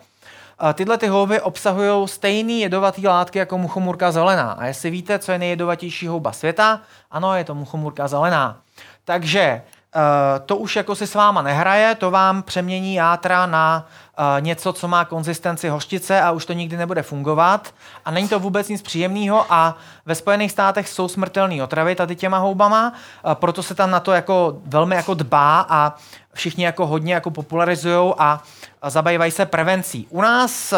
Tyhle 0.74 0.98
ty 0.98 1.08
houby 1.08 1.42
obsahují 1.42 2.08
stejný 2.08 2.62
jedovatý 2.62 3.08
látky 3.08 3.40
jako 3.40 3.58
muchomurka 3.58 4.12
zelená. 4.12 4.52
A 4.52 4.66
jestli 4.66 4.90
víte, 4.90 5.20
co 5.20 5.32
je 5.32 5.40
nejjedovatější 5.40 6.08
houba 6.08 6.32
světa, 6.32 6.82
ano, 7.12 7.36
je 7.36 7.44
to 7.44 7.56
muchomurka 7.56 8.08
zelená. 8.08 8.62
Takže 9.06 9.62
to 10.46 10.58
už 10.58 10.76
jako 10.76 10.96
si 10.96 11.08
s 11.08 11.16
váma 11.16 11.42
nehraje, 11.42 11.96
to 11.96 12.12
vám 12.12 12.44
přemění 12.44 12.96
játra 12.96 13.46
na 13.46 13.86
uh, 14.20 14.42
něco, 14.42 14.74
co 14.74 14.88
má 14.88 15.06
konzistenci 15.06 15.70
hořčice 15.70 16.22
a 16.22 16.32
už 16.32 16.46
to 16.46 16.54
nikdy 16.54 16.78
nebude 16.78 17.04
fungovat. 17.04 17.74
A 18.06 18.12
není 18.12 18.28
to 18.28 18.40
vůbec 18.40 18.70
nic 18.70 18.82
příjemného 18.82 19.46
a 19.50 19.78
ve 20.06 20.16
Spojených 20.16 20.52
státech 20.52 20.90
jsou 20.90 21.08
smrtelné 21.08 21.64
otravy 21.64 21.96
tady 21.96 22.16
těma 22.16 22.38
houbama, 22.38 22.94
uh, 23.26 23.34
proto 23.34 23.64
se 23.64 23.76
tam 23.76 23.92
na 23.92 24.00
to 24.00 24.12
jako 24.12 24.58
velmi 24.66 24.96
jako 24.96 25.14
dbá 25.14 25.66
a 25.70 25.96
všichni 26.34 26.66
jako 26.66 26.88
hodně 26.88 27.14
jako 27.14 27.32
popularizují 27.32 28.14
a, 28.18 28.44
zabývají 28.88 29.32
se 29.32 29.46
prevencí. 29.46 30.08
U 30.10 30.22
nás 30.22 30.74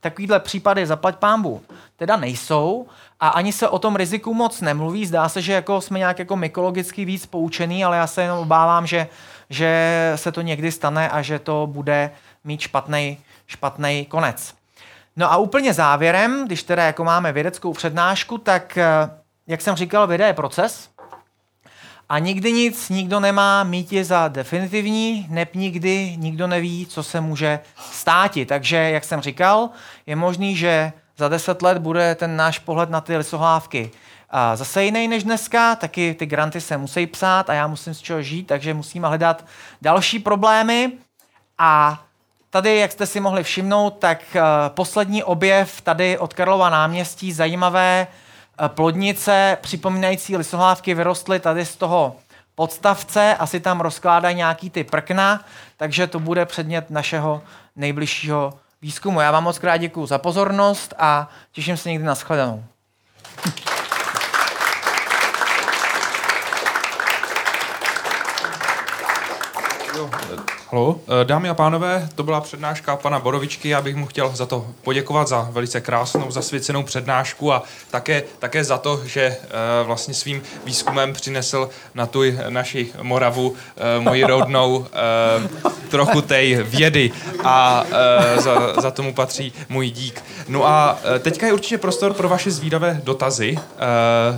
takovýhle 0.00 0.40
případy 0.40 0.86
zaplať 0.86 1.16
pámbu 1.16 1.62
teda 1.96 2.16
nejsou, 2.16 2.86
a 3.20 3.28
ani 3.28 3.52
se 3.52 3.68
o 3.68 3.78
tom 3.78 3.96
riziku 3.96 4.34
moc 4.34 4.60
nemluví. 4.60 5.06
Zdá 5.06 5.28
se, 5.28 5.42
že 5.42 5.52
jako 5.52 5.80
jsme 5.80 5.98
nějak 5.98 6.18
jako 6.18 6.36
mykologicky 6.36 7.04
víc 7.04 7.26
poučený, 7.26 7.84
ale 7.84 7.96
já 7.96 8.06
se 8.06 8.22
jenom 8.22 8.38
obávám, 8.38 8.86
že, 8.86 9.08
že 9.50 10.12
se 10.16 10.32
to 10.32 10.40
někdy 10.40 10.72
stane 10.72 11.08
a 11.08 11.22
že 11.22 11.38
to 11.38 11.66
bude 11.66 12.10
mít 12.44 12.60
špatný, 12.60 13.18
špatný 13.46 14.06
konec. 14.06 14.54
No 15.16 15.32
a 15.32 15.36
úplně 15.36 15.74
závěrem, 15.74 16.46
když 16.46 16.62
teda 16.62 16.84
jako 16.84 17.04
máme 17.04 17.32
vědeckou 17.32 17.72
přednášku, 17.72 18.38
tak 18.38 18.78
eh, 18.78 19.10
jak 19.46 19.60
jsem 19.60 19.76
říkal, 19.76 20.06
věda 20.06 20.26
je 20.26 20.34
proces 20.34 20.88
a 22.08 22.18
nikdy 22.18 22.52
nic, 22.52 22.88
nikdo 22.88 23.20
nemá 23.20 23.64
mít 23.64 23.92
je 23.92 24.04
za 24.04 24.28
definitivní, 24.28 25.26
neb 25.30 25.54
nikdy 25.54 26.16
nikdo 26.16 26.46
neví, 26.46 26.86
co 26.86 27.02
se 27.02 27.20
může 27.20 27.60
státi. 27.76 28.46
Takže, 28.46 28.76
jak 28.76 29.04
jsem 29.04 29.20
říkal, 29.20 29.70
je 30.06 30.16
možný, 30.16 30.56
že 30.56 30.92
za 31.16 31.28
deset 31.28 31.62
let 31.62 31.78
bude 31.78 32.14
ten 32.14 32.36
náš 32.36 32.58
pohled 32.58 32.90
na 32.90 33.00
ty 33.00 33.16
lisohlávky 33.16 33.90
zase 34.54 34.84
jiný 34.84 35.08
než 35.08 35.24
dneska, 35.24 35.76
taky 35.76 36.14
ty 36.14 36.26
granty 36.26 36.60
se 36.60 36.76
musí 36.76 37.06
psát 37.06 37.50
a 37.50 37.54
já 37.54 37.66
musím 37.66 37.94
z 37.94 38.00
čeho 38.00 38.22
žít, 38.22 38.44
takže 38.44 38.74
musíme 38.74 39.08
hledat 39.08 39.44
další 39.82 40.18
problémy. 40.18 40.92
A 41.58 42.02
tady, 42.50 42.76
jak 42.76 42.92
jste 42.92 43.06
si 43.06 43.20
mohli 43.20 43.42
všimnout, 43.42 43.90
tak 43.90 44.18
uh, 44.34 44.42
poslední 44.68 45.24
objev 45.24 45.80
tady 45.80 46.18
od 46.18 46.34
Karlova 46.34 46.70
náměstí, 46.70 47.32
zajímavé 47.32 48.06
uh, 48.60 48.68
plodnice 48.68 49.58
připomínající 49.60 50.36
lisohlávky 50.36 50.94
vyrostly 50.94 51.40
tady 51.40 51.66
z 51.66 51.76
toho 51.76 52.16
podstavce, 52.54 53.36
asi 53.36 53.60
tam 53.60 53.80
rozkládají 53.80 54.36
nějaký 54.36 54.70
ty 54.70 54.84
prkna, 54.84 55.44
takže 55.76 56.06
to 56.06 56.20
bude 56.20 56.46
předmět 56.46 56.90
našeho 56.90 57.42
nejbližšího 57.76 58.54
výzkumu. 58.82 59.20
Já 59.20 59.30
vám 59.30 59.44
moc 59.44 59.58
krát 59.58 59.76
děkuji 59.76 60.06
za 60.06 60.18
pozornost 60.18 60.94
a 60.98 61.28
těším 61.52 61.76
se 61.76 61.90
někdy 61.90 62.04
na 62.06 62.14
shledanou. 62.14 62.64
Jo. 69.96 70.10
Halo, 70.76 71.00
eh, 71.08 71.24
dámy 71.24 71.48
a 71.48 71.54
pánové, 71.54 72.08
to 72.14 72.22
byla 72.22 72.40
přednáška 72.40 72.96
pana 72.96 73.18
Borovičky. 73.18 73.68
Já 73.68 73.80
bych 73.80 73.96
mu 73.96 74.06
chtěl 74.06 74.30
za 74.34 74.46
to 74.46 74.66
poděkovat 74.82 75.28
za 75.28 75.48
velice 75.50 75.80
krásnou, 75.80 76.30
zasvěcenou 76.30 76.82
přednášku 76.82 77.52
a 77.52 77.62
také, 77.90 78.22
také 78.38 78.64
za 78.64 78.78
to, 78.78 79.00
že 79.04 79.22
eh, 79.22 79.38
vlastně 79.84 80.14
svým 80.14 80.42
výzkumem 80.64 81.12
přinesl 81.12 81.68
na 81.94 82.06
tu 82.06 82.20
naši 82.48 82.92
Moravu, 83.02 83.54
eh, 83.76 84.00
moji 84.00 84.24
rodnou, 84.24 84.86
trochu 85.88 86.20
té 86.20 86.62
vědy 86.62 87.12
a 87.44 87.84
za, 88.36 88.80
za 88.80 88.90
tomu 88.90 89.14
patří 89.14 89.52
můj 89.68 89.90
dík. 89.90 90.24
No 90.48 90.66
a 90.66 90.98
teďka 91.20 91.46
je 91.46 91.52
určitě 91.52 91.78
prostor 91.78 92.14
pro 92.14 92.28
vaše 92.28 92.50
zvídavé 92.50 93.00
dotazy. 93.04 93.58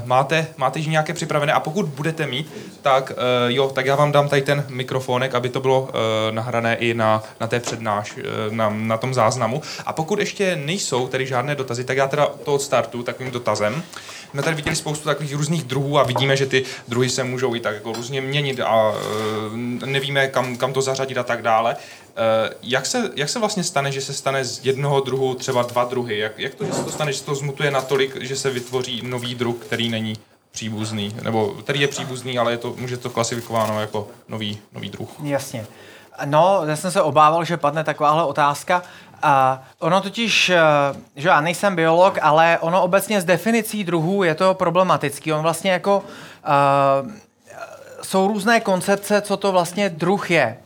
Máte, 0.04 0.46
máte 0.56 0.78
již 0.78 0.88
nějaké 0.88 1.14
připravené 1.14 1.52
a 1.52 1.60
pokud 1.60 1.86
budete 1.86 2.26
mít, 2.26 2.52
tak 2.82 3.12
jo, 3.48 3.70
tak 3.74 3.86
já 3.86 3.96
vám 3.96 4.12
dám 4.12 4.28
tady 4.28 4.42
ten 4.42 4.64
mikrofonek, 4.68 5.34
aby 5.34 5.48
to 5.48 5.60
bylo 5.60 5.88
nahrané 6.30 6.76
i 6.76 6.94
na, 6.94 7.22
na 7.40 7.46
té 7.46 7.60
přednáš, 7.60 8.14
eh, 8.18 8.22
na, 8.50 8.70
na 8.70 8.96
tom 8.96 9.14
záznamu. 9.14 9.62
A 9.86 9.92
pokud 9.92 10.18
ještě 10.18 10.56
nejsou 10.56 11.08
tedy 11.08 11.26
žádné 11.26 11.54
dotazy, 11.54 11.84
tak 11.84 11.96
já 11.96 12.08
teda 12.08 12.26
to 12.44 12.54
odstartu 12.54 13.02
takovým 13.02 13.32
dotazem. 13.32 13.82
My 14.32 14.42
tady 14.42 14.56
viděli 14.56 14.76
spoustu 14.76 15.04
takových 15.04 15.34
různých 15.34 15.64
druhů 15.64 15.98
a 15.98 16.02
vidíme, 16.02 16.36
že 16.36 16.46
ty 16.46 16.64
druhy 16.88 17.08
se 17.08 17.24
můžou 17.24 17.54
i 17.54 17.60
tak 17.60 17.74
jako 17.74 17.92
různě 17.92 18.20
měnit 18.20 18.60
a 18.60 18.92
eh, 18.94 19.86
nevíme, 19.86 20.28
kam, 20.28 20.56
kam 20.56 20.72
to 20.72 20.82
zařadit 20.82 21.18
a 21.18 21.22
tak 21.22 21.42
dále. 21.42 21.76
Jak 22.62 22.86
se, 22.86 23.10
jak 23.16 23.28
se 23.28 23.38
vlastně 23.38 23.64
stane, 23.64 23.92
že 23.92 24.00
se 24.00 24.12
stane 24.12 24.44
z 24.44 24.66
jednoho 24.66 25.00
druhu 25.00 25.34
třeba 25.34 25.62
dva 25.62 25.84
druhy? 25.84 26.18
Jak, 26.18 26.38
jak 26.38 26.54
to, 26.54 26.64
že 26.64 26.72
se 26.72 26.84
to 26.84 26.90
stane, 26.90 27.12
že 27.12 27.18
se 27.18 27.24
to 27.24 27.34
zmutuje 27.34 27.70
natolik, 27.70 28.22
že 28.22 28.36
se 28.36 28.50
vytvoří 28.50 29.02
nový 29.04 29.34
druh, 29.34 29.56
který 29.56 29.88
není 29.88 30.16
příbuzný, 30.50 31.14
nebo 31.22 31.46
který 31.48 31.80
je 31.80 31.88
příbuzný, 31.88 32.38
ale 32.38 32.52
je 32.52 32.58
to, 32.58 32.74
může 32.78 32.96
to 32.96 33.10
klasifikováno 33.10 33.80
jako 33.80 34.08
nový, 34.28 34.58
nový 34.72 34.90
druh. 34.90 35.08
Jasně. 35.22 35.66
No, 36.24 36.62
já 36.66 36.76
jsem 36.76 36.90
se 36.90 37.02
obával, 37.02 37.44
že 37.44 37.56
padne 37.56 37.84
takováhle 37.84 38.24
otázka. 38.24 38.82
A 39.22 39.62
ono 39.78 40.00
totiž, 40.00 40.50
eh, 40.50 40.60
že 41.16 41.28
já 41.28 41.40
nejsem 41.40 41.76
biolog, 41.76 42.18
ale 42.22 42.58
ono 42.60 42.82
obecně 42.82 43.20
z 43.20 43.24
definicí 43.24 43.84
druhů 43.84 44.22
je 44.22 44.34
to 44.34 44.54
problematický. 44.54 45.32
On 45.32 45.42
vlastně 45.42 45.70
jako, 45.70 45.98
uh, 45.98 47.10
jsou 48.02 48.28
různé 48.28 48.60
koncepce, 48.60 49.20
co 49.20 49.36
to 49.36 49.52
vlastně 49.52 49.90
druh 49.90 50.30
je. 50.30 50.58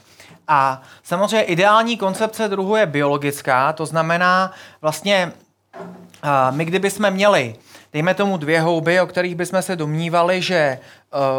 A 0.49 0.83
samozřejmě 1.03 1.43
ideální 1.43 1.97
koncepce 1.97 2.49
druhu 2.49 2.77
je 2.77 2.87
biologická, 2.87 3.73
to 3.73 3.87
znamená 3.87 4.53
vlastně, 4.81 5.33
uh, 5.75 6.57
my 6.57 6.65
kdybychom 6.65 7.11
měli 7.11 7.55
dejme 7.93 8.15
tomu 8.15 8.37
dvě 8.37 8.61
houby, 8.61 9.01
o 9.01 9.07
kterých 9.07 9.35
bychom 9.35 9.63
se 9.63 9.77
domnívali, 9.77 10.43
že 10.43 10.79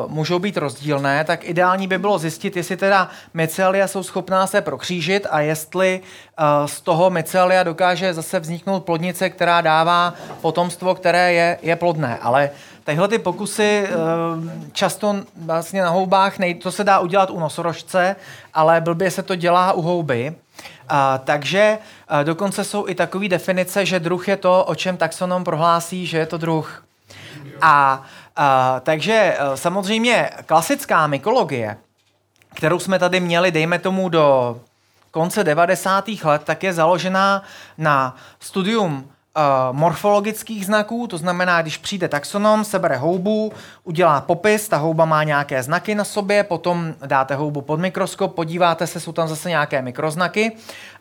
uh, 0.06 0.12
můžou 0.12 0.39
být 0.39 0.58
rozdílné, 0.58 1.24
tak 1.24 1.43
ideální 1.43 1.88
by 1.88 1.97
bylo 1.97 2.18
zjistit, 2.18 2.58
jestli 2.58 2.78
teda 2.78 3.10
mycelia 3.34 3.88
jsou 3.88 4.04
schopná 4.04 4.47
se 4.47 4.62
prokřížit 4.62 5.28
a 5.30 5.39
jestli 5.39 6.01
uh, 6.01 6.68
z 6.68 6.82
toho 6.82 7.10
mycelia 7.10 7.64
dokáže 7.64 8.14
zase 8.14 8.39
vzniknout 8.39 8.86
plodnice, 8.86 9.30
která 9.30 9.62
dává 9.62 10.14
potomstvo, 10.41 10.95
které 10.95 11.34
je, 11.34 11.60
je 11.62 11.76
plodné. 11.76 12.18
Ale 12.22 12.49
tyhle 12.84 13.08
ty 13.08 13.20
pokusy 13.20 13.88
uh, 13.88 14.43
často 14.72 15.16
vlastně 15.36 15.82
na 15.82 15.89
houbách, 15.89 16.39
nej, 16.39 16.54
to 16.54 16.72
se 16.72 16.84
dá 16.84 16.99
udělat 16.99 17.30
u 17.30 17.39
nosorožce, 17.39 18.16
ale 18.54 18.82
blbě 18.82 19.12
se 19.12 19.24
to 19.24 19.36
dělá 19.36 19.74
u 19.74 19.82
houby. 19.82 20.36
A, 20.89 21.18
takže 21.18 21.78
dokonce 22.24 22.64
jsou 22.64 22.88
i 22.88 22.95
takové 22.95 23.28
definice, 23.28 23.86
že 23.86 23.99
druh 23.99 24.28
je 24.28 24.38
to, 24.38 24.66
o 24.66 24.76
čem 24.76 24.97
taxonom 24.97 25.43
prohlásí, 25.43 26.05
že 26.05 26.18
je 26.18 26.26
to 26.26 26.38
druh. 26.38 26.86
A, 27.61 28.03
a 28.36 28.80
takže 28.80 29.38
a, 29.39 29.57
samozřejmě 29.57 30.30
klasická 30.45 31.07
mykologie, 31.07 31.78
kterou 32.53 32.80
jsme 32.80 32.99
tady 32.99 33.20
měli, 33.20 33.51
dejme 33.51 33.80
tomu 33.80 34.09
do 34.09 34.59
konce 35.11 35.43
90. 35.43 36.05
let, 36.24 36.41
tak 36.45 36.64
je 36.64 36.74
založená 36.74 37.43
na 37.78 38.16
studium 38.39 39.12
morfologických 39.72 40.66
znaků, 40.66 41.08
to 41.08 41.18
znamená, 41.18 41.62
když 41.62 41.78
přijde 41.78 42.08
taxonom, 42.08 42.64
sebere 42.64 42.98
houbu, 42.98 43.54
udělá 43.84 44.22
popis, 44.22 44.70
ta 44.70 44.78
houba 44.78 45.06
má 45.06 45.24
nějaké 45.24 45.64
znaky 45.64 45.96
na 45.96 46.04
sobě, 46.04 46.44
potom 46.44 46.94
dáte 47.06 47.36
houbu 47.36 47.62
pod 47.62 47.80
mikroskop, 47.80 48.36
podíváte 48.36 48.88
se, 48.88 49.00
jsou 49.00 49.12
tam 49.12 49.28
zase 49.28 49.50
nějaké 49.50 49.82
mikroznaky 49.82 50.52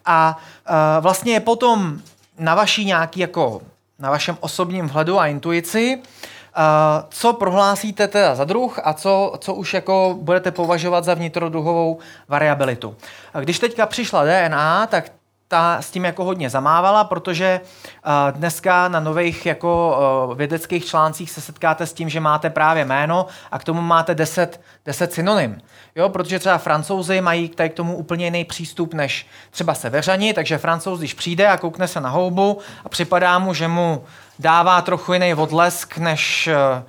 a 0.04 0.38
uh, 0.70 0.74
vlastně 1.02 1.32
je 1.32 1.40
potom 1.40 1.98
na 2.38 2.54
vaší 2.54 2.84
nějaký 2.84 3.20
jako 3.20 3.62
na 3.98 4.10
vašem 4.10 4.36
osobním 4.40 4.86
vhledu 4.86 5.20
a 5.20 5.26
intuici, 5.26 5.96
uh, 5.96 6.62
co 7.08 7.32
prohlásíte 7.32 8.08
teda 8.08 8.34
za 8.34 8.44
druh 8.44 8.80
a 8.84 8.92
co, 8.92 9.34
co 9.38 9.54
už 9.54 9.74
jako 9.74 10.18
budete 10.20 10.50
považovat 10.50 11.04
za 11.04 11.14
vnitrodruhovou 11.14 11.98
variabilitu. 12.28 12.96
Když 13.40 13.58
teďka 13.58 13.86
přišla 13.86 14.24
DNA, 14.24 14.86
tak 14.86 15.04
ta 15.52 15.82
s 15.82 15.90
tím 15.90 16.04
jako 16.04 16.24
hodně 16.24 16.50
zamávala, 16.50 17.04
protože 17.04 17.60
uh, 17.60 18.38
dneska 18.38 18.88
na 18.88 19.00
nových 19.00 19.46
jako 19.46 19.98
uh, 20.28 20.36
vědeckých 20.36 20.84
článcích 20.84 21.30
se 21.30 21.40
setkáte 21.40 21.86
s 21.86 21.92
tím, 21.92 22.08
že 22.08 22.20
máte 22.20 22.50
právě 22.50 22.84
jméno 22.84 23.26
a 23.50 23.58
k 23.58 23.64
tomu 23.64 23.80
máte 23.80 24.14
10, 24.14 24.60
10 24.86 25.12
synonym. 25.12 25.60
Jo, 25.96 26.08
protože 26.08 26.38
třeba 26.38 26.58
francouzi 26.58 27.20
mají 27.20 27.48
tady 27.48 27.70
k 27.70 27.74
tomu 27.74 27.96
úplně 27.96 28.24
jiný 28.24 28.44
přístup 28.44 28.94
než 28.94 29.26
třeba 29.50 29.74
severani, 29.74 30.34
takže 30.34 30.58
francouz, 30.58 30.98
když 30.98 31.14
přijde 31.14 31.48
a 31.48 31.56
koukne 31.56 31.88
se 31.88 32.00
na 32.00 32.08
houbu 32.08 32.58
a 32.84 32.88
připadá 32.88 33.38
mu, 33.38 33.54
že 33.54 33.68
mu 33.68 34.04
dává 34.38 34.82
trochu 34.82 35.12
jiný 35.12 35.34
odlesk 35.34 35.98
než 35.98 36.48
uh, 36.48 36.82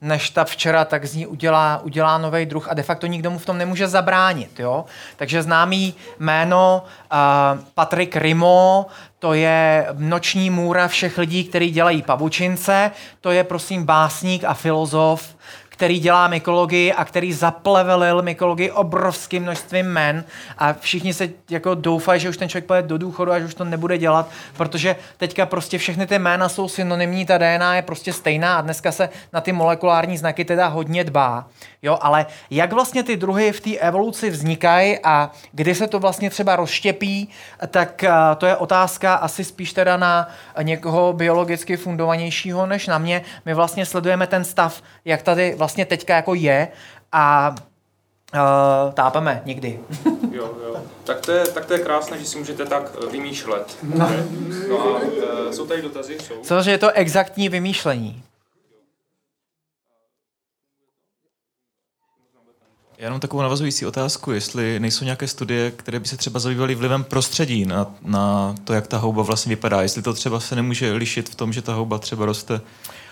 než 0.00 0.30
ta 0.30 0.44
včera, 0.44 0.84
tak 0.84 1.04
z 1.04 1.14
ní 1.14 1.26
udělá, 1.26 1.80
udělá 1.84 2.18
nový 2.18 2.46
druh 2.46 2.68
a 2.68 2.74
de 2.74 2.82
facto 2.82 3.06
nikdo 3.06 3.30
mu 3.30 3.38
v 3.38 3.46
tom 3.46 3.58
nemůže 3.58 3.88
zabránit. 3.88 4.60
Jo? 4.60 4.84
Takže 5.16 5.42
známý 5.42 5.94
jméno 6.18 6.84
uh, 6.84 7.64
Patrik 7.74 8.16
Rimo, 8.16 8.86
to 9.18 9.34
je 9.34 9.86
noční 9.92 10.50
můra 10.50 10.88
všech 10.88 11.18
lidí, 11.18 11.44
kteří 11.44 11.70
dělají 11.70 12.02
pavučince, 12.02 12.90
to 13.20 13.30
je 13.30 13.44
prosím 13.44 13.84
básník 13.84 14.44
a 14.44 14.54
filozof 14.54 15.36
který 15.76 15.98
dělá 15.98 16.28
mykologii 16.28 16.92
a 16.92 17.04
který 17.04 17.32
zaplevelil 17.32 18.22
mykologii 18.22 18.70
obrovským 18.70 19.42
množstvím 19.42 19.86
men 19.86 20.24
a 20.58 20.72
všichni 20.72 21.14
se 21.14 21.28
jako 21.50 21.74
doufají, 21.74 22.20
že 22.20 22.28
už 22.28 22.36
ten 22.36 22.48
člověk 22.48 22.66
pojede 22.66 22.88
do 22.88 22.98
důchodu 22.98 23.32
a 23.32 23.38
že 23.38 23.44
už 23.44 23.54
to 23.54 23.64
nebude 23.64 23.98
dělat, 23.98 24.28
protože 24.56 24.96
teďka 25.16 25.46
prostě 25.46 25.78
všechny 25.78 26.06
ty 26.06 26.18
jména 26.18 26.48
jsou 26.48 26.68
synonymní, 26.68 27.26
ta 27.26 27.38
DNA 27.38 27.76
je 27.76 27.82
prostě 27.82 28.12
stejná 28.12 28.58
a 28.58 28.60
dneska 28.60 28.92
se 28.92 29.08
na 29.32 29.40
ty 29.40 29.52
molekulární 29.52 30.18
znaky 30.18 30.44
teda 30.44 30.66
hodně 30.66 31.04
dbá. 31.04 31.46
Jo, 31.82 31.98
ale 32.00 32.26
jak 32.50 32.72
vlastně 32.72 33.02
ty 33.02 33.16
druhy 33.16 33.52
v 33.52 33.60
té 33.60 33.70
evoluci 33.70 34.30
vznikají 34.30 34.98
a 35.02 35.30
kdy 35.52 35.74
se 35.74 35.86
to 35.86 35.98
vlastně 35.98 36.30
třeba 36.30 36.56
rozštěpí, 36.56 37.28
tak 37.68 38.04
eh, 38.04 38.10
to 38.36 38.46
je 38.46 38.56
otázka 38.56 39.14
asi 39.14 39.44
spíš 39.44 39.72
teda 39.72 39.96
na 39.96 40.28
někoho 40.62 41.12
biologicky 41.12 41.76
fundovanějšího 41.76 42.66
než 42.66 42.86
na 42.86 42.98
mě. 42.98 43.22
My 43.44 43.54
vlastně 43.54 43.86
sledujeme 43.86 44.26
ten 44.26 44.44
stav, 44.44 44.82
jak 45.04 45.22
tady 45.22 45.54
vlastně 45.54 45.65
teďka 45.84 46.16
jako 46.16 46.34
je 46.34 46.68
a 47.12 47.54
uh, 48.34 48.92
tápeme 48.92 49.42
někdy. 49.44 49.80
jo, 50.32 50.50
jo. 50.66 50.76
Tak 51.04 51.20
to, 51.20 51.32
je, 51.32 51.46
tak 51.46 51.66
to 51.66 51.72
je 51.72 51.78
krásné, 51.78 52.18
že 52.18 52.24
si 52.26 52.38
můžete 52.38 52.66
tak 52.66 52.92
eh, 53.02 53.06
vymýšlet. 53.06 53.76
No, 53.82 54.10
no 54.68 54.80
a 54.80 55.00
uh, 55.00 55.50
jsou 55.50 55.66
tady 55.66 55.82
dotazy? 55.82 56.18
Jsou. 56.18 56.34
Samozřejmě 56.42 56.70
je 56.70 56.78
to 56.78 56.90
exaktní 56.90 57.48
vymýšlení. 57.48 58.22
Já 62.98 63.10
mám 63.10 63.20
takovou 63.20 63.42
navazující 63.42 63.86
otázku, 63.86 64.32
jestli 64.32 64.80
nejsou 64.80 65.04
nějaké 65.04 65.28
studie, 65.28 65.70
které 65.70 66.00
by 66.00 66.08
se 66.08 66.16
třeba 66.16 66.40
zabývaly 66.40 66.74
vlivem 66.74 67.04
prostředí 67.04 67.64
na, 67.64 67.86
na 68.02 68.54
to, 68.64 68.72
jak 68.72 68.86
ta 68.86 68.98
houba 68.98 69.22
vlastně 69.22 69.50
vypadá. 69.50 69.82
Jestli 69.82 70.02
to 70.02 70.12
třeba 70.12 70.40
se 70.40 70.56
nemůže 70.56 70.92
lišit 70.92 71.28
v 71.28 71.34
tom, 71.34 71.52
že 71.52 71.62
ta 71.62 71.74
houba 71.74 71.98
třeba 71.98 72.26
roste 72.26 72.60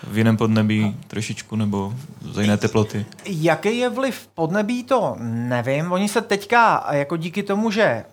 v 0.06 0.18
jiném 0.18 0.36
podnebí 0.36 0.96
trošičku 1.06 1.56
nebo 1.56 1.94
za 2.32 2.42
jiné 2.42 2.56
teploty. 2.56 3.06
Jaký 3.24 3.78
je 3.78 3.88
vliv 3.88 4.28
podnebí, 4.34 4.84
to 4.84 5.16
nevím. 5.20 5.92
Oni 5.92 6.08
se 6.08 6.20
teďka, 6.20 6.86
jako 6.90 7.16
díky 7.16 7.42
tomu, 7.42 7.70
že 7.70 8.04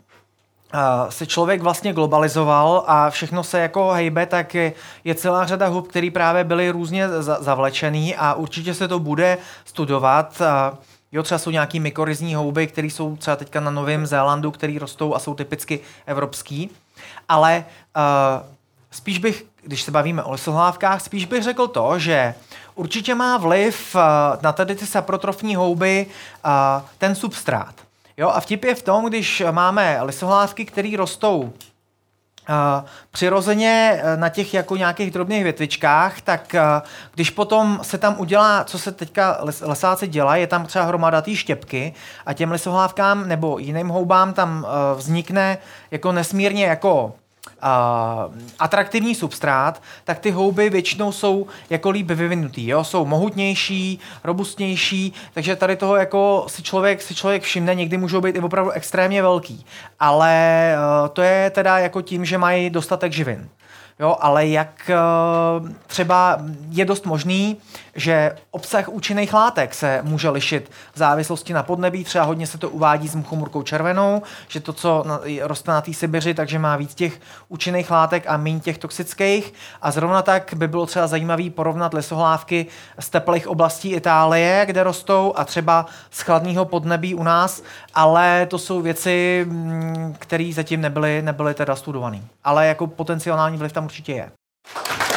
se 1.09 1.27
člověk 1.27 1.61
vlastně 1.61 1.93
globalizoval 1.93 2.83
a 2.87 3.09
všechno 3.09 3.43
se 3.43 3.59
jako 3.59 3.91
hejbe, 3.91 4.25
tak 4.25 4.55
je, 4.55 4.73
je 5.03 5.15
celá 5.15 5.45
řada 5.45 5.67
hub, 5.67 5.87
které 5.87 6.09
právě 6.13 6.43
byly 6.43 6.69
různě 6.69 7.09
zavlečený 7.39 8.15
a 8.15 8.33
určitě 8.33 8.73
se 8.73 8.87
to 8.87 8.99
bude 8.99 9.37
studovat. 9.65 10.41
Jo, 11.11 11.23
třeba 11.23 11.39
jsou 11.39 11.49
nějaký 11.49 11.79
mykorizní 11.79 12.35
houby, 12.35 12.67
které 12.67 12.87
jsou 12.87 13.15
třeba 13.15 13.35
teďka 13.35 13.59
na 13.59 13.71
Novém 13.71 14.05
Zélandu, 14.05 14.51
které 14.51 14.79
rostou 14.79 15.15
a 15.15 15.19
jsou 15.19 15.33
typicky 15.33 15.79
evropský. 16.05 16.69
Ale 17.29 17.65
uh, 17.97 18.47
spíš 18.91 19.17
bych, 19.17 19.45
když 19.63 19.83
se 19.83 19.91
bavíme 19.91 20.23
o 20.23 20.31
lesohlávkách, 20.31 21.01
spíš 21.01 21.25
bych 21.25 21.43
řekl 21.43 21.67
to, 21.67 21.99
že 21.99 22.35
určitě 22.75 23.15
má 23.15 23.37
vliv 23.37 23.95
uh, 23.95 24.01
na 24.41 24.51
tady 24.51 24.75
ty 24.75 24.85
saprotrofní 24.85 25.55
houby 25.55 26.05
uh, 26.45 26.51
ten 26.97 27.15
substrát. 27.15 27.75
Jo, 28.17 28.29
a 28.29 28.39
vtip 28.39 28.63
je 28.63 28.75
v 28.75 28.83
tom, 28.83 29.05
když 29.05 29.43
máme 29.51 29.99
lisohlávky, 30.01 30.65
které 30.65 30.91
rostou 30.97 31.53
přirozeně 33.11 34.01
uh, 34.03 34.19
na 34.19 34.29
těch 34.29 34.53
jako 34.53 34.75
nějakých 34.75 35.11
drobných 35.11 35.43
větvičkách, 35.43 36.21
tak 36.21 36.55
uh, 36.55 36.87
když 37.13 37.29
potom 37.29 37.79
se 37.81 37.97
tam 37.97 38.15
udělá, 38.17 38.63
co 38.63 38.79
se 38.79 38.91
teďka 38.91 39.37
les, 39.41 39.61
lesáci 39.61 40.07
dělají, 40.07 40.41
je 40.41 40.47
tam 40.47 40.65
třeba 40.65 40.85
hromada 40.85 41.21
té 41.21 41.35
štěpky 41.35 41.93
a 42.25 42.33
těm 42.33 42.51
lisohlávkám 42.51 43.27
nebo 43.27 43.59
jiným 43.59 43.87
houbám 43.87 44.33
tam 44.33 44.67
vznikne 44.95 45.57
jako 45.91 46.11
nesmírně 46.11 46.65
jako 46.65 47.13
uh, 47.63 48.33
atraktivní 48.59 49.15
substrát, 49.15 49.81
tak 50.03 50.19
ty 50.19 50.31
houby 50.31 50.69
většinou 50.69 51.11
jsou 51.11 51.47
jako 51.69 51.89
líp 51.89 52.07
vyvinutý, 52.07 52.67
jo? 52.67 52.83
jsou 52.83 53.05
mohutnější, 53.05 53.99
robustnější, 54.23 55.13
takže 55.33 55.55
tady 55.55 55.75
toho 55.75 55.95
jako 55.95 56.45
si 56.47 56.63
člověk, 56.63 57.01
si 57.01 57.15
člověk 57.15 57.43
všimne, 57.43 57.75
někdy 57.75 57.97
můžou 57.97 58.21
být 58.21 58.35
i 58.35 58.39
opravdu 58.39 58.71
extrémně 58.71 59.21
velký, 59.21 59.65
ale 59.99 60.73
uh, 60.75 61.07
to 61.07 61.21
je 61.21 61.49
teda 61.49 61.79
jako 61.79 62.01
tím, 62.01 62.25
že 62.25 62.37
mají 62.37 62.69
dostatek 62.69 63.13
živin. 63.13 63.49
Jo, 64.01 64.17
ale 64.19 64.47
jak 64.47 64.89
eh, 64.89 65.73
třeba 65.87 66.37
je 66.69 66.85
dost 66.85 67.05
možný, 67.05 67.57
že 67.95 68.35
obsah 68.51 68.89
účinných 68.89 69.33
látek 69.33 69.73
se 69.73 69.99
může 70.03 70.29
lišit 70.29 70.71
v 70.93 70.97
závislosti 70.97 71.53
na 71.53 71.63
podnebí. 71.63 72.03
Třeba 72.03 72.23
hodně 72.23 72.47
se 72.47 72.57
to 72.57 72.69
uvádí 72.69 73.07
s 73.07 73.15
muchomurkou 73.15 73.63
červenou, 73.63 74.21
že 74.47 74.59
to, 74.59 74.73
co 74.73 75.05
roste 75.41 75.71
na 75.71 75.81
té 75.81 75.93
Sibiři, 75.93 76.33
takže 76.33 76.59
má 76.59 76.75
víc 76.75 76.95
těch 76.95 77.19
účinných 77.49 77.91
látek 77.91 78.23
a 78.27 78.37
méně 78.37 78.59
těch 78.59 78.77
toxických. 78.77 79.53
A 79.81 79.91
zrovna 79.91 80.21
tak 80.21 80.53
by 80.55 80.67
bylo 80.67 80.85
třeba 80.85 81.07
zajímavé 81.07 81.49
porovnat 81.49 81.93
lesohlávky 81.93 82.65
z 82.99 83.09
teplých 83.09 83.47
oblastí 83.47 83.91
Itálie, 83.91 84.63
kde 84.65 84.83
rostou, 84.83 85.33
a 85.35 85.45
třeba 85.45 85.85
z 86.11 86.21
chladného 86.21 86.65
podnebí 86.65 87.15
u 87.15 87.23
nás, 87.23 87.63
ale 87.93 88.45
to 88.45 88.57
jsou 88.57 88.81
věci, 88.81 89.45
mm, 89.49 90.15
které 90.19 90.51
zatím 90.53 90.81
nebyly, 90.81 91.21
nebyly 91.21 91.53
teda 91.53 91.75
studované. 91.75 92.21
Ale 92.43 92.67
jako 92.67 92.87
potenciální 92.87 93.57
vliv 93.57 93.71
tam 93.73 93.87
Norte 93.91 94.03
de 94.03 95.10